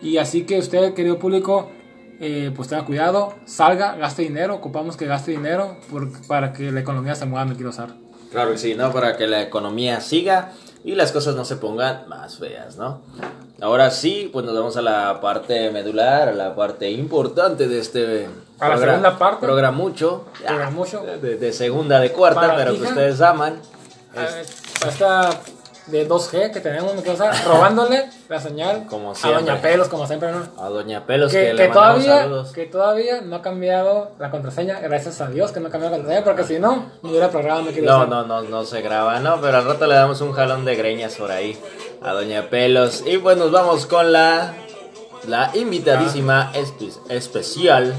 Y 0.02 0.18
así 0.18 0.46
que 0.46 0.58
usted, 0.60 0.94
querido 0.96 1.20
público, 1.20 1.70
eh, 2.20 2.52
pues 2.56 2.70
tenga 2.70 2.86
cuidado, 2.86 3.36
salga, 3.46 3.96
gaste 3.98 4.24
dinero, 4.24 4.56
ocupamos 4.56 4.98
que 4.98 5.06
gaste 5.06 5.32
dinero 5.32 5.78
por- 5.92 6.12
para 6.28 6.54
que 6.54 6.72
la 6.72 6.80
economía 6.80 7.14
se 7.14 7.26
mueva, 7.28 7.46
me 7.46 7.54
quiero 7.54 7.70
usar. 7.70 7.90
Claro 8.32 8.52
que 8.52 8.58
sí, 8.58 8.74
¿no? 8.76 8.92
Para 8.92 9.16
que 9.16 9.28
la 9.28 9.42
economía 9.44 10.02
siga 10.02 10.52
y 10.84 10.96
las 10.96 11.12
cosas 11.12 11.36
no 11.36 11.46
se 11.46 11.56
pongan 11.58 12.10
más 12.10 12.40
feas, 12.40 12.78
¿no? 12.78 13.02
Ahora 13.62 13.92
sí, 13.92 14.30
pues 14.34 14.44
nos 14.46 14.56
vamos 14.56 14.76
a 14.76 14.82
la 14.82 15.22
parte 15.22 15.70
medular, 15.72 16.30
a 16.30 16.34
la 16.34 16.56
parte 16.56 16.90
importante 16.92 17.68
de 17.68 17.80
este 17.80 18.28
A 18.60 18.70
la 18.70 18.78
segunda 18.78 19.18
parte. 19.18 19.46
Programucho. 19.46 20.26
Programucho. 20.46 21.02
De, 21.22 21.36
de 21.38 21.54
segunda, 21.54 22.00
de 22.00 22.12
cuarta, 22.12 22.42
Para 22.42 22.56
pero 22.56 22.72
que 22.72 22.78
hija. 22.80 22.90
ustedes 22.90 23.22
aman. 23.22 23.60
Eh, 24.16 24.44
Esta 24.88 25.30
de 25.88 26.10
2G 26.10 26.52
que 26.52 26.62
tenemos, 26.62 26.94
quiero 26.94 27.14
usar, 27.14 27.36
robándole 27.46 28.10
la 28.28 28.40
señal 28.40 28.88
Como 28.90 29.12
a. 29.12 29.28
Doña 29.30 29.62
Pelos, 29.62 29.88
como 29.88 30.08
siempre, 30.08 30.32
¿no? 30.32 30.48
A 30.58 30.70
Doña 30.70 31.06
Pelos 31.06 31.32
que, 31.32 31.48
Que, 31.48 31.54
le 31.54 31.68
que 31.68 31.74
todavía, 31.74 32.22
saludos. 32.22 32.52
que 32.54 32.66
todavía 32.66 33.22
no 33.22 33.36
ha 33.36 33.42
cambiado 33.44 34.12
la 34.18 34.32
contraseña, 34.32 34.80
gracias 34.80 35.22
a 35.22 35.28
Dios 35.28 35.52
que 35.52 35.60
no 35.60 35.68
ha 35.68 35.72
cambiado 35.72 35.92
la 35.98 36.02
contraseña, 36.02 36.24
porque 36.26 36.44
si 36.44 36.58
no, 36.60 36.90
no 37.04 37.10
hubiera 37.10 37.30
programa, 37.30 37.62
me 37.62 37.72
No, 37.82 38.08
no, 38.08 38.24
no, 38.26 38.42
no 38.42 38.64
se 38.66 38.82
graba, 38.82 39.20
no, 39.20 39.40
pero 39.42 39.58
al 39.58 39.66
rato 39.66 39.86
le 39.86 39.94
damos 39.94 40.22
un 40.22 40.32
jalón 40.32 40.66
de 40.66 40.76
greñas 40.76 41.16
por 41.16 41.30
ahí 41.30 41.56
a 42.02 42.14
Doña 42.14 42.50
Pelos. 42.50 43.04
Y 43.06 43.20
pues 43.20 43.38
nos 43.38 43.52
vamos 43.52 43.86
con 43.86 44.12
la, 44.12 44.56
la 45.28 45.52
invitadísima 45.54 46.52
espe- 46.54 46.98
especial. 47.10 47.94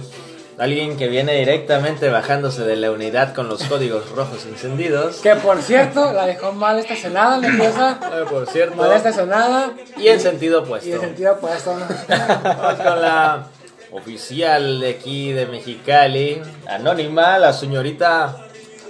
Alguien 0.59 0.97
que 0.97 1.09
viene 1.09 1.35
directamente 1.35 2.09
bajándose 2.09 2.65
de 2.65 2.77
la 2.77 2.91
unidad 2.91 3.35
con 3.35 3.47
los 3.49 3.63
códigos 3.65 4.11
rojos 4.13 4.47
encendidos. 4.47 5.17
Que 5.17 5.37
por 5.37 5.61
cierto, 5.61 6.13
la 6.15 6.27
dejó 6.27 6.53
mal 6.53 6.79
estacionada, 6.79 7.41
quiero 7.41 7.69
usar. 7.69 7.99
Eh, 8.03 8.25
por 8.29 8.49
cierto. 8.49 8.77
Mal 8.77 8.93
estacionada 8.93 9.73
Y 9.99 10.09
en 10.09 10.19
sentido 10.19 10.63
opuesto. 10.63 10.89
y 10.89 10.93
de 10.93 11.01
sentido 11.01 11.35
opuesto. 11.35 11.73
Vamos 12.43 12.75
con 12.75 13.03
la 13.03 13.47
oficial 13.93 14.81
de 14.81 14.91
aquí 14.91 15.33
de 15.33 15.45
Mexicali, 15.47 16.41
anónima, 16.69 17.39
la 17.39 17.53
señorita 17.53 18.37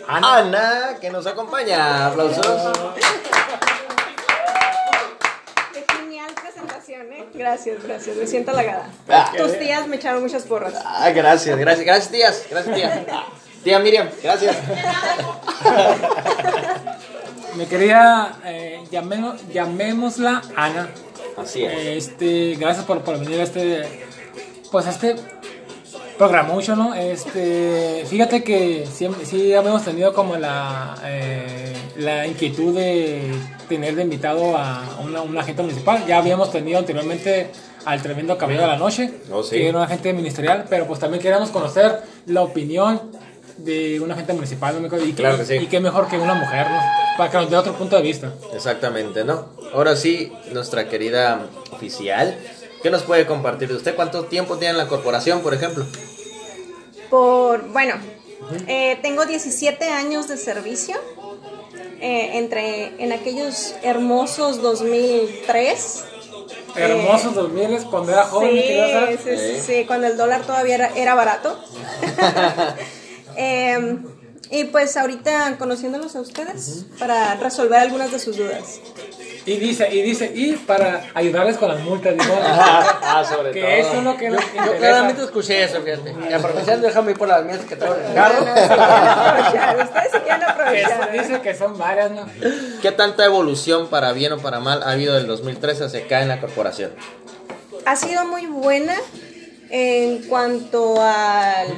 Ana. 0.08 0.36
Ana, 0.36 0.96
que 1.00 1.10
nos 1.10 1.26
acompaña. 1.26 2.06
Aplausos. 2.06 2.46
Qué 5.72 5.84
genial 5.96 6.30
presentación, 6.40 7.05
¿eh? 7.05 7.05
Gracias, 7.34 7.82
gracias. 7.82 8.16
Me 8.16 8.26
siento 8.26 8.50
halagada. 8.52 8.88
Ah. 9.08 9.32
Tus 9.36 9.58
tías 9.58 9.86
me 9.88 9.96
echaron 9.96 10.22
muchas 10.22 10.42
porras. 10.44 10.74
Ah, 10.84 11.10
gracias, 11.10 11.56
gracias, 11.58 11.84
gracias 11.86 12.10
tías, 12.10 12.42
gracias 12.50 12.74
tía. 12.76 13.06
Tía 13.62 13.78
Miriam, 13.80 14.08
gracias. 14.22 14.56
Me 17.56 17.66
quería, 17.66 18.32
eh, 18.44 18.82
llamemos- 18.90 19.40
llamémosla 19.52 20.42
Ana. 20.56 20.88
Así 21.36 21.64
es. 21.64 22.08
Este, 22.08 22.54
gracias 22.58 22.84
por, 22.84 23.02
por 23.02 23.18
venir 23.18 23.40
a 23.40 23.44
este, 23.44 24.04
pues 24.70 24.86
a 24.86 24.90
este 24.90 25.16
Programucho, 26.18 26.74
¿no? 26.76 26.94
Este, 26.94 28.04
fíjate 28.08 28.42
que 28.42 28.86
siempre, 28.90 29.26
sí 29.26 29.52
habíamos 29.52 29.84
tenido 29.84 30.14
como 30.14 30.36
la, 30.36 30.96
eh, 31.04 31.74
la 31.98 32.26
inquietud 32.26 32.74
de 32.74 33.32
tener 33.68 33.94
de 33.96 34.02
invitado 34.02 34.56
a 34.56 34.98
una, 35.04 35.20
un 35.20 35.36
agente 35.36 35.62
municipal. 35.62 36.04
Ya 36.06 36.18
habíamos 36.18 36.50
tenido 36.50 36.78
anteriormente 36.78 37.50
al 37.84 38.00
tremendo 38.02 38.38
Caballero 38.38 38.62
de 38.64 38.68
la 38.72 38.76
Noche, 38.78 39.12
Oh, 39.30 39.42
sí. 39.42 39.56
que 39.56 39.68
era 39.68 39.76
un 39.78 39.84
agente 39.84 40.12
ministerial, 40.14 40.64
pero 40.70 40.86
pues 40.86 40.98
también 41.00 41.22
queríamos 41.22 41.50
conocer 41.50 42.00
la 42.26 42.42
opinión 42.42 43.00
de 43.58 44.00
un 44.00 44.10
agente 44.10 44.32
municipal, 44.32 44.80
¿no? 44.80 44.98
Y, 45.04 45.12
Claro 45.12 45.38
que 45.38 45.44
sí. 45.44 45.54
y 45.54 45.66
qué 45.66 45.80
mejor 45.80 46.08
que 46.08 46.18
una 46.18 46.34
mujer, 46.34 46.66
¿no? 46.70 46.78
Para 47.16 47.30
que 47.30 47.36
nos 47.38 47.50
dé 47.50 47.56
otro 47.56 47.74
punto 47.74 47.96
de 47.96 48.02
vista. 48.02 48.32
Exactamente, 48.54 49.24
¿no? 49.24 49.46
Ahora 49.72 49.96
sí, 49.96 50.32
nuestra 50.52 50.88
querida 50.88 51.46
oficial, 51.72 52.36
¿qué 52.82 52.90
nos 52.90 53.02
puede 53.02 53.26
compartir 53.26 53.68
de 53.68 53.74
usted? 53.76 53.94
¿Cuánto 53.94 54.24
tiempo 54.26 54.56
tiene 54.56 54.72
en 54.72 54.78
la 54.78 54.88
corporación, 54.88 55.40
por 55.40 55.54
ejemplo? 55.54 55.86
Por, 57.10 57.62
bueno, 57.68 57.94
eh, 58.66 58.98
tengo 59.02 59.24
17 59.26 59.88
años 59.90 60.28
de 60.28 60.36
servicio. 60.36 60.96
eh, 62.00 62.36
entre 62.38 63.02
en 63.02 63.12
aquellos 63.12 63.74
hermosos 63.82 64.60
2003. 64.60 66.04
Hermosos 66.76 67.34
2000 67.34 67.84
cuando 67.84 68.12
era 68.12 68.24
joven, 68.24 68.50
Sí, 68.50 69.18
sí, 69.24 69.30
sí, 69.38 69.60
sí, 69.66 69.84
cuando 69.86 70.06
el 70.08 70.16
dólar 70.18 70.42
todavía 70.42 70.74
era, 70.74 70.88
era 70.96 71.14
barato. 71.14 71.58
Eh, 73.38 73.98
y 74.50 74.64
pues 74.64 74.96
ahorita 74.96 75.56
conociéndolos 75.58 76.16
a 76.16 76.22
ustedes 76.22 76.86
para 76.98 77.34
resolver 77.34 77.78
algunas 77.80 78.10
de 78.10 78.18
sus 78.18 78.38
dudas. 78.38 78.80
Y 79.46 79.58
dice, 79.58 79.88
y 79.94 80.02
dice, 80.02 80.32
y 80.34 80.52
para 80.56 81.04
ayudarles 81.14 81.56
con 81.56 81.68
las 81.68 81.78
multas, 81.80 82.14
dijo. 82.14 82.34
ah, 82.42 83.24
sobre 83.28 83.52
que 83.52 83.78
eso 83.80 83.92
es 83.94 84.02
lo 84.02 84.16
que 84.16 84.24
Yo 84.28 84.34
interesa. 84.34 84.76
claramente 84.78 85.22
escuché 85.22 85.62
eso, 85.62 85.80
fíjate. 85.82 86.14
Y 86.28 86.32
aprovechando, 86.32 86.86
déjame 86.88 87.12
ir 87.12 87.18
por 87.18 87.28
las 87.28 87.44
mías 87.44 87.60
que 87.60 87.76
traigo 87.76 87.94
en 87.96 88.06
el 88.06 88.14
carro. 88.14 88.38
aprovechar, 88.40 89.76
ustedes 89.84 90.12
si 90.12 90.18
quieren 90.18 90.40
Que 90.40 90.44
aprovechar. 90.46 91.14
eso- 91.14 91.22
dice 91.28 91.40
que 91.42 91.54
son 91.54 91.78
varias, 91.78 92.10
¿no? 92.10 92.26
¿Qué 92.82 92.90
tanta 92.90 93.24
evolución, 93.24 93.86
para 93.88 94.12
bien 94.12 94.32
o 94.32 94.38
para 94.38 94.58
mal, 94.58 94.82
ha 94.82 94.90
habido 94.90 95.14
del 95.14 95.28
2013 95.28 95.84
hacia 95.84 96.00
acá 96.00 96.22
en 96.22 96.28
la 96.28 96.40
corporación? 96.40 96.90
ha 97.84 97.94
sido 97.94 98.24
muy 98.24 98.46
buena 98.46 98.94
en 99.70 100.24
cuanto 100.28 101.00
al... 101.00 101.68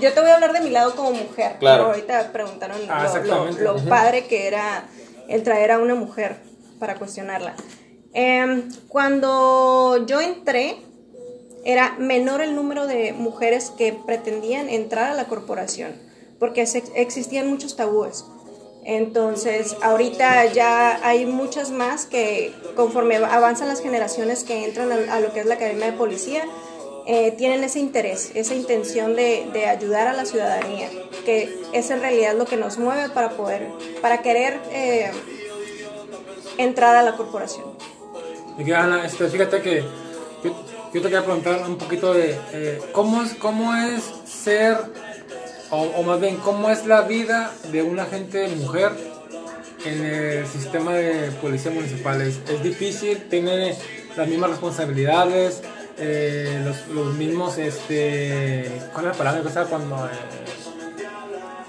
Yo 0.00 0.12
te 0.14 0.20
voy 0.22 0.30
a 0.30 0.34
hablar 0.36 0.54
de 0.54 0.60
mi 0.62 0.70
lado 0.70 0.94
como 0.96 1.10
mujer. 1.12 1.56
Claro. 1.60 1.84
pero 1.84 1.86
Ahorita 1.88 2.32
preguntaron 2.32 2.78
Ah, 2.88 3.06
lo- 3.22 3.50
lo, 3.52 3.74
lo 3.74 3.84
padre 3.84 4.26
que 4.26 4.46
era 4.46 4.84
el 5.28 5.42
traer 5.42 5.72
a 5.72 5.78
una 5.78 5.94
mujer 5.94 6.36
para 6.78 6.96
cuestionarla. 6.96 7.54
Em, 8.12 8.68
cuando 8.88 10.04
yo 10.06 10.20
entré, 10.20 10.76
era 11.64 11.96
menor 11.98 12.40
el 12.40 12.54
número 12.54 12.86
de 12.86 13.12
mujeres 13.12 13.70
que 13.76 13.92
pretendían 13.92 14.68
entrar 14.68 15.10
a 15.10 15.14
la 15.14 15.26
corporación, 15.26 15.92
porque 16.38 16.62
existían 16.94 17.48
muchos 17.48 17.76
tabúes. 17.76 18.24
Entonces, 18.84 19.76
ahorita 19.82 20.46
ya 20.46 21.06
hay 21.06 21.26
muchas 21.26 21.70
más 21.70 22.06
que 22.06 22.54
conforme 22.74 23.16
avanzan 23.16 23.68
las 23.68 23.82
generaciones 23.82 24.44
que 24.44 24.64
entran 24.64 24.90
a, 25.10 25.20
lo 25.20 25.32
que 25.34 25.40
es 25.40 25.46
la 25.46 25.54
Academia 25.56 25.90
de 25.90 25.92
Policía, 25.92 26.44
eh, 27.06 27.32
tienen 27.32 27.64
ese 27.64 27.80
interés, 27.80 28.32
esa 28.34 28.54
intención 28.54 29.14
de, 29.14 29.46
de 29.52 29.66
ayudar 29.66 30.08
a 30.08 30.14
la 30.14 30.24
ciudadanía, 30.24 30.88
que 31.24 31.54
es 31.72 31.90
en 31.90 32.00
realidad 32.00 32.34
lo 32.34 32.46
que 32.46 32.56
nos 32.56 32.78
mueve 32.78 33.10
para 33.10 33.30
poder, 33.30 33.66
para 34.00 34.22
querer 34.22 34.58
eh, 34.72 35.10
entrar 36.58 36.96
a 36.96 37.02
la 37.02 37.16
corporación. 37.16 37.66
Y 38.58 38.70
Ana, 38.72 39.04
este, 39.04 39.28
fíjate 39.28 39.62
que 39.62 39.82
yo, 40.44 40.50
yo 40.92 40.92
te 40.92 41.00
quería 41.00 41.24
preguntar 41.24 41.62
un 41.66 41.78
poquito 41.78 42.12
de 42.12 42.36
eh, 42.52 42.80
¿cómo, 42.92 43.22
es, 43.22 43.34
cómo 43.34 43.74
es 43.74 44.02
ser, 44.26 44.76
o, 45.70 45.82
o 45.82 46.02
más 46.02 46.20
bien, 46.20 46.36
cómo 46.36 46.68
es 46.70 46.84
la 46.86 47.02
vida 47.02 47.52
de 47.70 47.82
una 47.82 48.02
agente 48.02 48.48
mujer 48.48 48.92
en 49.84 50.04
el 50.04 50.46
sistema 50.46 50.92
de 50.94 51.30
policía 51.40 51.70
municipal. 51.70 52.20
¿Es, 52.20 52.62
difícil? 52.62 53.28
¿Tiene 53.28 53.76
las 54.16 54.28
mismas 54.28 54.50
responsabilidades? 54.50 55.62
eh, 56.00 56.62
los, 56.64 56.86
los 56.88 57.14
mismos, 57.14 57.58
este, 57.58 58.70
¿cuál 58.92 59.06
es 59.06 59.12
la 59.12 59.18
palabra 59.18 59.42
que 59.42 59.70
cuando... 59.70 60.06
eh, 60.06 60.57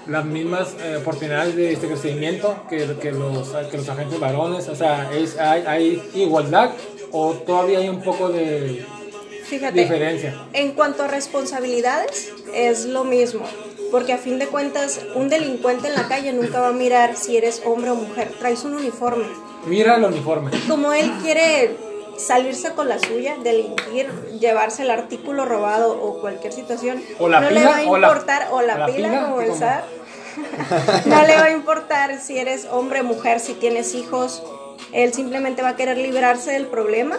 las 0.06 0.24
mismas 0.24 0.74
eh, 0.80 0.96
oportunidades 0.96 1.56
de 1.56 1.72
este 1.72 1.86
crecimiento 1.86 2.64
que, 2.68 2.96
que, 3.00 3.12
los, 3.12 3.48
que 3.70 3.76
los 3.76 3.88
agentes 3.88 4.18
varones? 4.18 4.68
O 4.68 4.76
sea, 4.76 5.10
es, 5.12 5.38
hay, 5.38 5.64
¿hay 5.66 6.10
igualdad 6.14 6.70
o 7.12 7.32
todavía 7.34 7.78
hay 7.78 7.88
un 7.88 8.02
poco 8.02 8.28
de 8.28 8.84
Fíjate, 9.44 9.80
diferencia? 9.80 10.46
En 10.52 10.72
cuanto 10.72 11.02
a 11.04 11.08
responsabilidades, 11.08 12.32
es 12.54 12.86
lo 12.86 13.04
mismo. 13.04 13.44
Porque 13.90 14.12
a 14.12 14.18
fin 14.18 14.38
de 14.38 14.46
cuentas, 14.46 15.00
un 15.16 15.28
delincuente 15.28 15.88
en 15.88 15.94
la 15.94 16.06
calle 16.06 16.32
nunca 16.32 16.60
va 16.60 16.68
a 16.68 16.72
mirar 16.72 17.16
si 17.16 17.36
eres 17.36 17.62
hombre 17.64 17.90
o 17.90 17.96
mujer. 17.96 18.30
Traes 18.38 18.62
un 18.62 18.74
uniforme. 18.74 19.24
Mira 19.66 19.96
el 19.96 20.04
uniforme. 20.04 20.52
Como 20.68 20.92
él 20.92 21.10
quiere 21.22 21.89
salirse 22.20 22.72
con 22.74 22.88
la 22.88 22.98
suya, 22.98 23.36
delinquir, 23.42 24.10
llevarse 24.38 24.82
el 24.82 24.90
artículo 24.90 25.44
robado 25.44 26.00
o 26.00 26.20
cualquier 26.20 26.52
situación, 26.52 27.02
O 27.18 27.28
la 27.28 27.40
no 27.40 27.48
pila, 27.48 27.60
le 27.60 27.66
va 27.66 27.76
a 27.76 27.82
importar, 27.82 28.48
o 28.50 28.62
la, 28.62 28.74
o 28.74 28.78
la 28.78 28.86
pila, 28.86 29.08
pila, 29.08 29.22
como 29.22 29.40
el 29.40 29.54
SAR. 29.54 29.84
no 31.06 31.26
le 31.26 31.36
va 31.36 31.44
a 31.44 31.50
importar 31.50 32.20
si 32.20 32.38
eres 32.38 32.66
hombre, 32.70 33.02
mujer, 33.02 33.40
si 33.40 33.54
tienes 33.54 33.94
hijos. 33.94 34.42
Él 34.92 35.12
simplemente 35.12 35.62
va 35.62 35.70
a 35.70 35.76
querer 35.76 35.96
librarse 35.96 36.52
del 36.52 36.66
problema 36.66 37.18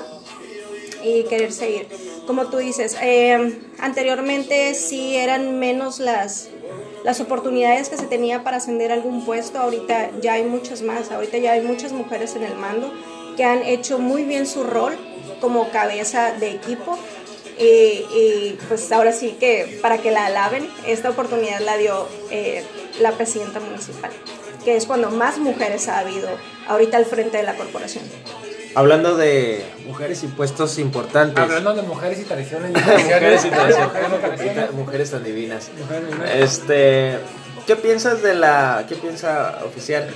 y 1.03 1.23
querer 1.23 1.51
seguir. 1.51 1.87
Como 2.27 2.47
tú 2.47 2.57
dices, 2.57 2.95
eh, 3.01 3.59
anteriormente 3.79 4.73
sí 4.75 5.15
eran 5.15 5.59
menos 5.59 5.99
las, 5.99 6.49
las 7.03 7.19
oportunidades 7.19 7.89
que 7.89 7.97
se 7.97 8.05
tenía 8.05 8.43
para 8.43 8.57
ascender 8.57 8.91
a 8.91 8.95
algún 8.95 9.25
puesto, 9.25 9.59
ahorita 9.59 10.11
ya 10.21 10.33
hay 10.33 10.43
muchas 10.43 10.81
más, 10.81 11.11
ahorita 11.11 11.37
ya 11.39 11.53
hay 11.53 11.61
muchas 11.61 11.91
mujeres 11.91 12.35
en 12.35 12.43
el 12.43 12.55
mando 12.55 12.91
que 13.35 13.43
han 13.43 13.63
hecho 13.63 13.99
muy 13.99 14.23
bien 14.23 14.47
su 14.47 14.63
rol 14.63 14.97
como 15.39 15.69
cabeza 15.71 16.33
de 16.33 16.51
equipo. 16.51 16.97
Y, 17.57 17.63
y, 17.63 18.59
pues 18.67 18.91
ahora 18.91 19.11
sí 19.11 19.35
que 19.39 19.79
para 19.81 19.99
que 19.99 20.09
la 20.09 20.25
alaben, 20.25 20.67
esta 20.87 21.11
oportunidad 21.11 21.59
la 21.59 21.77
dio 21.77 22.07
eh, 22.31 22.63
la 22.99 23.11
presidenta 23.11 23.59
municipal, 23.59 24.09
que 24.65 24.75
es 24.75 24.87
cuando 24.87 25.11
más 25.11 25.37
mujeres 25.37 25.87
ha 25.87 25.99
habido 25.99 26.29
ahorita 26.67 26.97
al 26.97 27.05
frente 27.05 27.37
de 27.37 27.43
la 27.43 27.55
corporación. 27.55 28.03
Hablando 28.73 29.17
de 29.17 29.65
mujeres 29.85 30.23
y 30.23 30.27
puestos 30.27 30.79
importantes. 30.79 31.37
Hablando 31.37 31.73
de 31.73 31.81
mujeres 31.81 32.19
y 32.19 32.23
tradiciones. 32.23 32.71
mujeres 32.73 33.45
y 33.45 33.49
tradiciones. 33.49 34.71
Mujeres 34.73 35.11
tan 35.11 35.23
divinas. 35.23 35.69
Mujeres 35.77 36.07
divinas. 36.07 36.31
Este, 36.33 37.19
¿qué 37.65 37.75
piensas 37.75 38.21
de 38.21 38.35
la, 38.35 38.85
qué 38.87 38.95
piensa 38.95 39.59
oficial 39.65 40.09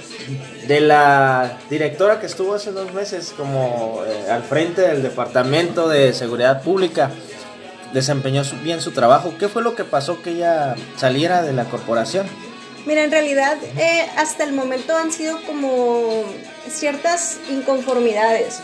de 0.67 0.79
la 0.81 1.57
directora 1.69 2.19
que 2.19 2.25
estuvo 2.25 2.53
hace 2.53 2.71
dos 2.71 2.93
meses 2.93 3.33
como 3.35 4.03
eh, 4.05 4.31
al 4.31 4.43
frente 4.43 4.81
del 4.81 5.01
departamento 5.01 5.87
de 5.87 6.13
seguridad 6.13 6.61
pública? 6.61 7.11
Desempeñó 7.93 8.43
bien 8.63 8.81
su 8.81 8.91
trabajo. 8.91 9.33
¿Qué 9.39 9.47
fue 9.47 9.61
lo 9.61 9.75
que 9.75 9.83
pasó 9.83 10.21
que 10.21 10.31
ella 10.31 10.75
saliera 10.97 11.41
de 11.43 11.53
la 11.53 11.65
corporación? 11.65 12.27
Mira, 12.85 13.03
en 13.03 13.11
realidad 13.11 13.57
eh, 13.77 14.05
hasta 14.17 14.43
el 14.43 14.53
momento 14.53 14.95
han 14.95 15.11
sido 15.11 15.41
como 15.43 16.23
ciertas 16.69 17.39
inconformidades. 17.49 18.59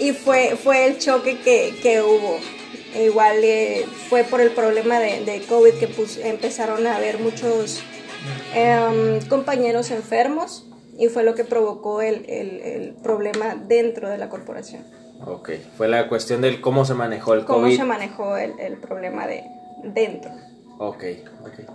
Y 0.00 0.12
fue, 0.12 0.56
fue 0.62 0.86
el 0.86 0.98
choque 0.98 1.38
que, 1.40 1.78
que 1.82 2.00
hubo. 2.00 2.40
E 2.94 3.04
Igual 3.04 3.36
eh, 3.44 3.86
fue 4.08 4.24
por 4.24 4.40
el 4.40 4.50
problema 4.50 4.98
de, 4.98 5.24
de 5.24 5.42
COVID 5.46 5.74
que 5.74 5.86
pus- 5.88 6.18
empezaron 6.18 6.86
a 6.86 6.96
haber 6.96 7.18
muchos 7.18 7.80
em, 8.54 9.20
compañeros 9.28 9.90
enfermos 9.90 10.66
y 10.98 11.08
fue 11.08 11.22
lo 11.22 11.34
que 11.34 11.44
provocó 11.44 12.02
el, 12.02 12.24
el- 12.28 12.60
el 12.60 12.94
problema 13.02 13.54
dentro 13.54 14.08
de 14.08 14.18
la 14.18 14.28
corporación. 14.28 14.82
Ok, 15.26 15.50
fue 15.76 15.86
la 15.88 16.08
cuestión 16.08 16.40
del 16.40 16.60
cómo 16.60 16.84
se 16.84 16.94
manejó 16.94 17.34
el 17.34 17.44
¿Cómo 17.44 17.60
COVID. 17.62 17.76
se 17.76 17.84
manejó 17.84 18.36
el, 18.36 18.58
el 18.58 18.76
problema 18.78 19.26
de 19.26 19.44
dentro? 19.84 20.30
Ok, 20.78 21.04
ok. 21.42 21.70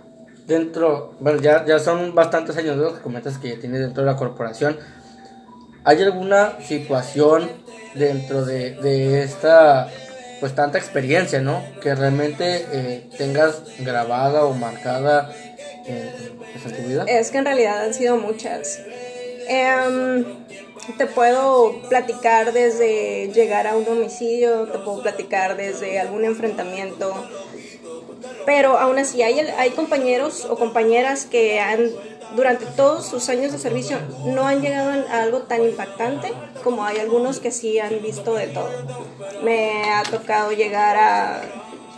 Dentro, 0.46 1.14
bueno, 1.20 1.40
ya, 1.40 1.64
ya 1.64 1.78
son 1.78 2.14
bastantes 2.14 2.56
años 2.56 2.76
¿no? 2.76 2.94
que 2.94 3.00
comentas 3.00 3.38
que 3.38 3.50
ya 3.54 3.60
tienes 3.60 3.80
dentro 3.80 4.04
de 4.04 4.10
la 4.10 4.16
corporación. 4.16 4.76
¿Hay 5.84 6.02
alguna 6.02 6.60
situación 6.62 7.48
dentro 7.94 8.44
de, 8.44 8.72
de 8.76 9.22
esta, 9.22 9.88
pues 10.40 10.54
tanta 10.54 10.78
experiencia, 10.78 11.40
¿no? 11.40 11.62
Que 11.80 11.94
realmente 11.94 12.66
eh, 12.72 13.08
tengas 13.16 13.62
grabada 13.78 14.44
o 14.44 14.52
marcada 14.52 15.32
en, 15.86 16.10
pues, 16.52 16.66
en 16.66 16.82
tu 16.82 16.88
vida? 16.88 17.04
Es 17.06 17.30
que 17.30 17.38
en 17.38 17.44
realidad 17.44 17.84
han 17.84 17.94
sido 17.94 18.16
muchas. 18.16 18.80
Em, 19.48 20.24
te 20.98 21.06
puedo 21.06 21.80
platicar 21.88 22.52
desde 22.52 23.30
llegar 23.32 23.66
a 23.66 23.76
un 23.76 23.86
homicidio, 23.88 24.64
te 24.64 24.78
puedo 24.78 25.02
platicar 25.02 25.56
desde 25.56 25.98
algún 25.98 26.24
enfrentamiento, 26.24 27.14
pero 28.44 28.78
aún 28.78 28.98
así 28.98 29.22
hay, 29.22 29.38
hay 29.40 29.70
compañeros 29.70 30.44
o 30.44 30.56
compañeras 30.56 31.26
que 31.26 31.60
han, 31.60 31.90
durante 32.34 32.66
todos 32.66 33.06
sus 33.06 33.28
años 33.28 33.52
de 33.52 33.58
servicio 33.58 33.98
no 34.24 34.46
han 34.46 34.60
llegado 34.60 34.90
a 35.10 35.22
algo 35.22 35.40
tan 35.42 35.62
impactante 35.62 36.32
como 36.64 36.84
hay 36.84 36.98
algunos 36.98 37.40
que 37.40 37.50
sí 37.50 37.78
han 37.78 38.02
visto 38.02 38.34
de 38.34 38.48
todo. 38.48 38.70
Me 39.42 39.92
ha 39.92 40.02
tocado 40.02 40.52
llegar 40.52 40.96
a 40.96 41.42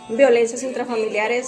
violencias 0.09 0.63
intrafamiliares. 0.63 1.47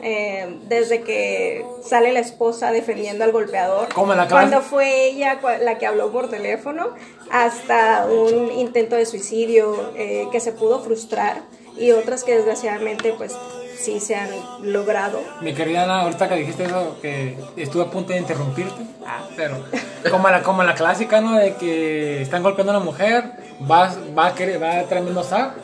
eh, 0.00 0.58
desde 0.68 1.02
que 1.02 1.66
sale 1.82 2.12
la 2.12 2.20
esposa 2.20 2.70
defendiendo 2.70 3.24
al 3.24 3.32
golpeador, 3.32 3.88
la 4.14 4.28
cuando 4.28 4.60
fue 4.60 5.06
ella 5.06 5.40
la 5.60 5.78
que 5.78 5.86
habló 5.86 6.12
por 6.12 6.30
teléfono, 6.30 6.90
hasta 7.30 8.06
un 8.06 8.52
intento 8.52 8.94
de 8.94 9.06
suicidio 9.06 9.92
eh, 9.96 10.28
que 10.30 10.38
se 10.38 10.52
pudo 10.52 10.80
frustrar 10.80 11.42
y 11.76 11.90
otras 11.90 12.24
que 12.24 12.36
desgraciadamente 12.36 13.12
pues 13.12 13.34
sí 13.78 14.00
se 14.00 14.16
han 14.16 14.30
logrado. 14.62 15.20
Mi 15.40 15.54
querida 15.54 15.84
Ana, 15.84 16.02
ahorita 16.02 16.28
que 16.28 16.36
dijiste 16.36 16.64
eso, 16.64 16.96
que 17.00 17.36
estuve 17.56 17.82
a 17.82 17.90
punto 17.90 18.12
de 18.12 18.18
interrumpirte, 18.18 18.82
ah, 19.06 19.24
pero 19.36 19.64
como 20.10 20.28
la, 20.28 20.42
como 20.42 20.62
la 20.62 20.74
clásica, 20.74 21.20
¿no? 21.20 21.36
De 21.36 21.54
que 21.54 22.22
están 22.22 22.42
golpeando 22.42 22.72
a 22.72 22.76
una 22.76 22.84
mujer, 22.84 23.24
va, 23.70 23.94
va, 24.16 24.26
a 24.28 24.34
querer, 24.34 24.62
va 24.62 24.80
a 24.80 24.84
tremendo 24.84 25.22
zap, 25.22 25.56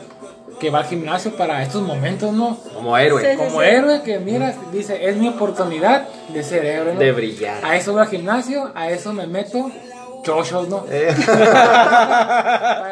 que 0.59 0.69
va 0.69 0.79
al 0.79 0.85
gimnasio 0.85 1.35
para 1.35 1.61
estos 1.61 1.81
momentos, 1.81 2.31
¿no? 2.31 2.57
Como 2.73 2.97
héroe. 2.97 3.21
Sí, 3.21 3.31
sí. 3.31 3.37
Como 3.37 3.61
héroe 3.61 4.01
que, 4.03 4.19
mira, 4.19 4.55
dice, 4.71 5.09
es 5.09 5.17
mi 5.17 5.27
oportunidad 5.27 6.07
de 6.29 6.43
ser 6.43 6.65
héroe, 6.65 6.93
¿no? 6.93 6.99
De 6.99 7.11
brillar. 7.11 7.63
A 7.63 7.75
eso 7.75 7.91
voy 7.93 8.01
al 8.01 8.07
gimnasio, 8.07 8.71
a 8.73 8.89
eso 8.89 9.13
me 9.13 9.27
meto 9.27 9.69
chochos, 10.23 10.67
¿no? 10.69 10.85
Eh, 10.89 11.13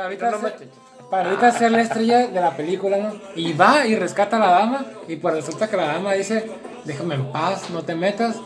ahorita, 0.04 0.32
No 0.32 0.40
me 0.40 0.50
ser, 0.50 0.68
para 1.14 1.30
ahorita 1.30 1.52
ser 1.52 1.72
la 1.72 1.84
estrella 1.84 2.26
de 2.26 2.42
la 2.42 2.58
película, 2.58 2.98
¿no? 2.98 3.14
Y 3.36 3.54
va 3.54 3.86
y 3.86 3.96
rescata 3.96 4.38
a 4.38 4.40
la 4.40 4.48
dama 4.48 4.86
y 5.08 5.18
pues 5.18 5.36
resulta 5.36 5.70
que 5.70 5.78
la 5.78 5.86
dama 5.86 6.14
dice, 6.14 6.50
déjame 6.86 7.14
en 7.14 7.32
paz, 7.32 7.70
no 7.70 7.84
te 7.84 7.94
metas, 7.94 8.38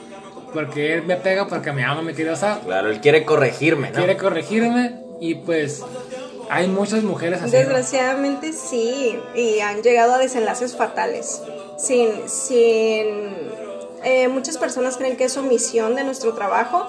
porque 0.52 0.94
él 0.94 1.04
me 1.04 1.16
pega 1.16 1.48
porque 1.48 1.72
me 1.72 1.86
ama, 1.86 2.02
me 2.02 2.14
quiere 2.14 2.34
usar, 2.34 2.60
claro, 2.60 2.90
él 2.90 3.00
quiere 3.00 3.24
corregirme, 3.24 3.92
¿no? 3.92 3.96
quiere 3.96 4.18
corregirme 4.18 5.00
y 5.22 5.36
pues 5.36 5.82
hay 6.50 6.68
muchas 6.68 7.04
mujeres 7.04 7.42
así. 7.42 7.54
¿no? 7.54 7.58
Desgraciadamente 7.58 8.52
sí, 8.52 9.18
y 9.34 9.62
han 9.62 9.82
llegado 9.82 10.16
a 10.16 10.18
desenlaces 10.18 10.76
fatales. 10.76 11.42
Sin, 11.78 12.28
sin, 12.28 13.34
eh, 14.04 14.28
muchas 14.28 14.58
personas 14.58 14.98
creen 14.98 15.16
que 15.16 15.24
es 15.24 15.38
omisión 15.38 15.96
de 15.96 16.04
nuestro 16.04 16.34
trabajo, 16.34 16.86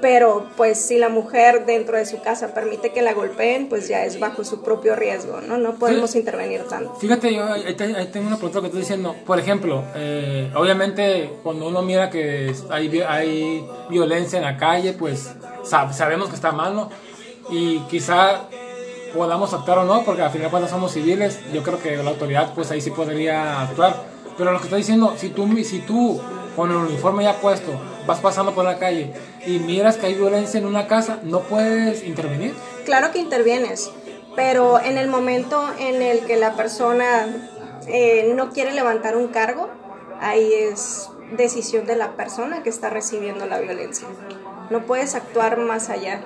pero 0.00 0.46
pues 0.56 0.78
si 0.80 0.98
la 0.98 1.08
mujer 1.08 1.66
dentro 1.66 1.96
de 1.96 2.06
su 2.06 2.20
casa 2.20 2.54
permite 2.54 2.90
que 2.92 3.02
la 3.02 3.12
golpeen, 3.12 3.68
pues 3.68 3.88
ya 3.88 4.04
es 4.04 4.18
bajo 4.18 4.44
su 4.44 4.62
propio 4.62 4.96
riesgo, 4.96 5.40
¿no? 5.40 5.58
No 5.58 5.74
podemos 5.74 6.10
Sí. 6.12 6.18
intervenir 6.18 6.62
tanto. 6.68 6.94
Fíjate, 6.96 7.34
yo 7.34 7.44
ahí 7.44 7.74
te- 7.74 7.94
ahí 7.96 8.06
tengo 8.06 8.26
una 8.28 8.36
pregunta 8.36 8.60
que 8.60 8.66
estoy 8.66 8.80
diciendo. 8.80 9.14
Por 9.26 9.38
ejemplo, 9.38 9.84
eh, 9.94 10.50
obviamente 10.54 11.30
cuando 11.42 11.68
uno 11.68 11.82
mira 11.82 12.10
que 12.10 12.52
hay, 12.70 13.00
hay 13.02 13.66
violencia 13.88 14.38
en 14.38 14.44
la 14.44 14.56
calle, 14.56 14.92
pues 14.94 15.30
sab- 15.64 15.92
sabemos 15.92 16.28
que 16.28 16.34
está 16.34 16.52
mal, 16.52 16.74
¿no? 16.74 16.90
Y 17.50 17.80
quizá 17.90 18.42
podamos 19.14 19.52
actuar 19.52 19.78
o 19.78 19.84
no, 19.84 20.04
porque 20.04 20.22
al 20.22 20.30
final 20.30 20.50
cuando 20.50 20.68
somos 20.68 20.92
civiles, 20.92 21.38
yo 21.52 21.62
creo 21.62 21.80
que 21.82 21.96
la 21.96 22.10
autoridad 22.10 22.52
pues 22.54 22.70
ahí 22.70 22.80
sí 22.80 22.90
podría 22.90 23.62
actuar. 23.62 23.94
Pero 24.38 24.52
lo 24.52 24.58
que 24.58 24.64
estoy 24.64 24.78
diciendo, 24.80 25.14
si 25.16 25.30
tú, 25.30 25.46
si 25.64 25.80
tú 25.80 26.20
con 26.56 26.70
el 26.70 26.76
uniforme 26.76 27.24
ya 27.24 27.34
puesto 27.40 27.72
vas 28.06 28.20
pasando 28.20 28.54
por 28.54 28.64
la 28.64 28.78
calle 28.78 29.12
y 29.46 29.58
miras 29.58 29.96
que 29.96 30.06
hay 30.06 30.14
violencia 30.14 30.58
en 30.58 30.66
una 30.66 30.86
casa, 30.86 31.18
¿no 31.22 31.40
puedes 31.40 32.04
intervenir? 32.04 32.54
Claro 32.84 33.12
que 33.12 33.18
intervienes, 33.18 33.90
pero 34.36 34.80
en 34.80 34.98
el 34.98 35.08
momento 35.08 35.68
en 35.78 36.02
el 36.02 36.24
que 36.26 36.36
la 36.36 36.54
persona 36.54 37.26
eh, 37.86 38.32
no 38.34 38.50
quiere 38.50 38.72
levantar 38.72 39.16
un 39.16 39.28
cargo, 39.28 39.68
ahí 40.20 40.52
es 40.52 41.08
decisión 41.36 41.86
de 41.86 41.96
la 41.96 42.16
persona 42.16 42.62
que 42.62 42.70
está 42.70 42.90
recibiendo 42.90 43.46
la 43.46 43.58
violencia. 43.58 44.08
No 44.70 44.82
puedes 44.86 45.14
actuar 45.14 45.58
más 45.58 45.90
allá. 45.90 46.20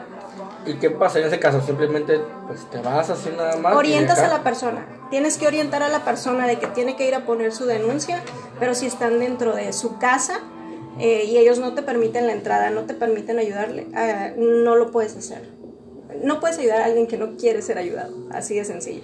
¿Y 0.67 0.75
qué 0.75 0.91
pasa 0.91 1.19
en 1.19 1.27
ese 1.27 1.39
caso? 1.39 1.61
Simplemente 1.61 2.21
pues 2.47 2.69
te 2.71 2.79
vas 2.79 3.11
así 3.11 3.31
nada 3.37 3.57
más. 3.59 3.77
Orientas 3.77 4.19
a 4.19 4.29
la 4.29 4.43
persona. 4.43 4.87
Tienes 5.11 5.39
que 5.39 5.47
orientar 5.47 5.83
a 5.83 5.89
la 5.89 6.05
persona 6.05 6.47
de 6.47 6.59
que 6.59 6.67
tiene 6.67 6.97
que 6.97 7.07
ir 7.07 7.15
a 7.15 7.25
poner 7.27 7.53
su 7.53 7.67
denuncia, 7.67 8.23
pero 8.59 8.75
si 8.75 8.87
están 8.87 9.21
dentro 9.21 9.55
de 9.55 9.73
su 9.73 9.99
casa 9.99 10.41
eh, 10.99 11.25
y 11.25 11.37
ellos 11.39 11.59
no 11.59 11.75
te 11.75 11.83
permiten 11.83 12.27
la 12.27 12.33
entrada, 12.33 12.71
no 12.71 12.83
te 12.87 12.95
permiten 12.95 13.39
ayudarle, 13.39 13.87
ah, 13.95 14.31
no 14.37 14.77
lo 14.77 14.91
puedes 14.91 15.17
hacer. 15.17 15.43
No 16.23 16.39
puedes 16.41 16.59
ayudar 16.59 16.83
a 16.83 16.85
alguien 16.87 17.07
que 17.07 17.17
no 17.19 17.37
quiere 17.37 17.61
ser 17.63 17.79
ayudado, 17.79 18.15
así 18.31 18.55
de 18.55 18.65
sencillo. 18.65 19.03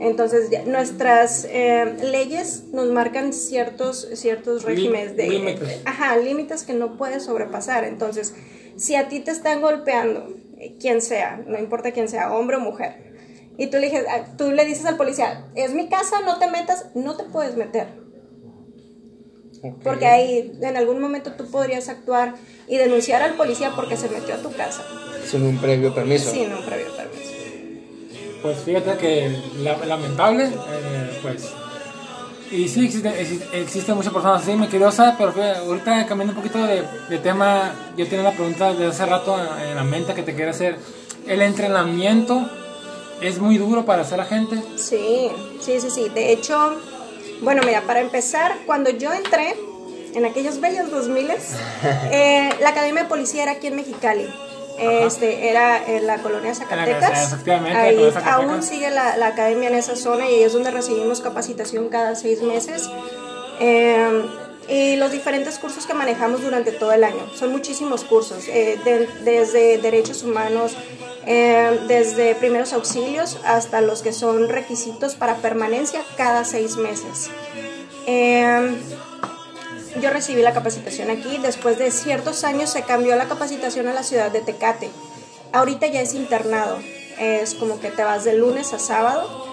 Entonces, 0.00 0.50
ya- 0.50 0.64
nuestras 0.64 1.46
eh, 1.50 1.96
leyes 2.02 2.64
nos 2.72 2.88
marcan 2.90 3.32
ciertos, 3.32 4.08
ciertos 4.14 4.64
regímenes 4.64 5.16
de 5.16 5.26
límites. 5.28 5.82
ajá, 5.84 6.16
límites 6.16 6.64
que 6.64 6.74
no 6.74 6.96
puedes 6.96 7.22
sobrepasar. 7.24 7.84
Entonces, 7.84 8.34
si 8.76 8.96
a 8.96 9.08
ti 9.08 9.20
te 9.20 9.30
están 9.30 9.62
golpeando, 9.62 10.34
eh, 10.58 10.76
quien 10.80 11.00
sea, 11.00 11.40
no 11.46 11.58
importa 11.58 11.92
quién 11.92 12.08
sea, 12.08 12.32
hombre 12.34 12.56
o 12.56 12.60
mujer, 12.60 13.14
y 13.56 13.68
tú 13.68 13.78
le, 13.78 13.88
dices- 13.88 14.04
ah, 14.10 14.24
tú 14.36 14.50
le 14.50 14.64
dices 14.66 14.84
al 14.84 14.96
policía, 14.96 15.46
es 15.54 15.72
mi 15.72 15.88
casa, 15.88 16.16
no 16.26 16.38
te 16.38 16.48
metas, 16.50 16.86
no 16.94 17.16
te 17.16 17.22
puedes 17.24 17.56
meter. 17.56 17.86
Ok. 19.64 19.82
Porque 19.82 20.06
ahí 20.06 20.52
en 20.60 20.76
algún 20.76 21.00
momento 21.00 21.32
tú 21.32 21.50
podrías 21.50 21.88
actuar 21.88 22.34
y 22.68 22.76
denunciar 22.76 23.22
al 23.22 23.34
policía 23.34 23.72
porque 23.74 23.96
se 23.96 24.08
metió 24.08 24.34
a 24.34 24.38
tu 24.38 24.52
casa 24.52 24.82
Sin 25.30 25.42
un 25.42 25.58
previo 25.58 25.94
permiso. 25.94 26.30
sin 26.30 26.52
un 26.52 26.64
previo 26.64 26.86
permiso. 26.96 27.30
Pues 28.42 28.58
fíjate 28.58 28.96
que 28.98 29.36
la- 29.62 29.78
lamentable, 29.86 30.44
eh, 30.44 31.18
pues. 31.22 31.48
Y 32.50 32.68
sí, 32.68 32.84
existe, 32.84 33.08
existe, 33.58 33.94
muchas 33.94 34.12
personas 34.12 34.42
así, 34.42 34.52
me 34.52 34.68
quiero 34.68 34.88
usar, 34.88 35.14
pero 35.16 35.32
fíjate, 35.32 35.60
ahorita 35.60 36.06
cambiando 36.06 36.32
un 36.34 36.42
poquito 36.42 36.58
de, 36.66 36.82
de 37.08 37.18
tema, 37.18 37.74
yo 37.96 38.04
tenía 38.06 38.20
una 38.20 38.32
pregunta 38.36 38.72
de 38.74 38.86
hace 38.86 39.06
rato 39.06 39.34
en 39.66 39.74
la 39.74 39.82
mente 39.82 40.12
que 40.14 40.22
te 40.22 40.34
quiero 40.34 40.50
hacer. 40.50 40.76
¿El 41.26 41.40
entrenamiento 41.40 42.48
es 43.22 43.38
muy 43.38 43.56
duro 43.56 43.86
para 43.86 44.02
hacer 44.02 44.20
a 44.20 44.26
gente? 44.26 44.62
Sí, 44.76 45.30
sí, 45.60 45.80
sí, 45.80 45.88
sí. 45.90 46.08
De 46.10 46.32
hecho, 46.32 46.76
bueno, 47.44 47.62
mira, 47.64 47.82
para 47.82 48.00
empezar, 48.00 48.56
cuando 48.66 48.90
yo 48.90 49.12
entré 49.12 49.54
en 50.14 50.24
aquellos 50.24 50.60
bellos 50.60 50.90
2000 50.90 51.30
eh, 52.10 52.50
la 52.60 52.70
Academia 52.70 53.02
de 53.04 53.08
Policía 53.08 53.42
era 53.44 53.52
aquí 53.52 53.68
en 53.68 53.76
Mexicali. 53.76 54.28
Este, 54.76 55.48
era 55.50 55.80
en 55.86 56.04
la 56.08 56.18
colonia 56.18 56.52
Zacatecas. 56.52 57.32
efectivamente, 57.32 57.78
Ahí 57.78 57.96
Zacatecas. 58.12 58.26
aún 58.34 58.60
sigue 58.62 58.90
la, 58.90 59.16
la 59.16 59.28
academia 59.28 59.68
en 59.68 59.76
esa 59.76 59.94
zona 59.94 60.28
y 60.28 60.42
es 60.42 60.52
donde 60.52 60.72
recibimos 60.72 61.20
capacitación 61.20 61.88
cada 61.90 62.16
seis 62.16 62.42
meses. 62.42 62.90
Eh, 63.60 64.24
y 64.68 64.96
los 64.96 65.12
diferentes 65.12 65.58
cursos 65.58 65.86
que 65.86 65.94
manejamos 65.94 66.42
durante 66.42 66.72
todo 66.72 66.92
el 66.92 67.04
año. 67.04 67.24
Son 67.36 67.52
muchísimos 67.52 68.02
cursos, 68.02 68.48
eh, 68.48 68.78
de- 68.84 69.06
desde 69.22 69.78
derechos 69.78 70.22
humanos, 70.24 70.72
eh, 71.26 71.80
desde 71.88 72.34
primeros 72.34 72.72
auxilios 72.72 73.38
hasta 73.44 73.80
los 73.80 74.02
que 74.02 74.12
son 74.12 74.48
requisitos 74.48 75.14
para 75.14 75.36
permanencia 75.36 76.02
cada 76.16 76.44
seis 76.44 76.76
meses. 76.76 77.30
Eh, 78.06 78.76
yo 80.00 80.10
recibí 80.10 80.42
la 80.42 80.52
capacitación 80.52 81.10
aquí, 81.10 81.38
después 81.38 81.78
de 81.78 81.90
ciertos 81.90 82.44
años 82.44 82.70
se 82.70 82.82
cambió 82.82 83.14
la 83.16 83.26
capacitación 83.26 83.86
a 83.86 83.92
la 83.92 84.02
ciudad 84.02 84.30
de 84.30 84.40
Tecate. 84.40 84.90
Ahorita 85.52 85.86
ya 85.86 86.00
es 86.00 86.14
internado, 86.14 86.78
es 87.18 87.54
como 87.54 87.78
que 87.78 87.90
te 87.90 88.02
vas 88.02 88.24
de 88.24 88.34
lunes 88.34 88.72
a 88.72 88.80
sábado, 88.80 89.44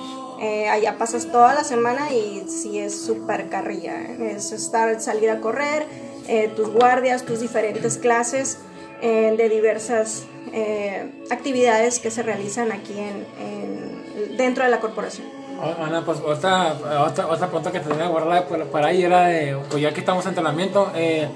eh, 0.41 0.67
allá 0.69 0.97
pasas 0.97 1.27
toda 1.27 1.53
la 1.53 1.63
semana 1.63 2.11
y 2.11 2.45
sí 2.49 2.79
es 2.79 2.99
súper 2.99 3.47
carrilla, 3.47 4.01
¿eh? 4.01 4.33
es 4.35 4.51
estar, 4.51 4.99
salir 4.99 5.29
a 5.29 5.39
correr, 5.39 5.85
eh, 6.27 6.51
tus 6.55 6.69
guardias, 6.69 7.23
tus 7.23 7.41
diferentes 7.41 7.99
clases 7.99 8.57
eh, 9.03 9.35
de 9.37 9.49
diversas 9.49 10.23
eh, 10.53 11.09
actividades 11.29 11.99
que 11.99 12.11
se 12.11 12.23
realizan 12.23 12.71
aquí 12.71 12.97
en, 12.97 13.25
en- 13.39 14.37
dentro 14.37 14.63
de 14.63 14.69
la 14.71 14.79
corporación. 14.79 15.27
Oh, 15.63 15.83
Ana, 15.83 16.03
pues 16.03 16.19
otra, 16.19 16.73
otra, 17.05 17.27
otra 17.27 17.47
pregunta 17.47 17.71
que 17.71 17.79
tenía 17.81 18.07
guardada 18.07 18.45
por, 18.47 18.65
por 18.67 18.83
ahí 18.83 19.03
era 19.03 19.25
de, 19.27 19.57
pues 19.69 19.81
ya 19.81 19.93
que 19.93 19.99
estamos 19.99 20.25
en 20.25 20.29
entrenamiento, 20.29 20.91
eh, 20.95 21.27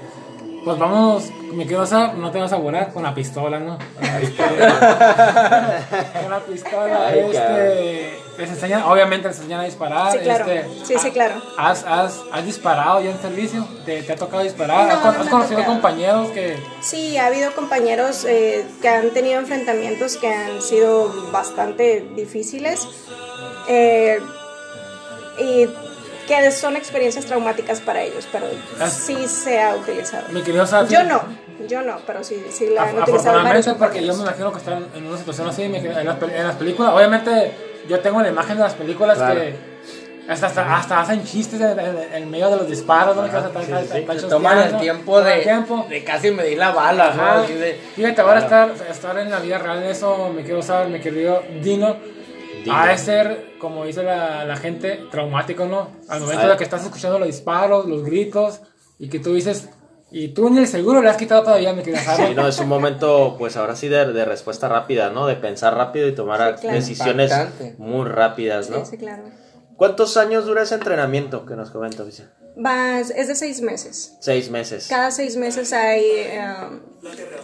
pues 0.64 0.78
vamos, 0.78 1.30
me 1.52 1.64
quiero 1.64 1.82
hacer, 1.82 2.14
no 2.14 2.30
te 2.32 2.40
vas 2.40 2.52
a 2.52 2.56
volar 2.56 2.92
con 2.92 3.04
la 3.04 3.14
pistola, 3.14 3.60
¿no? 3.60 3.78
Este, 4.20 4.42
con 6.22 6.30
la 6.30 6.40
pistola, 6.46 7.06
Ay, 7.06 7.20
este, 7.20 8.18
les 8.38 8.50
enseñan, 8.50 8.82
obviamente 8.82 9.28
les 9.28 9.36
enseñan 9.38 9.60
a 9.60 9.64
disparar. 9.64 10.12
Sí, 10.12 10.18
claro. 10.18 10.44
este, 10.50 10.84
Sí, 10.84 10.94
sí, 10.98 11.10
claro. 11.10 11.40
¿Has, 11.56 11.84
has, 11.84 12.20
has 12.32 12.44
disparado 12.44 13.00
ya 13.00 13.10
en 13.10 13.20
servicio? 13.20 13.66
¿Te, 13.84 14.02
te 14.02 14.12
ha 14.12 14.16
tocado 14.16 14.42
disparar? 14.42 14.86
No, 14.86 14.94
¿Has, 14.94 15.02
no 15.16 15.22
has 15.22 15.28
conocido 15.28 15.58
tocado. 15.60 15.74
compañeros 15.74 16.28
que... 16.30 16.56
Sí, 16.80 17.16
ha 17.16 17.26
habido 17.26 17.52
compañeros 17.54 18.24
eh, 18.24 18.66
que 18.82 18.88
han 18.88 19.10
tenido 19.10 19.38
enfrentamientos 19.40 20.16
que 20.16 20.32
han 20.32 20.60
sido 20.62 21.30
bastante 21.32 22.06
difíciles 22.14 22.86
eh, 23.68 24.20
y 25.38 25.68
que 26.26 26.50
son 26.50 26.76
experiencias 26.76 27.24
traumáticas 27.24 27.80
para 27.80 28.02
ellos, 28.02 28.26
pero 28.32 28.46
Ah. 28.80 28.90
sí 28.90 29.28
se 29.28 29.60
ha 29.60 29.76
utilizado. 29.76 30.24
Mi 30.30 30.42
querido 30.42 30.66
Safi, 30.66 30.92
Yo 30.92 31.04
no, 31.04 31.22
yo 31.68 31.82
no, 31.82 31.98
pero 32.06 32.24
sí, 32.24 32.44
sí 32.50 32.66
la 32.68 32.82
han 32.82 32.88
utilizado 32.98 33.16
Afortunadamente, 33.38 33.74
porque 33.74 34.04
yo 34.04 34.14
me 34.16 34.22
imagino 34.22 34.50
que 34.52 34.58
están 34.58 34.86
en 34.94 35.06
una 35.06 35.16
situación 35.18 35.48
así, 35.48 35.62
en 35.62 36.04
las 36.06 36.56
películas, 36.56 36.92
obviamente 36.92 37.75
yo 37.88 38.00
tengo 38.00 38.20
la 38.22 38.28
imagen 38.28 38.56
de 38.56 38.62
las 38.64 38.74
películas 38.74 39.18
Claro. 39.18 39.40
que 39.40 39.76
hasta, 40.28 40.46
hasta, 40.48 40.76
hasta 40.76 41.00
hacen 41.00 41.22
chistes 41.24 41.60
en, 41.60 41.78
en- 41.78 42.14
en 42.14 42.30
medio 42.30 42.50
de 42.50 42.56
los 42.56 42.68
disparos, 42.68 43.14
¿no? 43.14 43.22
Que 43.22 43.28
hasta- 43.36 43.46
hasta- 43.60 43.78
hasta- 43.78 43.94
Se 43.94 44.04
hasta 44.10 44.28
toman 44.28 44.58
el 44.58 44.76
tiempo 44.78 45.20
de, 45.20 45.34
el 45.38 45.42
tiempo. 45.44 45.86
de 45.88 46.02
casi 46.02 46.30
medir 46.32 46.58
la 46.58 46.72
bala, 46.72 47.12
¿no? 47.14 47.22
Ajá. 47.22 47.40
Así 47.42 47.52
de- 47.54 47.78
Fíjate, 47.94 48.20
ahora 48.22 48.40
estar, 48.40 48.72
estar 48.90 49.18
en 49.18 49.30
la 49.30 49.38
vida 49.38 49.58
real, 49.58 49.82
eso 49.84 50.30
me 50.34 50.42
quiero 50.42 50.62
saber, 50.62 50.88
mi 50.88 50.98
querido 51.00 51.42
Dino. 51.62 51.96
Ha 52.68 52.88
de 52.88 52.98
ser, 52.98 53.52
como 53.60 53.84
dice 53.84 54.02
la, 54.02 54.44
la 54.44 54.56
gente, 54.56 55.00
traumático, 55.12 55.66
¿no? 55.66 55.90
Al 56.08 56.20
momento 56.20 56.48
de 56.48 56.56
que 56.56 56.64
estás 56.64 56.82
escuchando 56.82 57.20
los 57.20 57.28
disparos, 57.28 57.86
los 57.86 58.02
gritos, 58.02 58.60
y 58.98 59.08
que 59.08 59.20
tú 59.20 59.34
dices, 59.34 59.68
y 60.10 60.28
tú 60.28 60.48
ni 60.50 60.58
el 60.58 60.68
seguro 60.68 61.02
le 61.02 61.08
has 61.10 61.16
quitado 61.16 61.42
todavía, 61.42 61.72
mi 61.72 61.82
querida. 61.82 62.00
Sí, 62.16 62.34
no, 62.34 62.46
es 62.48 62.58
un 62.58 62.68
momento, 62.68 63.36
pues 63.38 63.56
ahora 63.56 63.74
sí, 63.76 63.88
de, 63.88 64.12
de 64.12 64.24
respuesta 64.24 64.68
rápida, 64.68 65.10
¿no? 65.10 65.26
De 65.26 65.34
pensar 65.36 65.74
rápido 65.74 66.06
y 66.08 66.14
tomar 66.14 66.54
Sí, 66.56 66.60
claro. 66.62 66.76
decisiones 66.78 67.30
Impactante. 67.32 67.74
muy 67.78 68.08
rápidas, 68.08 68.70
¿no? 68.70 68.84
Sí, 68.84 68.92
sí, 68.92 68.98
claro. 68.98 69.24
¿Cuántos 69.76 70.16
años 70.16 70.46
dura 70.46 70.62
ese 70.62 70.74
entrenamiento 70.76 71.44
que 71.44 71.54
nos 71.56 71.70
comenta, 71.70 72.02
Vicia? 72.02 72.30
Vas, 72.56 73.10
es 73.10 73.28
de 73.28 73.34
seis 73.34 73.60
meses. 73.60 74.16
Seis 74.20 74.50
meses. 74.50 74.86
Cada 74.88 75.10
seis 75.10 75.36
meses 75.36 75.72
hay 75.74 76.02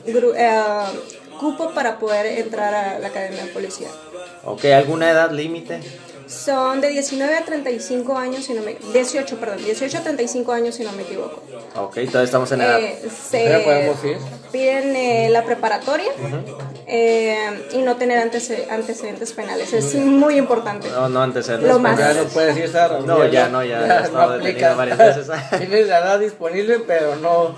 gru- 0.07 0.35
eh, 0.35 0.99
cupo 1.39 1.73
para 1.75 1.99
poder 1.99 2.39
entrar 2.39 2.73
a 2.75 2.99
la 2.99 3.09
academia 3.09 3.45
de 3.45 3.51
policía. 3.53 3.89
Ok, 4.45 4.65
¿alguna 4.67 5.11
edad 5.11 5.31
límite? 5.31 5.81
Son 6.33 6.81
de 6.81 6.89
19 6.89 7.37
a 7.37 7.45
35 7.45 8.17
años, 8.17 8.45
si 8.47 8.55
no 8.55 8.63
me 8.63 8.75
18, 8.93 9.37
perdón, 9.39 9.59
18 9.65 9.99
a 9.99 10.01
35 10.01 10.53
años, 10.53 10.75
si 10.75 10.83
no 10.85 10.93
me 10.93 11.03
equivoco. 11.03 11.43
Ok, 11.77 11.95
todavía 12.07 12.23
estamos 12.25 12.51
en 12.53 12.61
edad. 12.63 12.81
Eh, 12.81 12.99
Ya 13.03 13.11
se 13.11 13.61
podemos 13.65 14.05
ir. 14.05 14.17
piden 14.51 14.97
eh, 14.97 15.29
la 15.31 15.45
preparatoria 15.45 16.11
eh, 16.87 17.69
y 17.73 17.79
no 17.83 17.97
tener 17.97 18.19
antece- 18.19 18.69
antecedentes 18.71 19.33
penales. 19.33 19.73
Es 19.73 19.95
muy 19.95 20.37
importante. 20.37 20.89
No, 20.91 21.09
no 21.09 21.23
antecedentes. 21.23 21.69
Lo 21.71 21.79
más. 21.79 21.99
Ya 21.99 22.15
no 22.15 22.25
puedes 22.25 22.57
ir, 22.57 22.69
Sara. 22.69 23.01
No, 23.01 23.27
ya 23.27 23.49
no, 23.49 23.63
ya 23.65 23.81
he 24.01 24.03
estado 24.05 24.39
detenido 24.39 24.69
aplica. 24.71 24.75
varias 24.75 24.99
veces. 24.99 25.27
Tienes 25.59 25.89
la 25.89 25.99
edad 25.99 26.19
disponible, 26.19 26.81
pero 26.87 27.17
no. 27.17 27.55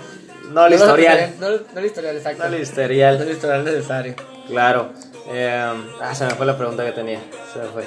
No 0.51 0.65
el 0.67 0.73
historial. 0.73 1.33
No, 1.39 1.49
no 1.49 1.79
el 1.79 1.85
historial, 1.85 2.15
exacto. 2.17 2.39
No 2.39 2.45
el 2.45 2.51
No 2.55 2.57
historial. 2.59 3.21
el 3.21 3.31
historial 3.31 3.63
necesario. 3.65 4.15
Claro. 4.47 4.91
Eh, 5.27 5.73
ah, 6.01 6.13
se 6.13 6.25
me 6.25 6.31
fue 6.31 6.45
la 6.45 6.57
pregunta 6.57 6.85
que 6.85 6.91
tenía. 6.91 7.19
Se 7.51 7.59
me 7.59 7.65
fue. 7.65 7.85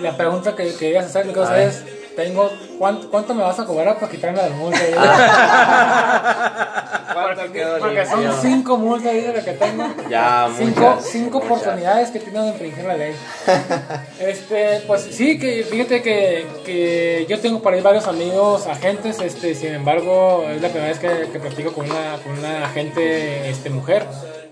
La 0.00 0.16
pregunta 0.16 0.54
que 0.54 0.74
querías 0.74 1.06
hacer, 1.06 1.26
A 1.38 1.50
ver. 1.50 1.68
es, 1.68 1.84
tengo, 2.16 2.50
¿cuánto, 2.78 3.10
¿cuánto 3.10 3.34
me 3.34 3.42
vas 3.42 3.58
a 3.58 3.66
cobrar 3.66 3.98
para 3.98 4.10
quitarme 4.10 4.38
la 4.38 4.48
multa? 4.50 4.80
¿Cuánto 7.12 7.52
quedó 7.52 7.78
Porque 7.78 8.06
son 8.06 8.24
cinco 8.40 8.78
multas 8.78 9.12
ahí 9.12 9.20
de 9.20 9.34
lo 9.34 9.44
que 9.44 9.52
tengo. 9.52 9.86
Ya, 10.08 10.48
cinco, 10.56 10.80
muchas, 10.80 11.04
cinco 11.10 11.40
muchas. 11.40 11.50
oportunidades 11.50 12.10
que 12.10 12.20
tienen 12.20 12.42
de 12.42 12.48
infringir 12.48 12.84
la 12.84 12.96
ley. 12.96 13.14
Este, 14.18 14.80
pues 14.86 15.02
sí, 15.02 15.38
que 15.38 15.62
fíjate 15.64 16.02
que, 16.02 16.46
que 16.64 17.26
yo 17.28 17.38
tengo 17.38 17.60
por 17.60 17.74
ahí 17.74 17.82
varios 17.82 18.06
amigos 18.06 18.66
agentes, 18.66 19.20
este, 19.20 19.54
sin 19.54 19.74
embargo, 19.74 20.46
es 20.50 20.62
la 20.62 20.68
primera 20.68 20.88
vez 20.88 20.98
que, 20.98 21.30
que 21.30 21.38
platico 21.38 21.72
con 21.72 21.90
una, 21.90 22.16
con 22.24 22.38
una 22.38 22.64
agente 22.64 23.50
este, 23.50 23.68
mujer. 23.70 24.06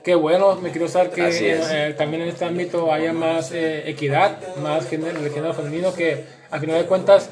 Qué 0.05 0.15
bueno, 0.15 0.57
me 0.57 0.71
quiero 0.71 0.87
usar 0.87 1.11
que 1.11 1.23
eh, 1.71 1.95
también 1.97 2.23
en 2.23 2.29
este 2.29 2.45
ámbito 2.45 2.93
haya 2.93 3.15
más 3.15 3.53
eh, 3.53 3.89
equidad, 3.89 4.37
más 4.57 4.87
género, 4.87 5.19
femenino, 5.55 5.95
que 5.95 6.25
a 6.51 6.61
final 6.61 6.77
de 6.79 6.85
cuentas, 6.87 7.31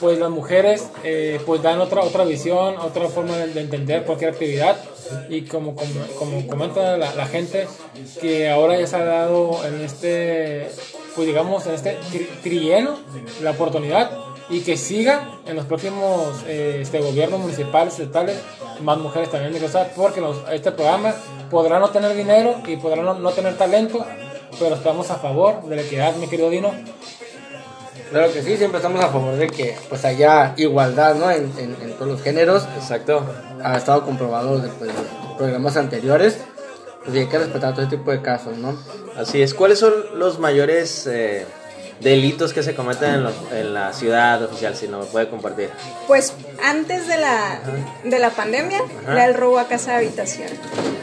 pues 0.00 0.18
las 0.18 0.30
mujeres 0.30 0.88
eh, 1.02 1.40
pues 1.44 1.62
dan 1.62 1.80
otra, 1.80 2.02
otra 2.02 2.24
visión, 2.24 2.76
otra 2.78 3.08
forma 3.08 3.36
de, 3.36 3.48
de 3.48 3.60
entender 3.60 4.04
cualquier 4.04 4.30
actividad. 4.30 4.76
Y 5.28 5.42
como, 5.42 5.74
como, 5.74 5.92
como 6.16 6.46
comenta 6.46 6.96
la, 6.96 7.12
la 7.14 7.26
gente, 7.26 7.66
que 8.20 8.48
ahora 8.48 8.78
ya 8.78 8.86
se 8.86 8.96
ha 8.96 9.04
dado 9.04 9.60
en 9.66 9.80
este, 9.80 10.68
pues 11.16 11.26
digamos, 11.26 11.66
en 11.66 11.74
este 11.74 11.98
tri- 12.12 12.28
trienio 12.42 12.98
la 13.42 13.50
oportunidad 13.50 14.10
y 14.50 14.60
que 14.60 14.76
siga 14.76 15.38
en 15.46 15.56
los 15.56 15.64
próximos 15.66 16.42
eh, 16.46 16.78
este, 16.82 17.00
gobiernos 17.00 17.40
municipales, 17.40 17.98
estatales, 17.98 18.38
más 18.82 18.98
mujeres 18.98 19.30
también 19.30 19.52
de 19.52 19.60
gozar, 19.60 19.92
porque 19.96 20.20
los- 20.20 20.38
este 20.52 20.72
programa 20.72 21.14
podrá 21.50 21.78
no 21.78 21.90
tener 21.90 22.14
dinero 22.16 22.56
y 22.66 22.76
podrá 22.76 23.02
no, 23.02 23.14
no 23.14 23.30
tener 23.30 23.56
talento, 23.56 24.04
pero 24.58 24.74
estamos 24.74 25.10
a 25.10 25.16
favor 25.16 25.62
de 25.64 25.76
la 25.76 25.82
equidad, 25.82 26.14
mi 26.16 26.26
querido 26.28 26.50
Dino. 26.50 26.70
Claro 28.10 28.30
que 28.32 28.42
sí, 28.42 28.56
siempre 28.58 28.76
estamos 28.78 29.02
a 29.02 29.08
favor 29.08 29.36
de 29.36 29.46
que 29.46 29.74
pues 29.88 30.04
haya 30.04 30.52
igualdad 30.58 31.14
¿no? 31.14 31.30
en, 31.30 31.50
en- 31.58 31.76
en 31.80 31.92
todos 31.94 32.08
los 32.08 32.22
géneros. 32.22 32.66
Exacto. 32.76 33.24
Ha 33.64 33.76
estado 33.78 34.04
comprobado 34.04 34.58
después 34.58 34.90
de 34.90 34.96
programas 35.38 35.76
anteriores. 35.78 36.38
Pues 37.04 37.16
y 37.16 37.20
hay 37.20 37.26
que 37.26 37.38
respetar 37.38 37.72
todo 37.72 37.82
este 37.84 37.96
tipo 37.96 38.10
de 38.10 38.20
casos, 38.20 38.56
¿no? 38.58 38.76
Así 39.16 39.40
es. 39.42 39.54
¿Cuáles 39.54 39.78
son 39.78 39.92
los 40.14 40.38
mayores 40.38 41.06
eh, 41.06 41.46
delitos 42.02 42.52
que 42.52 42.62
se 42.62 42.74
cometen 42.74 43.14
en, 43.14 43.22
los- 43.24 43.34
en 43.52 43.74
la 43.74 43.92
ciudad 43.92 44.42
oficial? 44.42 44.74
Si 44.76 44.88
no 44.88 44.98
me 45.00 45.06
puede 45.06 45.28
compartir. 45.28 45.70
Pues 46.06 46.34
antes 46.64 47.06
de 47.08 47.16
la, 47.18 47.60
de 48.04 48.18
la 48.18 48.30
pandemia, 48.30 48.80
era 49.06 49.24
el 49.26 49.34
robo 49.34 49.58
a 49.58 49.66
casa 49.68 49.92
de 49.92 49.96
habitación. 50.06 50.48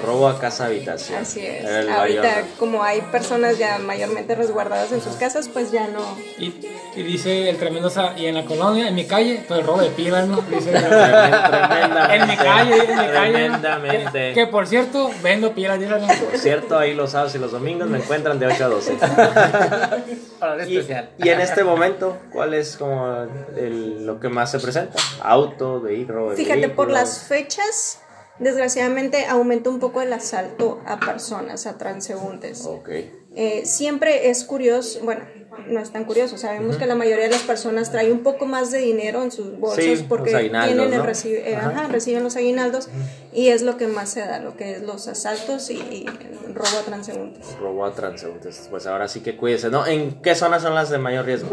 Robo 0.05 0.27
a 0.27 0.39
casa 0.39 0.65
habitación. 0.65 1.21
Así 1.21 1.45
es. 1.45 1.65
Ahorita, 1.89 2.21
mayor- 2.21 2.45
como 2.57 2.83
hay 2.83 3.01
personas 3.01 3.57
ya 3.57 3.77
mayormente 3.79 4.33
resguardadas 4.35 4.91
en 4.91 5.01
sus 5.01 5.15
casas, 5.15 5.49
pues 5.49 5.71
ya 5.71 5.87
no. 5.87 6.01
Y, 6.37 6.53
y 6.95 7.03
dice 7.03 7.49
el 7.49 7.57
tremendo, 7.57 7.91
y 8.17 8.25
en 8.25 8.35
la 8.35 8.45
colonia, 8.45 8.87
en 8.87 8.95
mi 8.95 9.05
calle, 9.05 9.43
pues 9.47 9.59
el 9.59 9.65
robo 9.65 9.81
de 9.81 9.89
pilas, 9.89 10.27
¿no? 10.27 10.41
Dice, 10.41 10.71
Tremendamente. 10.71 12.15
en 12.15 12.27
mi 12.27 12.35
calle, 12.37 12.75
en 12.75 12.89
mi 12.89 12.95
calle. 13.07 13.31
Tremendamente. 13.33 14.33
Que, 14.33 14.33
que, 14.33 14.47
por 14.47 14.67
cierto, 14.67 15.11
vendo 15.21 15.53
pilas, 15.53 15.79
¿no? 15.79 15.97
Por 16.07 16.37
cierto, 16.37 16.77
ahí 16.79 16.93
los 16.93 17.11
sábados 17.11 17.35
y 17.35 17.37
los 17.39 17.51
domingos 17.51 17.89
me 17.89 17.97
encuentran 17.99 18.39
de 18.39 18.47
8 18.47 18.65
a 18.65 18.67
12. 18.67 18.93
Para 20.39 20.63
el 20.63 20.71
Y, 20.71 20.77
especial. 20.91 21.09
y 21.17 21.29
en 21.29 21.39
este 21.41 21.63
momento, 21.63 22.17
¿cuál 22.31 22.53
es 22.53 22.77
como 22.77 23.07
el- 23.55 24.05
lo 24.05 24.19
que 24.19 24.29
más 24.29 24.51
se 24.51 24.59
presenta? 24.59 24.97
Auto, 25.21 25.81
vehículo. 25.81 26.31
Fíjate, 26.35 26.69
por 26.69 26.89
las 26.91 27.19
fechas, 27.23 27.99
desgraciadamente 28.39 29.25
aumentó 29.27 29.69
un 29.69 29.79
poco 29.79 30.01
el 30.01 30.11
asalto 30.13 30.81
a 30.85 30.99
personas, 30.99 31.65
a 31.67 31.77
transeúntes. 31.77 32.65
Ok. 32.65 32.89
Eh, 33.35 33.61
siempre 33.65 34.29
es 34.29 34.43
curioso, 34.43 34.99
bueno, 35.03 35.21
no 35.67 35.79
es 35.79 35.91
tan 35.91 36.05
curioso, 36.05 36.37
sabemos 36.37 36.77
que 36.77 36.87
la 36.87 36.95
mayoría 36.95 37.25
de 37.25 37.29
las 37.31 37.43
personas 37.43 37.91
trae 37.91 38.11
un 38.11 38.21
poco 38.23 38.45
más 38.47 38.71
de 38.71 38.79
dinero 38.79 39.21
en 39.23 39.31
sus 39.31 39.57
bolsos 39.59 39.83
Sí, 39.83 40.05
porque 40.09 40.31
tienen 40.31 40.79
el 40.93 40.97
¿no? 40.97 41.05
reci- 41.05 41.35
eh, 41.45 41.55
ajá, 41.55 41.87
reciben 41.89 42.23
los 42.23 42.35
aguinaldos 42.37 42.89
y 43.31 43.49
es 43.49 43.61
lo 43.61 43.77
que 43.77 43.85
más 43.87 44.09
se 44.09 44.21
da, 44.21 44.39
lo 44.39 44.57
que 44.57 44.73
es 44.77 44.81
los 44.81 45.07
asaltos 45.07 45.69
y, 45.69 45.75
y 45.75 46.05
el 46.47 46.55
robo 46.55 46.79
a 46.79 46.85
transeúntes. 46.85 47.45
Robo 47.59 47.85
a 47.85 47.93
transeúntes. 47.93 48.67
Pues 48.71 48.87
ahora 48.87 49.07
sí 49.07 49.19
que 49.21 49.37
cuídese, 49.37 49.69
¿no? 49.69 49.85
¿En 49.85 50.21
qué 50.21 50.33
zonas 50.33 50.63
son 50.63 50.73
las 50.73 50.89
de 50.89 50.97
mayor 50.97 51.25
riesgo? 51.25 51.49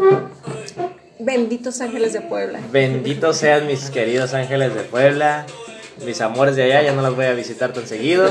Benditos 1.19 1.81
ángeles 1.81 2.13
de 2.13 2.21
Puebla. 2.21 2.59
Benditos 2.71 3.37
sean 3.37 3.67
mis 3.67 3.89
queridos 3.91 4.33
ángeles 4.33 4.73
de 4.75 4.81
Puebla. 4.81 5.45
Mis 6.05 6.21
amores 6.21 6.55
de 6.55 6.63
allá, 6.63 6.81
ya 6.83 6.93
no 6.93 7.01
las 7.01 7.15
voy 7.15 7.25
a 7.25 7.33
visitar 7.33 7.73
tan 7.73 7.87
seguido. 7.87 8.29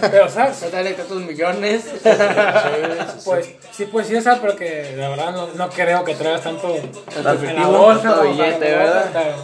Pero, 0.00 0.28
¿sabes? 0.28 0.70
Dale 0.72 0.92
tantos 0.94 1.18
millones. 1.22 1.82
Pues 3.24 3.50
sí, 3.72 3.86
pues 3.86 4.06
sí, 4.06 4.16
o 4.16 4.20
sea, 4.22 4.40
pero 4.40 4.56
que 4.56 4.94
la 4.96 5.08
verdad 5.10 5.32
no, 5.32 5.48
no 5.54 5.68
creo 5.70 6.04
que 6.04 6.14
traigas 6.14 6.42
tanto 6.42 6.74
en 6.74 6.90
la 7.24 7.66
bolsa. 7.66 8.02
tanto 8.02 8.22
billete, 8.22 8.58
¿verdad? 8.74 9.10
claro. 9.10 9.34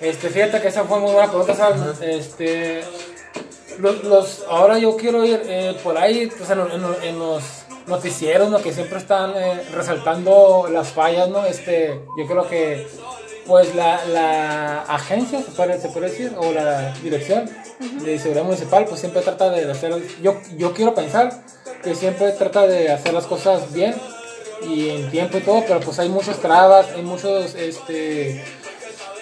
Este, 0.00 0.28
fíjate 0.28 0.60
que 0.60 0.68
esa 0.68 0.84
fue 0.84 0.98
muy 1.00 1.12
buena 1.12 1.28
pregunta, 1.28 1.54
¿sabes? 1.54 1.80
Este, 2.00 2.82
los, 3.78 4.04
los, 4.04 4.44
ahora 4.48 4.78
yo 4.78 4.96
quiero 4.96 5.24
ir 5.24 5.40
eh, 5.46 5.76
por 5.82 5.96
ahí, 5.96 6.30
pues 6.36 6.50
en, 6.50 6.60
en- 6.60 6.96
en 7.04 7.18
los 7.18 7.42
noticieros, 7.86 8.50
¿no? 8.50 8.60
Que 8.60 8.72
siempre 8.72 8.98
están 8.98 9.32
eh, 9.36 9.62
resaltando 9.74 10.68
las 10.70 10.88
fallas, 10.88 11.28
¿no? 11.28 11.44
Este, 11.46 12.00
yo 12.18 12.26
creo 12.26 12.48
que, 12.48 12.86
pues 13.46 13.74
la, 13.74 14.04
la 14.06 14.82
agencia, 14.82 15.42
se 15.42 15.50
puede, 15.50 15.80
se 15.80 15.88
puede 15.88 16.10
decir, 16.10 16.32
o 16.36 16.52
la 16.52 16.92
dirección 17.02 17.48
de 18.02 18.18
seguridad 18.18 18.44
municipal, 18.44 18.84
pues 18.86 19.00
siempre 19.00 19.22
trata 19.22 19.50
de 19.50 19.70
hacer, 19.70 19.94
yo, 20.22 20.40
yo 20.56 20.72
quiero 20.72 20.94
pensar 20.94 21.44
que 21.82 21.94
siempre 21.94 22.32
trata 22.32 22.66
de 22.66 22.90
hacer 22.90 23.12
las 23.12 23.26
cosas 23.26 23.72
bien 23.72 23.94
y 24.66 24.90
en 24.90 25.10
tiempo 25.10 25.38
y 25.38 25.40
todo, 25.42 25.62
pero 25.66 25.80
pues 25.80 25.98
hay 25.98 26.08
muchas 26.08 26.38
trabas, 26.38 26.86
hay 26.94 27.02
muchos, 27.02 27.54
este, 27.54 28.42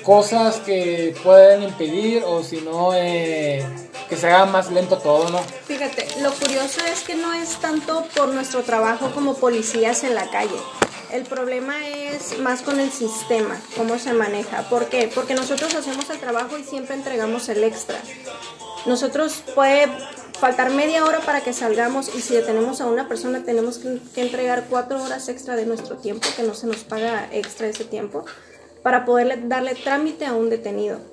cosas 0.02 0.56
que 0.56 1.14
pueden 1.22 1.62
impedir 1.62 2.22
o 2.26 2.42
si 2.42 2.60
no, 2.60 2.92
eh, 2.94 3.64
que 4.08 4.16
se 4.16 4.26
haga 4.26 4.46
más 4.46 4.70
lento 4.70 4.98
todo, 4.98 5.30
¿no? 5.30 5.38
Fíjate, 5.66 6.06
lo 6.20 6.30
curioso 6.32 6.80
es 6.92 7.02
que 7.02 7.14
no 7.14 7.32
es 7.32 7.56
tanto 7.60 8.04
por 8.14 8.28
nuestro 8.28 8.62
trabajo 8.62 9.10
como 9.14 9.34
policías 9.34 10.04
en 10.04 10.14
la 10.14 10.28
calle. 10.30 10.56
El 11.12 11.24
problema 11.24 11.86
es 11.88 12.38
más 12.38 12.62
con 12.62 12.80
el 12.80 12.90
sistema, 12.90 13.60
cómo 13.76 13.98
se 13.98 14.14
maneja. 14.14 14.68
¿Por 14.70 14.86
qué? 14.86 15.10
Porque 15.14 15.34
nosotros 15.34 15.74
hacemos 15.74 16.08
el 16.08 16.18
trabajo 16.18 16.56
y 16.56 16.64
siempre 16.64 16.94
entregamos 16.94 17.50
el 17.50 17.62
extra. 17.64 17.98
Nosotros 18.86 19.42
puede 19.54 19.88
faltar 20.40 20.70
media 20.70 21.04
hora 21.04 21.20
para 21.20 21.42
que 21.42 21.52
salgamos 21.52 22.14
y 22.14 22.22
si 22.22 22.34
detenemos 22.34 22.80
a 22.80 22.86
una 22.86 23.08
persona 23.08 23.44
tenemos 23.44 23.76
que, 23.76 24.00
que 24.14 24.22
entregar 24.22 24.68
cuatro 24.70 25.02
horas 25.02 25.28
extra 25.28 25.54
de 25.54 25.66
nuestro 25.66 25.98
tiempo, 25.98 26.26
que 26.34 26.44
no 26.44 26.54
se 26.54 26.66
nos 26.66 26.78
paga 26.78 27.28
extra 27.30 27.66
ese 27.66 27.84
tiempo, 27.84 28.24
para 28.82 29.04
poderle 29.04 29.36
darle 29.44 29.74
trámite 29.74 30.24
a 30.24 30.32
un 30.32 30.48
detenido 30.48 31.11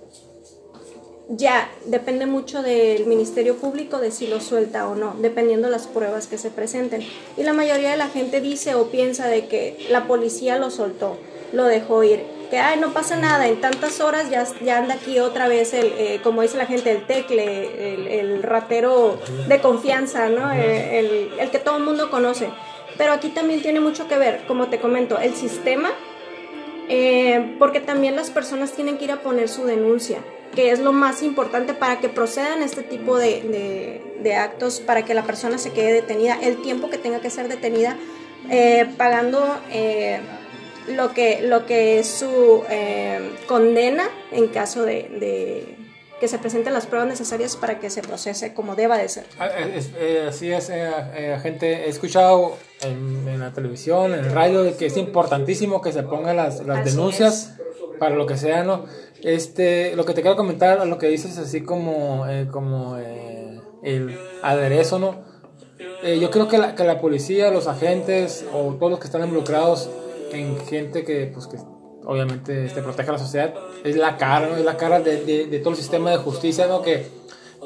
ya 1.29 1.69
depende 1.85 2.25
mucho 2.25 2.63
del 2.63 3.05
Ministerio 3.05 3.55
Público 3.55 3.99
de 3.99 4.11
si 4.11 4.27
lo 4.27 4.41
suelta 4.41 4.87
o 4.89 4.95
no, 4.95 5.15
dependiendo 5.19 5.69
las 5.69 5.87
pruebas 5.87 6.27
que 6.27 6.37
se 6.37 6.49
presenten. 6.49 7.03
Y 7.37 7.43
la 7.43 7.53
mayoría 7.53 7.91
de 7.91 7.97
la 7.97 8.09
gente 8.09 8.41
dice 8.41 8.75
o 8.75 8.87
piensa 8.87 9.27
de 9.27 9.47
que 9.47 9.87
la 9.89 10.07
policía 10.07 10.57
lo 10.57 10.71
soltó, 10.71 11.17
lo 11.53 11.65
dejó 11.65 12.03
ir, 12.03 12.23
que 12.49 12.57
ay, 12.57 12.79
no 12.79 12.93
pasa 12.93 13.15
nada, 13.15 13.47
en 13.47 13.61
tantas 13.61 14.01
horas 14.01 14.31
ya, 14.31 14.43
ya 14.63 14.79
anda 14.79 14.95
aquí 14.95 15.19
otra 15.19 15.47
vez 15.47 15.73
el, 15.75 15.93
eh, 15.97 16.19
como 16.23 16.41
dice 16.41 16.57
la 16.57 16.65
gente, 16.65 16.91
el 16.91 17.05
tecle, 17.05 17.93
el, 17.93 18.07
el 18.07 18.43
ratero 18.43 19.19
de 19.47 19.61
confianza, 19.61 20.29
¿no? 20.29 20.51
Eh, 20.51 20.99
el, 20.99 21.39
el 21.39 21.51
que 21.51 21.59
todo 21.59 21.77
el 21.77 21.83
mundo 21.83 22.09
conoce. 22.09 22.49
Pero 22.97 23.13
aquí 23.13 23.29
también 23.29 23.61
tiene 23.61 23.79
mucho 23.79 24.07
que 24.07 24.17
ver, 24.17 24.41
como 24.47 24.67
te 24.67 24.79
comento, 24.79 25.19
el 25.19 25.35
sistema, 25.35 25.91
eh, 26.89 27.55
porque 27.59 27.79
también 27.79 28.15
las 28.15 28.31
personas 28.31 28.71
tienen 28.71 28.97
que 28.97 29.05
ir 29.05 29.11
a 29.11 29.21
poner 29.21 29.47
su 29.47 29.65
denuncia, 29.65 30.17
que 30.55 30.71
es 30.71 30.79
lo 30.79 30.91
más 30.91 31.21
importante 31.23 31.73
para 31.73 31.99
que 31.99 32.09
procedan 32.09 32.61
este 32.63 32.81
tipo 32.83 33.17
de, 33.17 34.01
de- 34.21 34.35
actos, 34.35 34.79
para 34.79 35.05
que 35.05 35.13
la 35.13 35.23
persona 35.23 35.57
se 35.57 35.71
quede 35.71 35.93
detenida, 35.93 36.37
el 36.41 36.61
tiempo 36.61 36.89
que 36.89 36.97
tenga 36.97 37.19
que 37.21 37.29
ser 37.29 37.47
detenida, 37.47 37.95
eh, 38.49 38.85
pagando 38.97 39.43
eh, 39.71 40.19
lo, 40.87 41.13
que, 41.13 41.41
lo 41.41 41.65
que 41.65 41.99
es 41.99 42.07
su 42.07 42.63
eh, 42.69 43.31
condena 43.47 44.09
en 44.31 44.47
caso 44.47 44.83
de 44.83 45.75
que 46.19 46.27
se 46.27 46.37
presenten 46.37 46.73
las 46.73 46.85
pruebas 46.85 47.07
necesarias 47.07 47.55
para 47.55 47.79
que 47.79 47.89
se 47.89 48.01
procese 48.01 48.53
como 48.53 48.75
deba 48.75 48.97
de 48.97 49.07
ser. 49.09 49.25
Ah, 49.39 49.47
eh, 49.57 49.73
es- 49.75 49.91
eh, 49.97 50.25
así 50.29 50.51
es, 50.51 50.69
eh, 50.69 51.37
gente. 51.41 51.85
He 51.85 51.89
escuchado 51.89 52.57
en, 52.81 53.27
en 53.27 53.39
la 53.39 53.51
televisión, 53.53 54.13
en 54.13 54.19
el 54.25 54.31
radio, 54.31 54.63
de 54.63 54.73
que 54.75 54.85
es 54.87 54.97
importantísimo 54.97 55.81
que 55.81 55.91
se 55.91 56.03
pongan 56.03 56.35
las, 56.37 56.65
las 56.65 56.83
denuncias 56.85 57.53
para 57.99 58.15
lo 58.15 58.25
que 58.25 58.37
sea, 58.37 58.63
¿no? 58.63 58.85
Este, 59.23 59.95
lo 59.95 60.05
que 60.05 60.13
te 60.13 60.21
quiero 60.21 60.37
comentar, 60.37 60.85
lo 60.87 60.97
que 60.97 61.07
dices 61.07 61.37
así 61.37 61.61
como, 61.61 62.25
eh, 62.27 62.47
como 62.51 62.97
eh, 62.97 63.59
el 63.83 64.17
aderezo, 64.41 64.99
¿no? 64.99 65.27
Eh, 66.03 66.17
yo 66.19 66.31
creo 66.31 66.47
que 66.47 66.57
la, 66.57 66.75
que 66.75 66.83
la 66.85 67.01
policía, 67.01 67.51
los 67.51 67.67
agentes 67.67 68.45
o 68.53 68.73
todos 68.75 68.89
los 68.91 68.99
que 68.99 69.05
están 69.07 69.21
involucrados 69.23 69.89
en 70.31 70.57
gente 70.67 71.03
que, 71.03 71.29
pues, 71.33 71.47
que 71.47 71.57
obviamente 72.09 72.65
este, 72.65 72.81
protege 72.81 73.09
a 73.09 73.13
la 73.13 73.19
sociedad, 73.19 73.53
es 73.83 73.95
la 73.95 74.17
cara. 74.17 74.49
Es 74.57 74.65
la 74.65 74.75
cara 74.77 74.99
de, 74.99 75.23
de- 75.47 75.59
todo 75.59 75.69
el 75.71 75.75
sistema 75.77 76.09
de 76.11 76.17
justicia, 76.17 76.67
¿no? 76.67 76.81
Que, 76.81 77.07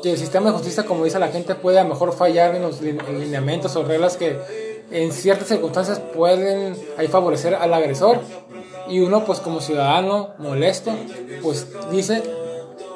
que 0.01 0.11
el 0.11 0.17
sistema 0.17 0.47
de 0.49 0.53
justicia, 0.57 0.85
como 0.85 1.05
dice 1.05 1.17
la 1.19 1.29
gente, 1.29 1.55
puede 1.55 1.79
a 1.79 1.83
lo 1.83 1.89
mejor 1.89 2.13
fallar 2.13 2.55
en 2.55 2.61
los 2.63 2.81
lin- 2.81 3.01
en 3.07 3.19
lineamientos 3.19 3.75
o 3.75 3.83
reglas 3.83 4.17
que 4.17 4.37
en 4.91 5.11
ciertas 5.11 5.47
circunstancias 5.47 5.99
pueden 6.13 6.75
ahí 6.97 7.07
favorecer 7.07 7.55
al 7.55 7.73
agresor. 7.73 8.19
Y 8.89 8.99
uno, 8.99 9.23
pues 9.23 9.39
como 9.39 9.61
ciudadano 9.61 10.31
molesto, 10.39 10.91
pues 11.41 11.67
dice, 11.89 12.21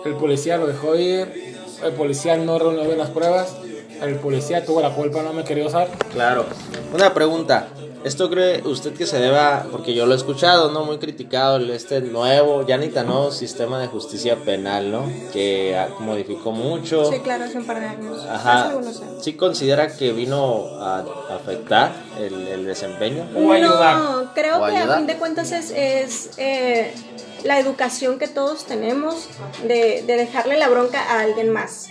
el 0.06 0.16
policía 0.16 0.58
lo 0.58 0.68
dejó 0.68 0.96
ir, 0.96 1.56
el 1.84 1.94
policía 1.94 2.36
no 2.36 2.60
reunió 2.60 2.84
bien 2.84 2.98
las 2.98 3.10
pruebas, 3.12 3.56
el 4.02 4.16
policía 4.16 4.66
tuvo 4.66 4.82
la 4.82 4.94
culpa, 4.94 5.22
no 5.24 5.32
me 5.32 5.46
quería 5.46 5.66
usar. 5.66 5.88
Claro. 6.12 6.46
Una 6.94 7.14
pregunta. 7.14 7.70
¿Esto 8.08 8.30
cree 8.30 8.62
usted 8.66 8.94
que 8.94 9.06
se 9.06 9.20
deba, 9.20 9.66
porque 9.72 9.94
yo 9.94 10.06
lo 10.06 10.14
he 10.14 10.18
escuchado, 10.18 10.72
¿no? 10.72 10.86
Muy 10.86 10.98
criticado, 10.98 11.58
el- 11.58 11.70
este 11.72 12.00
nuevo, 12.02 12.66
ya 12.66 12.78
ni 12.78 12.88
tan 12.88 13.08
nuevo 13.08 13.32
sistema 13.32 13.80
de 13.80 13.88
justicia 13.88 14.38
penal, 14.38 14.92
¿no? 14.92 15.12
Que 15.34 15.78
ah, 15.78 15.90
modificó 16.00 16.52
mucho. 16.52 17.12
Sí, 17.12 17.20
claro, 17.20 17.44
hace 17.44 17.58
un 17.58 17.66
par 17.66 17.80
de 17.82 17.88
años. 17.88 18.20
Hace 18.20 18.30
Ajá. 18.30 18.70
algunos 18.70 19.02
años. 19.02 19.24
¿Sí 19.24 19.34
considera 19.34 19.96
que 19.96 20.14
vino 20.14 20.66
a 20.80 21.04
afectar 21.36 21.94
el, 22.20 22.48
el 22.48 22.66
desempeño? 22.66 23.28
O 23.36 23.52
ayudar. 23.52 23.98
No, 23.98 24.34
creo 24.34 24.64
O 24.64 24.66
que 24.68 24.78
a 24.78 24.96
fin 24.98 25.06
de 25.08 25.18
cuentas 25.18 25.52
es, 25.52 25.72
es, 25.76 26.32
eh, 26.38 26.94
la 27.44 27.60
educación 27.60 28.20
que 28.20 28.28
todos 28.28 28.64
tenemos 28.66 29.28
de, 29.68 30.04
de 30.08 30.16
dejarle 30.16 30.58
la 30.58 30.70
bronca 30.70 31.02
a 31.02 31.20
alguien 31.22 31.50
más. 31.52 31.88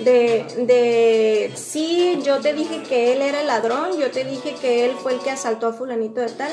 De, 0.00 0.44
de, 0.58 1.50
sí, 1.56 2.20
yo 2.22 2.38
te 2.38 2.52
dije 2.54 2.82
que 2.84 3.12
él 3.12 3.20
era 3.20 3.40
el 3.40 3.48
ladrón, 3.48 3.98
yo 3.98 4.10
te 4.10 4.24
dije 4.24 4.54
que 4.60 4.84
él 4.84 4.92
fue 5.02 5.14
el 5.14 5.20
que 5.20 5.30
asaltó 5.30 5.66
a 5.66 5.72
fulanito 5.72 6.20
de 6.20 6.28
tal, 6.28 6.52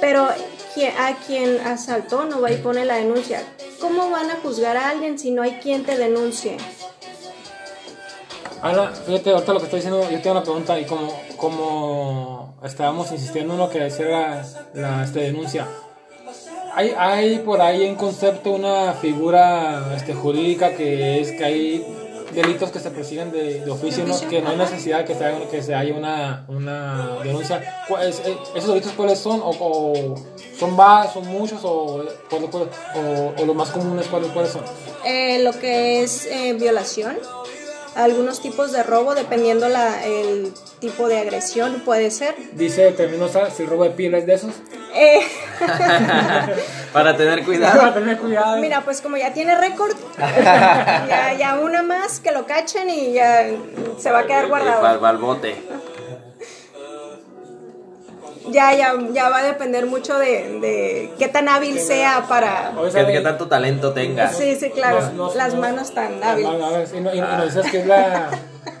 pero 0.00 0.24
a 0.24 1.14
quien 1.26 1.60
asaltó 1.60 2.24
no 2.24 2.40
va 2.40 2.50
y 2.50 2.56
pone 2.56 2.84
la 2.84 2.96
denuncia. 2.96 3.42
¿Cómo 3.80 4.10
van 4.10 4.30
a 4.30 4.36
juzgar 4.36 4.76
a 4.76 4.88
alguien 4.90 5.18
si 5.18 5.30
no 5.30 5.42
hay 5.42 5.52
quien 5.62 5.84
te 5.84 5.96
denuncie? 5.96 6.56
Ana, 8.60 8.88
fíjate, 8.88 9.30
ahorita 9.30 9.52
lo 9.52 9.58
que 9.60 9.64
estoy 9.66 9.80
diciendo, 9.80 10.10
yo 10.10 10.20
tengo 10.20 10.32
una 10.32 10.42
pregunta 10.42 10.78
y 10.80 10.84
como, 10.84 11.12
como 11.36 12.54
estábamos 12.64 13.12
insistiendo 13.12 13.54
en 13.54 13.60
lo 13.60 13.70
que 13.70 13.78
decía 13.78 14.06
la, 14.06 14.46
la, 14.74 15.04
este, 15.04 15.20
denuncia, 15.20 15.68
¿hay, 16.74 16.92
hay 16.98 17.38
por 17.38 17.60
ahí 17.60 17.84
en 17.84 17.94
concepto 17.94 18.50
una 18.50 18.94
figura 18.94 19.94
este, 19.96 20.12
jurídica 20.12 20.74
que 20.74 21.20
es 21.20 21.30
que 21.32 21.44
hay 21.44 22.07
delitos 22.42 22.70
que 22.70 22.78
se 22.80 22.90
persiguen 22.90 23.30
de, 23.32 23.60
de 23.64 23.70
oficio, 23.70 24.04
De 24.04 24.10
¿no? 24.10 24.20
que 24.28 24.40
no 24.42 24.50
hay 24.50 24.56
necesidad 24.56 25.04
que 25.04 25.14
se 25.14 25.24
haya, 25.24 25.48
que 25.48 25.62
se 25.62 25.74
haya 25.74 25.94
una, 25.94 26.44
una 26.48 27.18
denuncia? 27.24 27.84
¿Cuál 27.88 28.08
es- 28.08 28.22
¿Esos 28.54 28.68
delitos 28.68 28.92
cuáles 28.92 29.18
son? 29.18 29.40
¿O, 29.44 30.14
son 30.58 30.78
va, 30.78 31.10
son 31.12 31.26
muchos? 31.26 31.64
¿O, 31.64 32.02
o, 32.04 33.34
o 33.38 33.44
los 33.46 33.56
más 33.56 33.70
comunes 33.70 34.06
cuáles, 34.06 34.30
cuáles 34.30 34.52
son? 34.52 34.62
Eh, 35.04 35.42
lo 35.42 35.52
que 35.52 36.02
es 36.02 36.26
eh, 36.26 36.54
violación, 36.54 37.18
algunos 37.98 38.40
tipos 38.40 38.72
de 38.72 38.82
robo, 38.82 39.14
dependiendo 39.14 39.68
la, 39.68 40.04
el 40.06 40.52
tipo 40.80 41.08
de 41.08 41.18
agresión, 41.18 41.82
puede 41.84 42.10
ser. 42.10 42.34
Dice 42.52 42.92
Terminosa, 42.92 43.50
si 43.50 43.64
el 43.64 43.68
robo 43.68 43.84
de 43.84 43.90
piel 43.90 44.14
es 44.14 44.26
de 44.26 44.34
esos. 44.34 44.54
Eh, 44.94 45.20
Para 46.92 47.16
tener 47.16 47.34
Para 47.40 47.44
cuidado. 47.46 47.92
tener 47.92 48.18
cuidado. 48.18 48.56
mira, 48.58 48.82
pues 48.82 49.00
como 49.00 49.16
ya 49.16 49.32
tiene 49.32 49.56
récord, 49.56 49.92
ya, 50.18 51.34
ya 51.38 51.58
una 51.60 51.82
más 51.82 52.20
que 52.20 52.32
lo 52.32 52.46
cachen 52.46 52.88
y 52.88 53.12
ya 53.12 53.46
se 53.98 54.10
va 54.10 54.20
a 54.20 54.26
quedar 54.26 54.46
guardado. 54.48 55.00
va 55.00 55.08
al 55.08 55.18
bote. 55.18 55.56
Ya, 58.50 58.74
ya, 58.74 58.94
ya 59.12 59.28
va 59.28 59.38
a 59.38 59.42
depender 59.44 59.86
mucho 59.86 60.18
de, 60.18 60.58
de 60.60 61.10
qué 61.18 61.28
tan 61.28 61.48
hábil 61.48 61.78
sea 61.80 62.26
para... 62.28 62.72
Oye, 62.76 62.86
¿Qué, 62.92 63.00
¿sabe? 63.00 63.12
qué 63.12 63.20
tanto 63.20 63.46
talento 63.48 63.92
tenga? 63.92 64.32
Sí, 64.32 64.56
sí, 64.56 64.70
claro, 64.70 65.00
Nos- 65.00 65.12
nos- 65.14 65.34
las 65.36 65.52
nos- 65.54 65.60
manos 65.60 65.90
tan 65.92 66.22
A 66.22 66.32
hábiles. 66.32 66.52
ver, 66.92 66.98
y, 66.98 67.00
no- 67.00 67.14
y- 67.14 67.18
y 67.18 67.20
nos 67.20 67.54
dices 67.54 67.70
que 67.70 67.78
es 67.80 67.86
la 67.86 68.30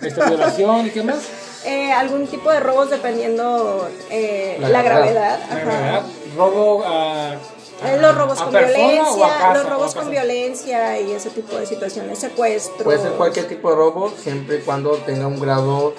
violación 0.28 0.86
y 0.86 0.90
qué 0.90 1.02
más. 1.02 1.18
Eh, 1.64 1.92
algún 1.92 2.26
tipo 2.28 2.50
de 2.50 2.60
robos 2.60 2.88
dependiendo 2.90 3.88
eh, 4.10 4.56
La 4.60 4.68
la, 4.68 4.82
gravedad. 4.82 5.38
La 5.50 6.02
Robo 6.36 6.84
a. 6.86 7.34
Eh, 7.34 7.98
Los 8.00 8.14
robos 8.16 8.40
a 8.40 8.44
con 8.44 8.52
violencia, 8.54 9.28
casa, 9.28 9.54
los 9.54 9.68
robos 9.68 9.94
con 9.94 10.10
violencia 10.10 10.98
y 11.00 11.12
ese 11.12 11.30
tipo 11.30 11.56
de 11.56 11.66
situaciones, 11.66 12.18
secuestros. 12.18 12.82
Puede 12.82 12.98
ser 13.00 13.12
cualquier 13.12 13.46
tipo 13.48 13.70
de 13.70 13.76
robo, 13.76 14.12
siempre 14.20 14.56
y 14.56 14.60
cuando 14.60 14.92
tenga 14.98 15.26
un 15.26 15.38
grado 15.38 15.94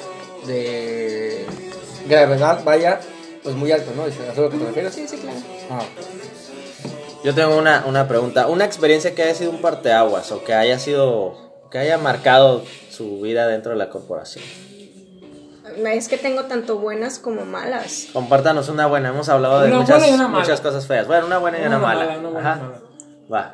de 0.45 1.45
gravedad, 2.07 2.61
vaya, 2.63 2.99
pues 3.43 3.55
muy 3.55 3.71
alto, 3.71 3.91
¿no? 3.95 4.05
¿Es 4.05 4.15
a 4.19 4.41
lo 4.41 4.49
que 4.49 4.57
te 4.57 4.65
refieres? 4.65 4.93
Sí, 4.93 5.07
sí, 5.07 5.17
claro. 5.17 5.37
Ah. 5.69 5.81
Yo 7.23 7.35
tengo 7.35 7.57
una, 7.57 7.83
una 7.85 8.07
pregunta. 8.07 8.47
Una 8.47 8.65
experiencia 8.65 9.13
que 9.15 9.23
haya 9.23 9.35
sido 9.35 9.51
un 9.51 9.61
parteaguas 9.61 10.31
o 10.31 10.43
que 10.43 10.53
haya 10.53 10.79
sido. 10.79 11.49
que 11.71 11.77
haya 11.77 11.97
marcado 11.97 12.63
su 12.89 13.19
vida 13.21 13.47
dentro 13.47 13.71
de 13.71 13.77
la 13.77 13.89
corporación. 13.89 14.43
Es 15.85 16.07
que 16.09 16.17
tengo 16.17 16.45
tanto 16.45 16.77
buenas 16.79 17.19
como 17.19 17.45
malas. 17.45 18.07
Compártanos 18.13 18.69
una 18.69 18.87
buena. 18.87 19.09
Hemos 19.09 19.29
hablado 19.29 19.61
de 19.61 19.67
Una 19.67 19.81
muchas, 19.81 19.97
buena 19.99 20.11
y 20.11 20.13
una 20.15 20.27
mala. 20.27 20.39
muchas 20.43 20.61
cosas 20.61 20.87
feas. 20.87 21.07
Bueno, 21.07 21.27
una 21.27 21.37
buena 21.37 21.57
y 21.59 21.61
una, 21.61 21.77
Una 21.77 21.79
mala. 21.87 22.05
mala, 22.05 22.19
una 22.19 22.29
buena 22.29 22.49
y 22.49 22.51
Ajá. 22.51 22.59
una 22.59 23.35
Va. 23.35 23.53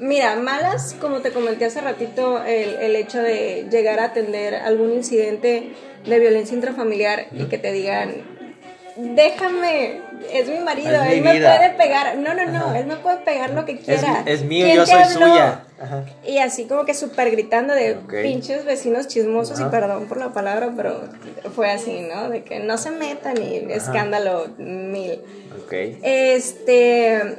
Mira, 0.00 0.36
malas, 0.36 0.94
como 1.00 1.20
te 1.22 1.32
comenté 1.32 1.64
hace 1.64 1.80
ratito, 1.80 2.42
el, 2.44 2.74
el 2.76 2.94
hecho 2.94 3.18
de 3.20 3.66
llegar 3.70 3.98
a 3.98 4.04
atender 4.04 4.54
algún 4.54 4.92
incidente 4.92 5.72
de 6.06 6.18
violencia 6.20 6.54
intrafamiliar 6.54 7.26
y 7.32 7.46
que 7.46 7.58
te 7.58 7.72
digan, 7.72 8.37
déjame, 8.98 10.00
es 10.32 10.48
mi 10.48 10.58
marido, 10.58 10.94
Es 11.02 11.06
mi 11.06 11.12
él 11.14 11.22
me 11.22 11.32
vida". 11.34 11.56
puede 11.56 11.70
pegar. 11.70 12.18
No, 12.18 12.34
no, 12.34 12.46
no, 12.46 12.74
él 12.74 12.86
me 12.86 12.96
puede 12.96 13.18
pegar 13.18 13.50
lo 13.50 13.64
que 13.64 13.78
quiera. 13.78 14.22
es 14.26 14.42
mío, 14.44 14.64
¿Quién 14.64 14.76
yo 14.76 14.84
te 14.84 14.90
soy 14.90 15.02
habló? 15.02 15.26
suya. 15.28 15.64
Ajá. 15.80 16.04
Y 16.26 16.38
así 16.38 16.64
como 16.66 16.84
que 16.84 16.94
súper 16.94 17.30
gritando 17.30 17.72
de 17.74 17.94
pinches 18.22 18.64
vecinos 18.64 19.06
chismosos 19.06 19.60
Ajá. 19.60 19.68
y 19.68 19.70
perdón 19.70 20.06
por 20.06 20.18
la 20.18 20.32
palabra, 20.32 20.72
pero 20.76 21.02
fue 21.54 21.70
así, 21.70 22.00
¿no? 22.00 22.28
De 22.28 22.42
que 22.42 22.58
no 22.58 22.76
se 22.78 22.90
metan 22.90 23.40
y 23.40 23.56
escándalo 23.72 24.48
mil. 24.58 25.20
Ok. 25.64 25.72
Este... 26.02 27.38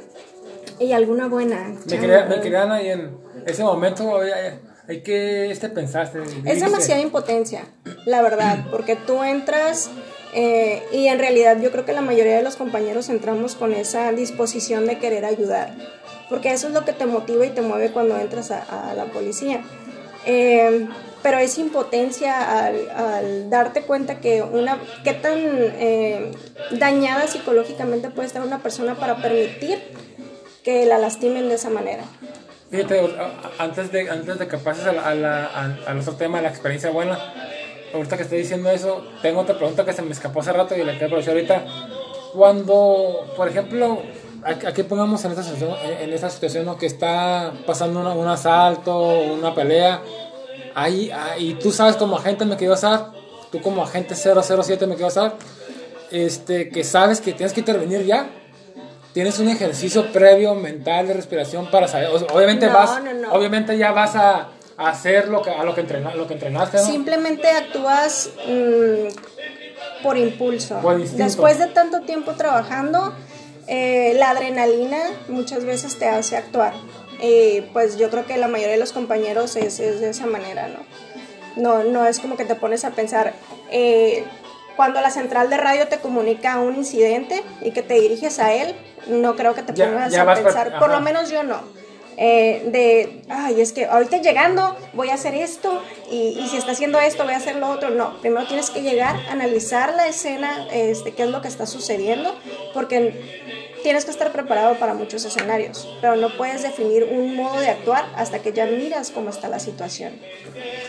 Y 0.78 0.92
alguna 0.92 1.28
buena. 1.28 1.74
Me 1.86 1.98
quería, 1.98 2.24
me 2.24 2.56
Ana, 2.56 2.80
y 2.80 2.88
en 2.88 3.14
ese 3.46 3.62
momento 3.62 4.08
oye, 4.10 4.32
hay, 4.32 4.58
hay 4.88 5.02
que 5.02 5.50
este 5.50 5.68
pensaste. 5.68 6.20
Es 6.46 6.62
demasiada 6.62 7.02
impotencia, 7.02 7.64
la 8.06 8.22
verdad, 8.22 8.64
porque 8.70 8.96
tú 8.96 9.22
entras 9.22 9.90
eh, 10.32 10.82
y 10.92 11.08
en 11.08 11.18
realidad 11.18 11.60
yo 11.60 11.70
creo 11.70 11.84
que 11.84 11.92
la 11.92 12.02
mayoría 12.02 12.36
de 12.36 12.42
los 12.42 12.56
compañeros 12.56 13.08
entramos 13.08 13.54
con 13.54 13.72
esa 13.72 14.12
disposición 14.12 14.86
de 14.86 14.98
querer 14.98 15.24
ayudar, 15.24 15.74
porque 16.28 16.52
eso 16.52 16.68
es 16.68 16.74
lo 16.74 16.84
que 16.84 16.92
te 16.92 17.06
motiva 17.06 17.44
y 17.46 17.50
te 17.50 17.62
mueve 17.62 17.90
cuando 17.90 18.18
entras 18.18 18.50
a, 18.50 18.94
la 18.96 19.06
policía. 19.06 19.62
Eh, 20.26 20.86
pero 21.22 21.38
es 21.38 21.58
impotencia 21.58 22.64
al, 22.66 23.50
darte 23.50 23.82
cuenta 23.82 24.20
que 24.20 24.42
una 24.42 24.78
qué 25.04 25.12
tan 25.12 25.38
eh, 25.38 26.30
dañada 26.70 27.26
psicológicamente 27.26 28.10
puede 28.10 28.26
estar 28.26 28.42
una 28.42 28.60
persona 28.60 28.94
para 28.94 29.16
permitir 29.16 29.78
que 30.64 30.86
la 30.86 30.98
lastimen 30.98 31.48
de 31.48 31.56
esa 31.56 31.70
manera. 31.70 32.04
Fíjate, 32.70 33.00
antes 33.58 33.90
de, 33.90 34.08
antes 34.08 34.38
de 34.38 34.46
que 34.46 34.56
pases 34.58 34.86
a 34.86 34.92
la- 35.14 35.46
a 35.86 35.98
otro 35.98 36.14
tema, 36.14 36.40
la 36.40 36.48
experiencia 36.50 36.90
buena, 36.90 37.18
ahorita 37.94 38.16
que 38.16 38.22
estoy 38.24 38.38
diciendo 38.38 38.70
eso, 38.70 39.04
tengo 39.22 39.40
otra 39.40 39.56
pregunta 39.56 39.84
que 39.84 39.92
se 39.92 40.02
me 40.02 40.12
escapó 40.12 40.40
hace 40.40 40.52
rato 40.52 40.74
y 40.76 40.84
la 40.84 40.92
quiero 40.92 41.06
aprovechar 41.06 41.34
ahorita. 41.34 41.64
Cuando, 42.32 43.26
por 43.36 43.48
ejemplo, 43.48 44.02
aquí, 44.44 44.82
pongamos 44.84 45.24
en 45.24 45.32
esta 45.32 45.42
situación, 45.42 45.74
en 46.00 46.12
esta 46.12 46.30
situación 46.30 46.64
¿no? 46.64 46.76
que 46.76 46.86
está 46.86 47.52
pasando 47.66 48.00
una- 48.00 48.12
un 48.12 48.28
asalto, 48.28 48.96
una 49.20 49.54
pelea, 49.54 50.00
ahí, 50.74 51.10
ahí 51.10 51.54
tú 51.60 51.72
sabes 51.72 51.96
como 51.96 52.16
agente 52.16 52.44
me 52.44 52.56
quiero 52.56 52.74
usar 52.74 53.10
tú 53.50 53.60
como 53.60 53.82
agente 53.82 54.14
007 54.14 54.86
me 54.86 54.94
quiero 54.94 55.10
saber, 55.10 55.32
este, 56.12 56.68
que 56.68 56.84
sabes 56.84 57.20
que 57.20 57.32
tienes 57.32 57.52
que 57.52 57.60
intervenir 57.60 58.04
ya. 58.04 58.28
Tienes 59.12 59.40
un 59.40 59.48
ejercicio 59.48 60.12
previo 60.12 60.54
mental 60.54 61.08
de 61.08 61.14
respiración 61.14 61.68
para 61.68 61.88
saber. 61.88 62.08
o- 62.10 62.26
Obviamente 62.32 62.66
No, 62.66 62.72
vas, 62.74 63.02
no, 63.02 63.32
obviamente 63.32 63.76
ya 63.76 63.90
vas 63.90 64.14
a 64.14 64.48
hacer 64.80 65.28
lo 65.28 65.42
que 65.42 65.50
a 65.50 65.62
lo 65.64 65.74
que 65.74 65.82
entrena, 65.82 66.14
lo 66.14 66.26
que 66.26 66.34
entrenaste, 66.34 66.78
¿no? 66.78 66.84
Simplemente 66.84 67.48
actúas 67.48 68.30
mm, 68.46 70.02
por 70.02 70.16
impulso. 70.16 70.80
Por. 70.80 70.98
Después 70.98 71.58
de 71.58 71.66
tanto 71.66 72.00
tiempo 72.00 72.32
trabajando, 72.32 73.14
eh, 73.66 74.14
la 74.16 74.30
adrenalina 74.30 74.98
muchas 75.28 75.64
veces 75.64 75.98
te 75.98 76.08
hace 76.08 76.36
actuar. 76.36 76.74
Y 77.22 77.60
pues 77.72 77.98
yo 77.98 78.08
creo 78.10 78.24
que 78.26 78.38
la 78.38 78.48
mayoría 78.48 78.72
de 78.72 78.80
los 78.80 78.92
compañeros 78.92 79.56
es, 79.56 79.78
es 79.78 80.00
de 80.00 80.10
esa 80.10 80.26
manera, 80.26 80.68
¿no? 80.68 80.80
No, 81.56 81.84
no 81.84 82.06
es 82.06 82.18
como 82.18 82.36
que 82.36 82.44
te 82.44 82.54
pones 82.54 82.84
a 82.84 82.90
pensar. 82.90 83.34
eh, 83.70 84.24
cuando 84.76 85.02
la 85.02 85.10
central 85.10 85.50
de 85.50 85.58
radio 85.58 85.88
te 85.88 85.98
comunica 85.98 86.58
un 86.58 86.74
incidente 86.76 87.42
y 87.60 87.72
que 87.72 87.82
te 87.82 88.00
diriges 88.00 88.38
a 88.38 88.54
él, 88.54 88.74
no 89.08 89.36
creo 89.36 89.54
que 89.54 89.62
te 89.62 89.74
pongas 89.74 90.10
ya 90.10 90.22
a 90.22 90.34
pensar. 90.34 90.78
Por 90.78 90.88
lo 90.90 91.00
menos 91.02 91.30
yo 91.30 91.42
no. 91.42 91.60
Eh, 92.22 92.64
de, 92.70 93.22
ay, 93.30 93.62
es 93.62 93.72
que 93.72 93.86
ahorita 93.86 94.18
llegando 94.18 94.76
voy 94.92 95.08
a 95.08 95.14
hacer 95.14 95.34
esto 95.34 95.82
y, 96.10 96.38
y 96.38 96.48
si 96.48 96.58
está 96.58 96.72
haciendo 96.72 97.00
esto 97.00 97.24
voy 97.24 97.32
a 97.32 97.38
hacer 97.38 97.56
lo 97.56 97.70
otro. 97.70 97.88
No, 97.88 98.20
primero 98.20 98.46
tienes 98.46 98.68
que 98.68 98.82
llegar, 98.82 99.16
analizar 99.30 99.94
la 99.94 100.06
escena, 100.06 100.66
este, 100.70 101.12
qué 101.12 101.22
es 101.22 101.30
lo 101.30 101.40
que 101.40 101.48
está 101.48 101.64
sucediendo, 101.64 102.34
porque 102.74 103.58
tienes 103.82 104.04
que 104.04 104.10
estar 104.10 104.30
preparado 104.32 104.74
para 104.78 104.92
muchos 104.92 105.24
escenarios, 105.24 105.88
pero 106.02 106.14
no 106.16 106.36
puedes 106.36 106.62
definir 106.62 107.04
un 107.04 107.34
modo 107.34 107.58
de 107.58 107.68
actuar 107.70 108.04
hasta 108.14 108.40
que 108.40 108.52
ya 108.52 108.66
miras 108.66 109.10
cómo 109.10 109.30
está 109.30 109.48
la 109.48 109.58
situación. 109.58 110.12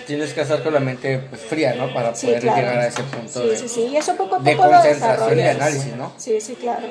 Tienes 0.08 0.34
que 0.34 0.42
estar 0.42 0.62
con 0.62 0.74
la 0.74 0.82
mente 0.82 1.20
pues, 1.30 1.42
fría, 1.44 1.74
¿no? 1.76 1.94
Para 1.94 2.14
Sí, 2.14 2.28
poder 2.28 2.42
claro. 2.42 2.58
llegar 2.60 2.78
a 2.80 2.88
ese 2.88 3.04
punto 3.04 3.42
Sí, 3.42 3.48
de... 3.48 3.58
sí, 3.58 3.70
sí, 3.70 3.82
y 3.94 3.96
eso 3.96 4.16
poco 4.18 4.36
a 4.36 4.40
de 4.40 4.52
poco 4.58 4.66
lo 4.68 4.74
concentración 4.74 5.32
y 5.32 5.36
desarrollas. 5.36 5.56
análisis, 5.56 5.96
¿no? 5.96 6.12
Sí, 6.18 6.42
sí, 6.42 6.56
claro. 6.56 6.88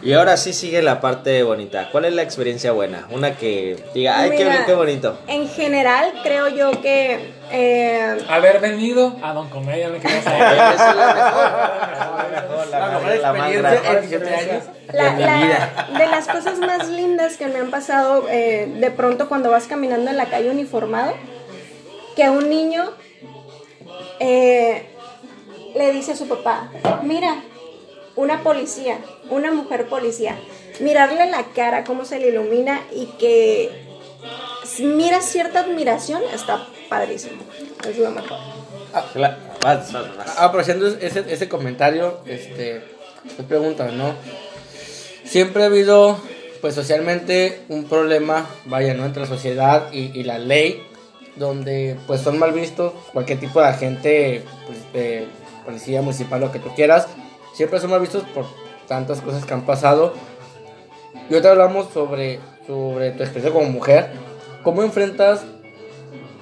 Y 0.00 0.12
ahora 0.12 0.36
sí 0.36 0.52
sigue 0.52 0.80
la 0.80 1.00
parte 1.00 1.42
bonita. 1.42 1.88
¿Cuál 1.90 2.04
es 2.04 2.12
la 2.14 2.22
experiencia 2.22 2.70
buena? 2.70 3.08
Una 3.10 3.34
que 3.36 3.76
diga, 3.94 4.20
ay, 4.20 4.30
qué, 4.30 4.44
Mira, 4.44 4.64
qué 4.64 4.74
bonito. 4.74 5.18
En 5.26 5.48
general, 5.48 6.12
creo 6.22 6.48
yo 6.48 6.70
que 6.80 7.32
eh, 7.50 8.16
Haber 8.28 8.60
venido 8.60 9.16
a 9.22 9.32
Don 9.32 9.48
Comedia, 9.50 9.88
me 9.88 9.98
quería 9.98 10.22
saber. 10.22 10.42
Esa 10.74 10.90
es 10.90 10.96
la 10.96 11.14
mejor, 11.14 11.48
la 12.20 12.28
mejor, 12.42 12.66
la 12.68 12.78
La 12.78 12.88
mejor, 12.88 13.02
mejor 13.02 13.22
la 13.22 13.32
más 13.32 13.50
experiencia 13.50 13.60
grande. 13.60 13.88
en 13.88 14.00
17 14.08 14.34
años. 14.52 14.64
La- 14.92 15.04
de 15.04 15.10
mi 15.10 15.22
la- 15.24 15.36
vida. 15.36 15.88
de 15.98 16.06
las 16.06 16.28
cosas 16.28 16.58
más 16.60 16.88
lindas 16.88 17.36
que 17.36 17.46
me 17.48 17.58
han 17.58 17.70
pasado 17.70 18.26
eh, 18.30 18.72
de 18.78 18.90
pronto 18.92 19.28
cuando 19.28 19.50
vas 19.50 19.66
caminando 19.66 20.10
en 20.10 20.16
la 20.16 20.26
calle 20.26 20.48
uniformado, 20.50 21.12
que 22.14 22.30
un 22.30 22.48
niño 22.48 22.92
eh, 24.20 24.86
le 25.76 25.92
dice 25.92 26.12
a 26.12 26.16
su 26.16 26.26
papá, 26.28 26.70
mira, 27.02 27.36
una 28.18 28.42
policía, 28.42 28.98
una 29.30 29.52
mujer 29.52 29.86
policía, 29.88 30.36
mirarle 30.80 31.30
la 31.30 31.44
cara, 31.54 31.84
cómo 31.84 32.04
se 32.04 32.18
le 32.18 32.28
ilumina 32.30 32.80
y 32.92 33.06
que 33.18 33.70
mira 34.80 35.20
cierta 35.22 35.60
admiración, 35.60 36.20
está 36.34 36.66
padrísimo, 36.88 37.40
es 37.88 37.96
lo 37.96 38.10
mejor. 38.10 38.38
Cla- 39.14 39.36
vas, 39.62 39.92
vas, 39.92 40.16
vas. 40.16 40.38
Aprovechando 40.38 40.88
ese, 40.88 41.24
ese 41.28 41.48
comentario, 41.48 42.18
este, 42.26 42.82
te 43.36 43.42
pregunto, 43.44 43.84
¿no? 43.92 44.14
Siempre 45.24 45.62
ha 45.62 45.66
habido, 45.66 46.18
pues 46.60 46.74
socialmente, 46.74 47.60
un 47.68 47.84
problema, 47.84 48.46
vaya, 48.64 48.94
¿no? 48.94 49.04
Entre 49.04 49.22
la 49.22 49.28
sociedad 49.28 49.92
y, 49.92 50.18
y 50.18 50.24
la 50.24 50.38
ley, 50.38 50.82
donde 51.36 51.96
pues 52.08 52.22
son 52.22 52.36
mal 52.38 52.52
vistos 52.52 52.92
cualquier 53.12 53.38
tipo 53.38 53.60
de 53.60 53.66
agente, 53.68 54.42
pues, 54.66 54.92
de 54.92 55.28
policía 55.64 56.02
municipal, 56.02 56.40
lo 56.40 56.50
que 56.50 56.58
tú 56.58 56.74
quieras, 56.74 57.06
siempre 57.58 57.80
son 57.80 57.90
mal 57.90 58.00
vistos 58.00 58.22
por 58.32 58.46
tantas 58.86 59.20
cosas 59.20 59.44
que 59.44 59.52
han 59.52 59.66
pasado. 59.66 60.14
Y 61.28 61.34
ahorita 61.34 61.50
hablamos 61.50 61.88
sobre, 61.92 62.38
sobre 62.68 63.10
tu 63.10 63.24
experiencia 63.24 63.52
como 63.52 63.68
mujer, 63.68 64.10
¿cómo 64.62 64.84
enfrentas 64.84 65.44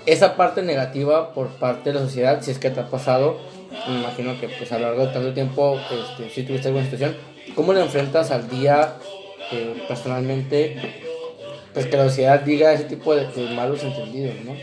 esa 0.04 0.36
parte 0.36 0.60
negativa 0.60 1.32
por 1.32 1.48
parte 1.48 1.90
de 1.90 1.98
la 1.98 2.04
sociedad, 2.04 2.42
si 2.42 2.50
es 2.50 2.58
que 2.58 2.68
te 2.68 2.80
ha 2.80 2.90
pasado, 2.90 3.38
me 3.88 4.00
imagino 4.00 4.38
que 4.38 4.50
pues 4.50 4.70
a 4.72 4.78
lo 4.78 4.88
largo 4.88 5.06
de 5.06 5.12
tanto 5.14 5.32
tiempo, 5.32 5.80
este, 5.90 6.28
si 6.28 6.42
tuviste 6.42 6.68
alguna 6.68 6.84
situación, 6.84 7.16
¿cómo 7.54 7.72
la 7.72 7.80
enfrentas 7.80 8.30
al 8.30 8.50
día 8.50 8.98
eh, 9.52 9.84
personalmente? 9.88 10.76
Pues 11.72 11.86
que 11.86 11.96
la 11.96 12.04
sociedad 12.04 12.40
diga 12.40 12.74
ese 12.74 12.84
tipo 12.84 13.14
de, 13.14 13.26
de 13.26 13.54
malos 13.54 13.82
entendidos, 13.82 14.34
¿no? 14.44 14.54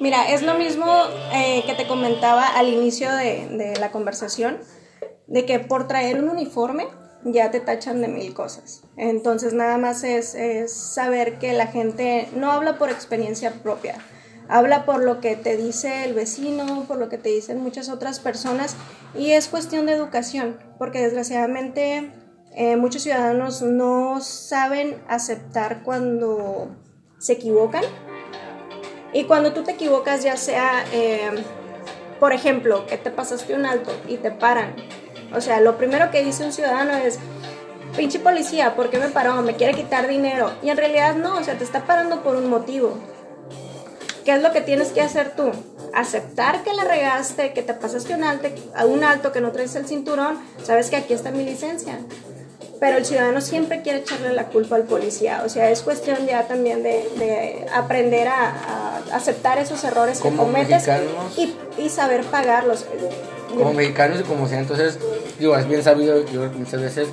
Mira, 0.00 0.28
es 0.30 0.42
lo 0.42 0.54
mismo 0.54 0.86
eh, 1.32 1.62
que 1.66 1.74
te 1.74 1.86
comentaba 1.86 2.48
al 2.48 2.68
inicio 2.68 3.12
de, 3.12 3.48
de 3.48 3.76
la 3.78 3.92
conversación, 3.92 4.58
de 5.28 5.46
que 5.46 5.60
por 5.60 5.86
traer 5.86 6.22
un 6.22 6.28
uniforme 6.28 6.86
ya 7.24 7.50
te 7.50 7.60
tachan 7.60 8.00
de 8.00 8.08
mil 8.08 8.34
cosas. 8.34 8.82
Entonces 8.96 9.52
nada 9.52 9.78
más 9.78 10.04
es, 10.04 10.36
saber 10.72 11.38
que 11.38 11.52
la 11.52 11.66
gente 11.66 12.28
no 12.34 12.50
habla 12.52 12.78
por 12.78 12.90
experiencia 12.90 13.52
propia, 13.62 13.96
habla 14.48 14.84
por 14.84 15.04
lo 15.04 15.20
que 15.20 15.36
te 15.36 15.56
dice 15.56 16.04
el 16.04 16.14
vecino, 16.14 16.84
por 16.86 16.98
lo 16.98 17.08
que 17.08 17.18
te 17.18 17.28
dicen 17.28 17.62
muchas 17.62 17.88
otras 17.88 18.20
personas 18.20 18.76
y 19.14 19.32
es 19.32 19.48
cuestión 19.48 19.86
de 19.86 19.92
educación, 19.92 20.58
porque 20.78 21.02
desgraciadamente 21.02 22.12
eh, 22.54 22.76
muchos 22.76 23.02
ciudadanos 23.02 23.62
no 23.62 24.20
saben 24.20 24.96
aceptar 25.08 25.82
cuando 25.82 26.68
se 27.18 27.34
equivocan 27.34 27.84
y 29.12 29.24
cuando 29.24 29.52
tú 29.52 29.64
te 29.64 29.72
equivocas, 29.72 30.22
ya 30.22 30.36
sea, 30.36 30.84
eh, 30.92 31.30
por 32.20 32.32
ejemplo, 32.32 32.86
que 32.86 32.98
te 32.98 33.10
pasaste 33.10 33.54
un 33.54 33.64
alto 33.64 33.90
y 34.06 34.16
te 34.16 34.30
paran. 34.30 34.74
O 35.34 35.40
sea, 35.40 35.60
lo 35.60 35.76
primero 35.76 36.10
que 36.10 36.24
dice 36.24 36.44
un 36.44 36.52
ciudadano 36.52 36.96
es, 36.96 37.18
pinche 37.96 38.18
policía, 38.18 38.74
¿por 38.74 38.90
qué 38.90 38.98
me 38.98 39.08
paró? 39.08 39.42
Me 39.42 39.54
quiere 39.56 39.74
quitar 39.74 40.08
dinero. 40.08 40.52
Y 40.62 40.70
en 40.70 40.76
realidad 40.76 41.14
no, 41.16 41.36
o 41.36 41.44
sea, 41.44 41.56
te 41.58 41.64
está 41.64 41.84
parando 41.84 42.22
por 42.22 42.36
un 42.36 42.48
motivo. 42.48 42.98
¿Qué 44.24 44.34
es 44.34 44.42
lo 44.42 44.52
que 44.52 44.60
tienes 44.60 44.88
que 44.88 45.00
hacer 45.00 45.34
tú? 45.34 45.50
Aceptar 45.94 46.62
que 46.62 46.74
la 46.74 46.84
regaste, 46.84 47.52
que 47.52 47.62
te 47.62 47.72
pasaste 47.74 48.14
un 48.14 48.24
alto, 48.24 48.48
a 48.76 48.84
un 48.84 49.02
alto, 49.02 49.32
que 49.32 49.40
no 49.40 49.52
traes 49.52 49.74
el 49.74 49.86
cinturón, 49.86 50.38
sabes 50.62 50.90
que 50.90 50.96
aquí 50.96 51.14
está 51.14 51.30
mi 51.30 51.44
licencia. 51.44 51.98
Pero 52.78 52.98
el 52.98 53.04
ciudadano 53.04 53.40
siempre 53.40 53.82
quiere 53.82 54.00
echarle 54.00 54.32
la 54.32 54.44
culpa 54.44 54.76
al 54.76 54.84
policía. 54.84 55.42
O 55.44 55.48
sea, 55.48 55.70
es 55.70 55.82
cuestión 55.82 56.26
ya 56.26 56.46
también 56.46 56.82
de, 56.82 57.08
de 57.16 57.66
aprender 57.74 58.28
a, 58.28 58.50
a 58.50 59.16
aceptar 59.16 59.58
esos 59.58 59.82
errores 59.82 60.20
que 60.20 60.30
cometes 60.30 60.86
mexicanos. 60.86 61.36
y, 61.36 61.56
y 61.78 61.88
saber 61.88 62.22
pagarlos. 62.24 62.84
Como 63.48 63.72
mexicanos 63.72 64.20
y 64.20 64.22
como 64.24 64.46
sea, 64.48 64.58
entonces, 64.60 64.98
digo, 65.38 65.56
es 65.56 65.66
bien 65.68 65.82
sabido, 65.82 66.24
yo 66.26 66.42
muchas 66.52 66.80
veces 66.80 67.08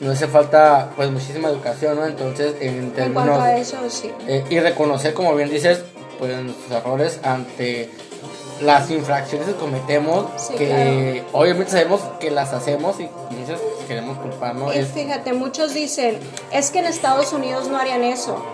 nos 0.00 0.14
hace 0.14 0.26
falta 0.28 0.90
pues 0.96 1.10
muchísima 1.10 1.48
educación, 1.48 1.96
¿no? 1.96 2.06
Entonces, 2.06 2.54
en 2.60 2.74
En 2.78 2.90
términos... 2.92 3.24
cuanto 3.24 3.42
a 3.42 3.56
eso, 3.56 3.76
sí. 3.88 4.10
Eh, 4.26 4.44
y 4.50 4.58
reconocer, 4.60 5.14
como 5.14 5.34
bien 5.34 5.50
dices, 5.50 5.80
pues 6.18 6.36
nuestros 6.42 6.70
errores 6.72 7.20
ante 7.22 7.90
las 8.60 8.90
infracciones 8.90 9.48
que 9.48 9.54
cometemos, 9.54 10.26
Sí, 10.36 10.54
que 10.54 11.24
obviamente 11.32 11.72
sabemos 11.72 12.00
que 12.20 12.30
las 12.30 12.52
hacemos 12.52 12.98
y 13.00 13.08
dices, 13.36 13.58
queremos 13.88 14.18
culparnos. 14.18 14.74
Y 14.74 14.78
Es, 14.78 14.88
fíjate, 14.88 15.32
muchos 15.32 15.74
dicen, 15.74 16.18
es 16.52 16.70
que 16.70 16.78
en 16.78 16.86
Estados 16.86 17.32
Unidos 17.32 17.68
no 17.68 17.78
harían 17.78 18.04
eso. 18.04 18.44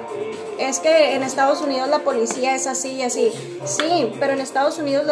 Es 0.61 0.79
que 0.79 1.15
en 1.15 1.23
Estados 1.23 1.63
Unidos 1.63 1.89
la 1.89 2.01
policía 2.01 2.55
es 2.55 2.67
así 2.67 2.91
y 2.91 3.03
así. 3.03 3.33
Sí, 3.65 4.13
pero 4.21 4.35
en 4.35 4.41
Estados 4.41 4.79
Unidos 4.79 5.07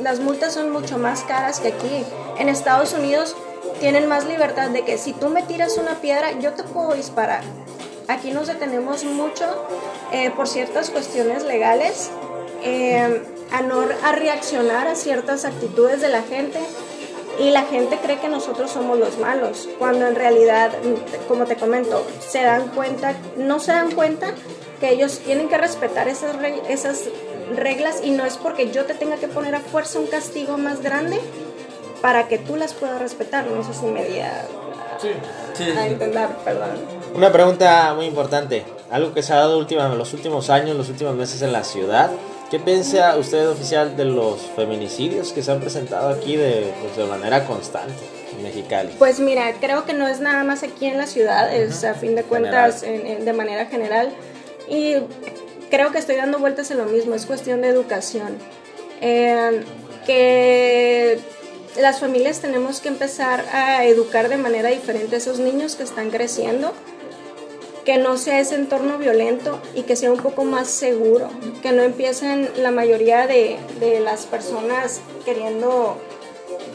las, 0.00 0.20
multas 0.20 0.54
son 0.54 0.70
mucho 0.70 0.96
más 0.96 1.24
caras 1.24 1.60
que 1.60 1.68
aquí. 1.68 2.04
En 2.38 2.48
Estados 2.48 2.94
Unidos 2.94 3.36
tienen 3.80 4.08
más 4.08 4.24
libertad 4.24 4.70
de 4.70 4.82
que 4.82 4.96
si 4.96 5.12
tú 5.12 5.28
me 5.28 5.42
tiras 5.42 5.76
una 5.76 6.00
piedra, 6.00 6.32
yo 6.40 6.54
te 6.54 6.62
puedo 6.62 6.94
disparar. 6.94 7.44
Aquí 8.08 8.30
nos 8.30 8.46
detenemos 8.46 9.04
mucho 9.04 9.44
eh, 10.10 10.30
por 10.30 10.48
ciertas 10.48 10.88
cuestiones 10.88 11.44
legales, 11.44 12.10
eh, 12.62 13.22
a 13.52 13.60
no 13.60 13.84
a 14.02 14.12
reaccionar 14.12 14.88
a 14.88 14.94
ciertas 14.94 15.44
actitudes 15.44 16.00
de 16.00 16.08
la 16.08 16.22
gente 16.22 16.58
y 17.38 17.50
la 17.50 17.62
gente 17.64 17.98
cree 18.02 18.18
que 18.20 18.28
nosotros 18.28 18.70
somos 18.70 18.98
los 18.98 19.18
malos, 19.18 19.68
cuando 19.78 20.06
en 20.06 20.14
realidad, 20.14 20.72
como 21.28 21.44
te 21.44 21.56
comento, 21.56 22.06
se 22.26 22.42
dan 22.42 22.68
cuenta, 22.68 23.14
no 23.36 23.60
se 23.60 23.72
dan 23.72 23.90
cuenta 23.90 24.34
que 24.80 24.90
ellos 24.90 25.18
tienen 25.20 25.48
que 25.48 25.56
respetar 25.58 26.08
esas, 26.08 26.36
esas 26.68 27.02
reglas 27.54 28.00
y 28.02 28.10
no 28.10 28.24
es 28.24 28.36
porque 28.36 28.70
yo 28.70 28.84
te 28.84 28.94
tenga 28.94 29.16
que 29.16 29.28
poner 29.28 29.54
a 29.54 29.60
fuerza 29.60 29.98
un 29.98 30.06
castigo 30.06 30.56
más 30.58 30.80
grande 30.82 31.20
para 32.02 32.28
que 32.28 32.38
tú 32.38 32.56
las 32.56 32.74
puedas 32.74 33.00
respetar, 33.00 33.46
no 33.46 33.64
sé 33.64 33.72
si 33.78 33.86
me 33.86 34.04
di 34.04 34.20
a, 34.20 34.46
a 35.78 35.86
entender, 35.86 36.28
perdón. 36.44 36.70
Una 37.14 37.32
pregunta 37.32 37.94
muy 37.94 38.06
importante. 38.06 38.64
Algo 38.90 39.12
que 39.14 39.22
se 39.22 39.32
ha 39.32 39.36
dado 39.36 39.58
última, 39.58 39.86
en 39.86 39.98
los 39.98 40.12
últimos 40.12 40.50
años, 40.50 40.76
los 40.76 40.88
últimos 40.88 41.14
meses 41.14 41.42
en 41.42 41.52
la 41.52 41.64
ciudad. 41.64 42.10
¿Qué 42.50 42.58
piensa 42.60 43.16
usted, 43.16 43.48
oficial, 43.48 43.96
de 43.96 44.04
los 44.04 44.40
feminicidios 44.54 45.32
que 45.32 45.42
se 45.42 45.50
han 45.50 45.60
presentado 45.60 46.10
aquí 46.10 46.36
de, 46.36 46.72
pues, 46.82 46.96
de 46.96 47.04
manera 47.04 47.46
constante 47.46 47.94
en 48.36 48.42
Mexicali? 48.42 48.90
Pues 48.98 49.18
mira, 49.18 49.52
creo 49.60 49.84
que 49.84 49.92
no 49.94 50.06
es 50.06 50.20
nada 50.20 50.44
más 50.44 50.62
aquí 50.62 50.86
en 50.86 50.98
la 50.98 51.06
ciudad, 51.06 51.52
es 51.52 51.82
a 51.84 51.94
fin 51.94 52.14
de 52.14 52.22
cuentas 52.22 52.82
en- 52.82 53.06
en- 53.06 53.24
de 53.24 53.32
manera 53.32 53.66
general. 53.66 54.10
Y 54.68 54.96
creo 55.70 55.92
que 55.92 55.98
estoy 55.98 56.16
dando 56.16 56.38
vueltas 56.38 56.70
en 56.70 56.78
lo 56.78 56.86
mismo, 56.86 57.14
es 57.14 57.26
cuestión 57.26 57.62
de 57.62 57.68
educación. 57.68 58.38
Eh, 59.00 59.62
que 60.06 61.18
las 61.80 62.00
familias 62.00 62.40
tenemos 62.40 62.80
que 62.80 62.88
empezar 62.88 63.44
a 63.52 63.84
educar 63.84 64.28
de 64.28 64.36
manera 64.36 64.68
diferente 64.70 65.16
a 65.16 65.18
esos 65.18 65.38
niños 65.38 65.76
que 65.76 65.82
están 65.82 66.10
creciendo, 66.10 66.72
que 67.84 67.98
no 67.98 68.16
sea 68.16 68.40
ese 68.40 68.54
entorno 68.54 68.98
violento 68.98 69.60
y 69.74 69.82
que 69.82 69.96
sea 69.96 70.10
un 70.10 70.18
poco 70.18 70.44
más 70.44 70.68
seguro, 70.68 71.28
que 71.62 71.72
no 71.72 71.82
empiecen 71.82 72.48
la 72.56 72.70
mayoría 72.70 73.26
de, 73.26 73.58
de 73.80 74.00
las 74.00 74.26
personas 74.26 75.00
queriendo 75.24 75.98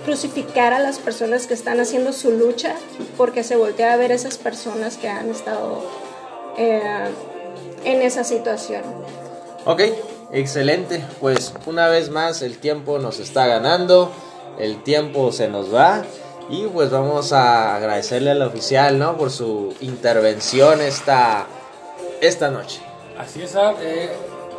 crucificar 0.06 0.74
a 0.74 0.80
las 0.80 1.00
personas 1.00 1.48
que 1.48 1.54
están 1.54 1.80
haciendo 1.80 2.14
su 2.14 2.32
lucha 2.32 2.76
porque 3.18 3.44
se 3.44 3.56
voltea 3.56 3.94
a 3.94 3.98
ver 3.98 4.12
esas 4.12 4.38
personas 4.38 4.98
que 4.98 5.08
han 5.08 5.30
estado 5.30 5.84
eh, 6.58 7.10
en 7.84 8.02
esa 8.02 8.24
situación. 8.24 8.84
Ok, 9.66 9.82
excelente. 10.32 11.04
Pues 11.20 11.54
una 11.66 11.88
vez 11.88 12.10
más 12.10 12.42
el 12.42 12.58
tiempo 12.58 13.00
nos 13.00 13.20
está 13.20 13.48
ganando, 13.48 14.12
el 14.58 14.84
tiempo 14.84 15.32
se 15.32 15.48
nos 15.48 15.74
va 15.74 16.04
y 16.50 16.64
pues 16.68 16.90
vamos 16.90 17.32
a 17.34 17.76
agradecerle 17.76 18.32
al 18.32 18.42
oficial, 18.42 18.98
¿no? 18.98 19.18
Por 19.18 19.32
su 19.32 19.76
intervención 19.82 20.82
esta, 20.82 21.46
esta 22.22 22.50
noche. 22.50 22.82
Así 23.18 23.42
es, 23.42 23.56
eh, 23.82 24.10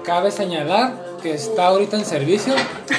cabe 0.04 0.30
señalar 0.30 0.92
que 1.22 1.34
está 1.34 1.66
ahorita 1.68 1.96
en 1.96 2.04
servicio 2.04 2.54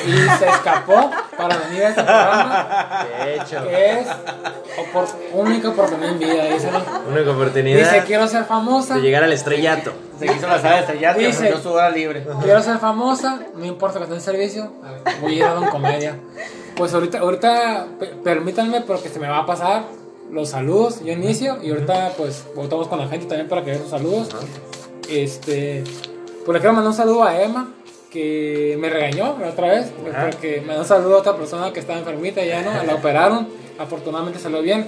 y 0.06 0.12
se 0.38 0.48
escapó 0.48 1.12
para 1.42 1.58
venir 1.58 1.84
a 1.84 1.90
este 1.90 2.04
programa. 2.04 3.06
De 3.26 3.36
hecho, 3.36 3.68
Que 3.68 4.00
es 4.00 4.08
opor- 4.78 5.16
única 5.34 5.70
oportunidad 5.70 6.12
en 6.12 6.20
vida, 6.20 6.44
dice, 6.46 6.72
¿no? 6.72 6.80
única 7.14 7.32
oportunidad 7.32 7.80
Dice, 7.80 8.04
quiero 8.06 8.28
ser 8.28 8.46
famosa, 8.46 8.96
de 8.96 9.02
llegar 9.02 9.24
al 9.24 9.34
estrellato. 9.34 9.92
Se 10.20 10.28
quiso 10.28 10.48
la 10.48 10.60
sala 10.62 10.76
de 10.76 10.82
estrellar 10.82 11.20
y 11.22 11.26
Dice- 11.26 11.38
ofreció 11.38 11.60
su 11.62 11.72
hora 11.72 11.90
libre. 11.90 12.26
quiero 12.44 12.62
ser 12.62 12.78
famosa, 12.78 13.40
no 13.56 13.66
importa 13.66 13.98
que 13.98 14.04
esté 14.04 14.16
en 14.16 14.22
servicio, 14.22 14.72
voy 15.22 15.34
a 15.34 15.36
ir 15.38 15.44
a 15.44 15.54
Don 15.54 15.68
Comedia. 15.68 16.18
Pues 16.76 16.94
ahorita, 16.94 17.20
ahorita 17.20 17.86
pe- 18.00 18.08
permítanme 18.24 18.82
porque 18.82 19.10
se 19.10 19.20
me 19.20 19.28
va 19.28 19.40
a 19.40 19.46
pasar 19.46 19.84
los 20.32 20.50
saludos, 20.50 21.04
yo 21.04 21.12
inicio 21.12 21.58
y 21.62 21.72
ahorita 21.72 22.12
pues 22.18 22.46
votamos 22.56 22.88
con 22.88 23.00
la 23.00 23.08
gente 23.08 23.26
también 23.26 23.50
para 23.50 23.64
que 23.64 23.72
dé 23.72 23.78
sus 23.80 23.90
saludos. 23.90 24.30
Este, 25.10 25.84
pues 26.46 26.54
le 26.54 26.60
quiero 26.60 26.74
mandar 26.74 26.90
un 26.92 26.96
saludo 26.96 27.24
a 27.24 27.42
Emma 27.42 27.70
que 28.12 28.76
me 28.80 28.90
regañó 28.90 29.38
otra 29.50 29.70
vez 29.70 29.92
porque 30.26 30.60
me 30.62 30.68
mandó 30.68 30.82
un 30.82 30.88
saludo 30.88 31.16
a 31.16 31.20
otra 31.20 31.36
persona 31.38 31.72
que 31.74 31.80
estaba 31.80 31.98
enfermita 31.98 32.44
ya 32.44 32.62
no, 32.62 32.84
la 32.84 32.96
operaron, 32.96 33.48
afortunadamente 33.80 34.38
salió 34.38 34.62
bien 34.62 34.86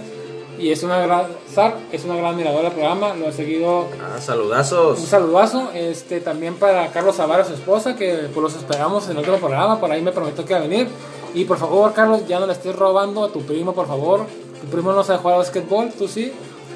y 0.59 0.71
es 0.71 0.83
una 0.83 0.99
gran 0.99 1.25
Sar, 1.51 1.75
es 1.91 2.03
una 2.05 2.15
gran 2.15 2.35
miradora 2.35 2.63
del 2.65 2.73
programa, 2.73 3.15
lo 3.15 3.27
he 3.29 3.31
seguido 3.31 3.87
Ah, 4.01 4.13
un 4.15 4.21
saludazos. 4.21 4.99
saludazo, 4.99 5.71
este 5.73 6.19
también 6.19 6.55
para 6.55 6.87
Carlos 6.91 7.15
Zavara, 7.15 7.43
su 7.43 7.53
esposa, 7.53 7.95
que 7.95 8.27
pues 8.33 8.37
los 8.43 8.55
esperamos 8.55 9.09
en 9.09 9.17
otro 9.17 9.37
programa, 9.37 9.79
por 9.79 9.91
ahí 9.91 10.01
me 10.01 10.11
prometió 10.11 10.45
que 10.45 10.53
iba 10.53 10.59
a 10.59 10.67
venir. 10.67 10.87
Y 11.33 11.45
por 11.45 11.57
favor, 11.57 11.93
Carlos, 11.93 12.27
ya 12.27 12.39
no 12.39 12.45
le 12.45 12.53
estés 12.53 12.75
robando 12.75 13.23
a 13.25 13.29
tu 13.31 13.41
primo, 13.41 13.73
por 13.73 13.87
favor. 13.87 14.27
Tu 14.61 14.67
primo 14.67 14.93
no 14.93 15.03
sabe 15.03 15.17
jugar 15.19 15.37
basquetbol, 15.39 15.91
tú 15.97 16.07
sí. 16.07 16.31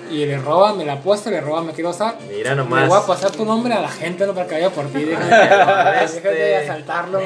Y 0.10 0.26
le 0.26 0.38
roba, 0.38 0.74
me 0.74 0.86
la 0.86 0.94
apuesta, 0.94 1.30
le 1.30 1.42
roba, 1.42 1.62
me 1.62 1.74
quiero 1.74 1.90
usar. 1.90 2.16
Mira 2.30 2.52
Le 2.52 2.56
nomás. 2.58 2.88
voy 2.88 2.98
a 2.98 3.06
pasar 3.06 3.32
tu 3.32 3.44
nombre 3.46 3.74
a 3.74 3.82
la 3.82 3.90
gente, 3.90 4.26
no 4.26 4.34
para 4.34 4.48
que 4.48 4.56
vaya 4.56 4.70
por 4.70 4.86
ti. 4.88 5.04
Déjate, 5.04 6.04
Este. 6.06 6.22
déjate 6.22 6.36
de 6.36 6.56
asaltarlo. 6.58 7.20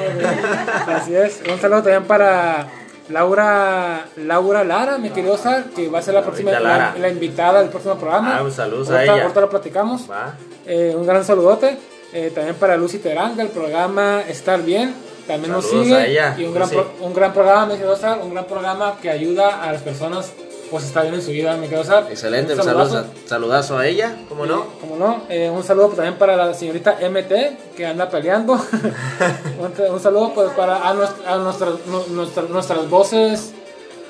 Así 0.88 1.14
es. 1.14 1.40
Un 1.50 1.60
saludo 1.60 1.82
también 1.82 2.04
para 2.04 2.66
Laura 3.08 4.06
Laura 4.16 4.64
Lara, 4.64 4.98
mi 4.98 5.10
querido 5.10 5.36
Sar, 5.36 5.64
que 5.76 5.88
va 5.88 5.98
a 5.98 6.02
ser 6.02 6.14
la 6.14 6.22
próxima 6.22 6.52
la, 6.52 6.94
la 6.98 7.08
invitada 7.08 7.60
del 7.60 7.68
próximo 7.70 7.96
programa. 7.96 8.38
Ah, 8.38 8.42
un 8.42 8.52
saludo 8.52 8.96
a 8.96 9.02
ella. 9.02 9.22
Ahorita 9.22 9.40
lo 9.40 9.50
platicamos. 9.50 10.10
Va. 10.10 10.34
Eh, 10.66 10.94
un 10.96 11.06
gran 11.06 11.24
saludote. 11.24 11.78
Eh, 12.12 12.30
también 12.34 12.56
para 12.56 12.76
Lucy 12.76 12.98
Terán 12.98 13.36
del 13.36 13.48
programa 13.48 14.22
Estar 14.28 14.62
Bien. 14.62 14.94
También 15.26 15.52
nos 15.52 15.64
sigue. 15.70 15.94
a 15.94 16.04
ella, 16.04 16.34
y 16.36 16.44
un 16.44 16.52
gran, 16.52 16.68
pro- 16.68 16.90
un 17.00 17.14
gran 17.14 17.32
programa, 17.32 17.66
me 17.66 17.78
quedo 17.78 17.94
Sar, 17.96 18.18
un 18.22 18.32
gran 18.34 18.44
programa 18.44 18.96
que 19.00 19.08
ayuda 19.08 19.62
a 19.62 19.72
las 19.72 19.80
personas 19.82 20.32
pues 20.72 20.82
a 20.82 20.86
estar 20.88 21.02
bien 21.04 21.14
en 21.14 21.22
su 21.22 21.30
vida, 21.30 21.56
me 21.56 21.68
quedo 21.68 21.84
Sar. 21.84 22.06
Excelente, 22.10 22.54
Un 22.54 22.58
un 22.58 22.64
saludazo. 22.64 22.90
saludazo, 22.94 23.14
saludazo 23.26 23.78
a 23.78 23.86
ella, 23.86 24.16
¿cómo 24.28 24.44
no? 24.46 24.66
Como 24.80 24.96
no, 24.96 25.22
Eh, 25.28 25.48
un 25.48 25.62
saludo 25.62 25.90
también 25.90 26.16
para 26.16 26.34
la 26.36 26.52
señorita 26.54 26.96
MT 27.00 27.74
que 27.76 27.86
anda 27.86 28.10
peleando. 28.10 28.54
un, 29.60 29.92
un 29.92 30.00
saludo 30.00 30.32
pues 30.34 30.50
para 30.52 30.88
a, 30.88 30.94
nuestra- 30.94 31.32
a 31.34 31.36
nuestras, 31.38 31.74
nu- 31.86 32.06
nuestra- 32.10 32.42
nuestras 32.44 32.90
voces 32.90 33.52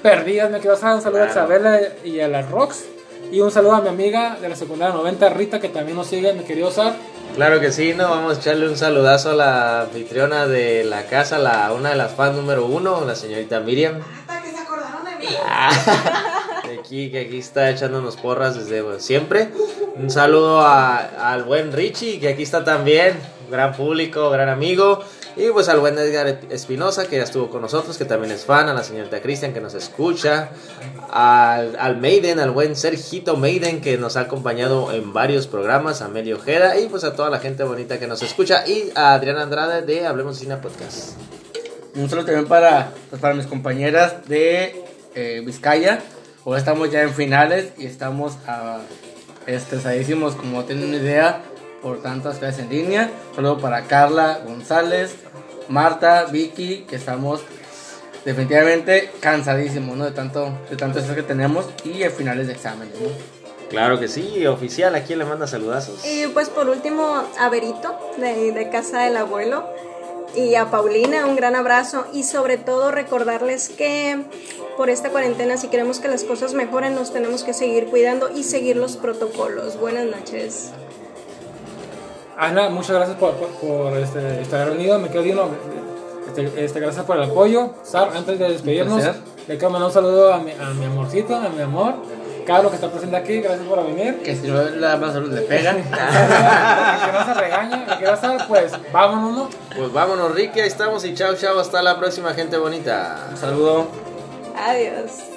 perdidas, 0.02 0.50
me 0.50 0.58
quiero 0.60 0.76
Sar. 0.76 0.94
Un 0.94 1.02
saludo 1.02 1.24
a. 1.24 1.26
Isabela 1.26 1.78
y 2.04 2.20
a 2.20 2.28
las 2.28 2.50
Rocks. 2.50 2.84
Y 3.30 3.40
un 3.40 3.50
saludo 3.50 3.74
a 3.76 3.80
mi 3.80 3.88
amiga 3.88 4.36
de 4.40 4.48
la 4.48 4.56
secundaria 4.56 4.94
90, 4.94 5.28
Rita, 5.30 5.60
que 5.60 5.68
también 5.68 5.96
nos 5.96 6.06
sigue, 6.06 6.32
mi 6.32 6.44
querido 6.44 6.70
Sar. 6.70 6.94
Claro 7.36 7.60
que 7.60 7.72
sí, 7.72 7.94
¿no? 7.94 8.10
Vamos 8.10 8.36
a 8.36 8.40
echarle 8.40 8.68
un 8.68 8.76
saludazo 8.76 9.30
a 9.30 9.34
la 9.34 9.80
anfitriona 9.82 10.46
de 10.46 10.84
la 10.84 11.04
casa, 11.06 11.38
la, 11.38 11.72
una 11.72 11.90
de 11.90 11.96
las 11.96 12.12
fans 12.12 12.36
número 12.36 12.66
uno, 12.66 13.04
la 13.06 13.14
señorita 13.14 13.60
Miriam. 13.60 14.00
Hasta 14.28 14.42
que 14.42 14.50
se 14.50 14.58
acordaron 14.58 15.04
de 15.04 15.16
mí. 15.16 15.26
Aquí, 16.92 17.10
que 17.10 17.20
aquí 17.20 17.38
está 17.38 17.70
echándonos 17.70 18.16
porras 18.18 18.54
desde 18.54 19.00
siempre. 19.00 19.48
Un 19.96 20.10
saludo 20.10 20.60
a- 20.60 21.32
al 21.32 21.42
buen 21.44 21.72
Richie, 21.72 22.20
que 22.20 22.28
aquí 22.28 22.42
está 22.42 22.64
también, 22.64 23.14
gran 23.50 23.72
público, 23.74 24.28
gran 24.28 24.50
amigo. 24.50 25.02
Y 25.34 25.48
pues 25.52 25.70
al 25.70 25.80
buen 25.80 25.96
Edgar 25.96 26.40
Espinosa, 26.50 27.06
que 27.08 27.16
ya 27.16 27.22
estuvo 27.22 27.48
con 27.48 27.62
nosotros, 27.62 27.96
que 27.96 28.04
también 28.04 28.30
es 28.30 28.44
fan, 28.44 28.68
a 28.68 28.74
la 28.74 28.84
señorita 28.84 29.22
Cristian, 29.22 29.54
que 29.54 29.62
nos 29.62 29.72
escucha, 29.72 30.50
al, 31.10 31.76
al 31.80 31.96
Maiden, 31.96 32.38
al 32.40 32.50
buen 32.50 32.76
Sergito 32.76 33.38
Maiden, 33.38 33.80
que 33.80 33.96
nos 33.96 34.18
ha 34.18 34.20
acompañado 34.20 34.92
en 34.92 35.14
varios 35.14 35.46
programas, 35.46 36.02
a 36.02 36.08
Melio 36.08 36.36
Ojeda, 36.36 36.78
y 36.78 36.88
pues 36.88 37.04
a 37.04 37.16
toda 37.16 37.30
la 37.30 37.38
gente 37.38 37.64
bonita 37.64 37.98
que 37.98 38.06
nos 38.06 38.22
escucha, 38.22 38.66
y 38.68 38.92
a 38.94 39.14
Adriana 39.14 39.44
Andrade 39.44 39.80
de 39.80 40.06
Hablemos 40.06 40.36
Cine 40.36 40.58
Podcast. 40.58 41.12
Un 41.96 42.10
saludo 42.10 42.26
también 42.26 42.48
para, 42.48 42.92
pues, 43.08 43.18
para 43.22 43.32
mis 43.32 43.46
compañeras 43.46 44.28
de 44.28 44.84
eh, 45.14 45.42
Vizcaya. 45.46 46.02
Hoy 46.44 46.58
estamos 46.58 46.90
ya 46.90 47.02
en 47.02 47.14
finales 47.14 47.72
y 47.78 47.86
estamos 47.86 48.36
ah, 48.48 48.80
estresadísimos, 49.46 50.34
como 50.34 50.64
tienen 50.64 50.88
una 50.88 50.96
idea, 50.96 51.40
por 51.80 52.02
tantas 52.02 52.38
clases 52.38 52.64
en 52.64 52.70
línea. 52.70 53.10
Saludo 53.36 53.58
para 53.58 53.82
Carla 53.82 54.40
González, 54.44 55.14
Marta, 55.68 56.24
Vicky, 56.24 56.84
que 56.88 56.96
estamos 56.96 57.42
definitivamente 58.24 59.12
cansadísimos 59.20 59.96
¿no? 59.96 60.04
de 60.04 60.10
tanto 60.10 60.52
de 60.68 60.76
tanto 60.76 60.98
estrés 60.98 61.14
que 61.14 61.22
tenemos 61.22 61.66
y 61.84 62.02
en 62.02 62.10
finales 62.10 62.48
de 62.48 62.54
exámenes. 62.54 62.94
¿no? 63.00 63.08
Claro 63.70 64.00
que 64.00 64.08
sí, 64.08 64.44
oficial, 64.48 64.96
¿a 64.96 65.04
quién 65.04 65.20
le 65.20 65.24
manda 65.24 65.46
saludazos? 65.46 66.04
Y 66.04 66.26
pues 66.26 66.48
por 66.48 66.68
último 66.68 67.22
a 67.38 67.48
Berito 67.50 67.96
de, 68.18 68.50
de 68.50 68.68
casa 68.68 69.02
del 69.02 69.16
abuelo 69.16 69.68
y 70.34 70.54
a 70.54 70.70
Paulina 70.70 71.26
un 71.26 71.36
gran 71.36 71.56
abrazo 71.56 72.06
y 72.12 72.22
sobre 72.22 72.58
todo 72.58 72.90
recordarles 72.90 73.68
que 73.68 74.24
por 74.76 74.90
esta 74.90 75.10
cuarentena 75.10 75.56
si 75.56 75.68
queremos 75.68 75.98
que 75.98 76.08
las 76.08 76.24
cosas 76.24 76.54
mejoren 76.54 76.94
nos 76.94 77.12
tenemos 77.12 77.44
que 77.44 77.52
seguir 77.52 77.86
cuidando 77.86 78.30
y 78.34 78.42
seguir 78.44 78.76
los 78.76 78.96
protocolos. 78.96 79.78
Buenas 79.78 80.06
noches. 80.06 80.72
Ana, 82.36 82.70
muchas 82.70 82.96
gracias 82.96 83.16
por, 83.18 83.34
por, 83.34 83.48
por, 83.50 83.96
este, 83.98 84.40
estar 84.40 84.66
reunido. 84.66 84.98
Me 84.98 85.10
quedo 85.10 85.22
Dino. 85.22 85.48
Este, 86.26 86.64
este, 86.64 86.80
gracias 86.80 87.04
por 87.04 87.16
el 87.16 87.24
apoyo. 87.24 87.70
Sar, 87.82 88.16
antes 88.16 88.38
de 88.38 88.48
despedirnos, 88.48 89.02
le 89.46 89.58
quiero 89.58 89.70
mandar 89.70 89.88
un 89.88 89.92
saludo 89.92 90.32
a 90.32 90.38
mi, 90.38 90.52
a 90.52 90.70
mi 90.70 90.86
amorcito, 90.86 91.36
a 91.36 91.48
mi 91.50 91.60
amor. 91.60 91.94
Carlos, 92.44 92.70
que 92.70 92.76
está 92.76 92.90
presente 92.90 93.16
aquí, 93.16 93.40
gracias 93.40 93.66
por 93.66 93.84
venir. 93.86 94.22
Que 94.22 94.36
si 94.36 94.48
no 94.48 94.62
la 94.62 94.96
más 94.96 95.12
salud 95.12 95.32
le 95.32 95.42
pegan. 95.42 95.76
que 95.82 97.12
no 97.12 97.24
se 97.24 97.34
regañe, 97.34 97.76
me 97.86 97.96
quiero 97.96 98.14
estar, 98.14 98.46
pues 98.48 98.72
vámonos, 98.92 99.36
¿no? 99.36 99.50
Pues 99.76 99.92
vámonos, 99.92 100.34
Ricky, 100.34 100.60
ahí 100.60 100.68
estamos 100.68 101.04
y 101.04 101.14
chao, 101.14 101.34
chao, 101.34 101.58
hasta 101.58 101.82
la 101.82 101.98
próxima, 101.98 102.34
gente 102.34 102.56
bonita. 102.56 103.28
Un 103.30 103.36
saludo. 103.36 103.86
Adiós. 104.56 105.31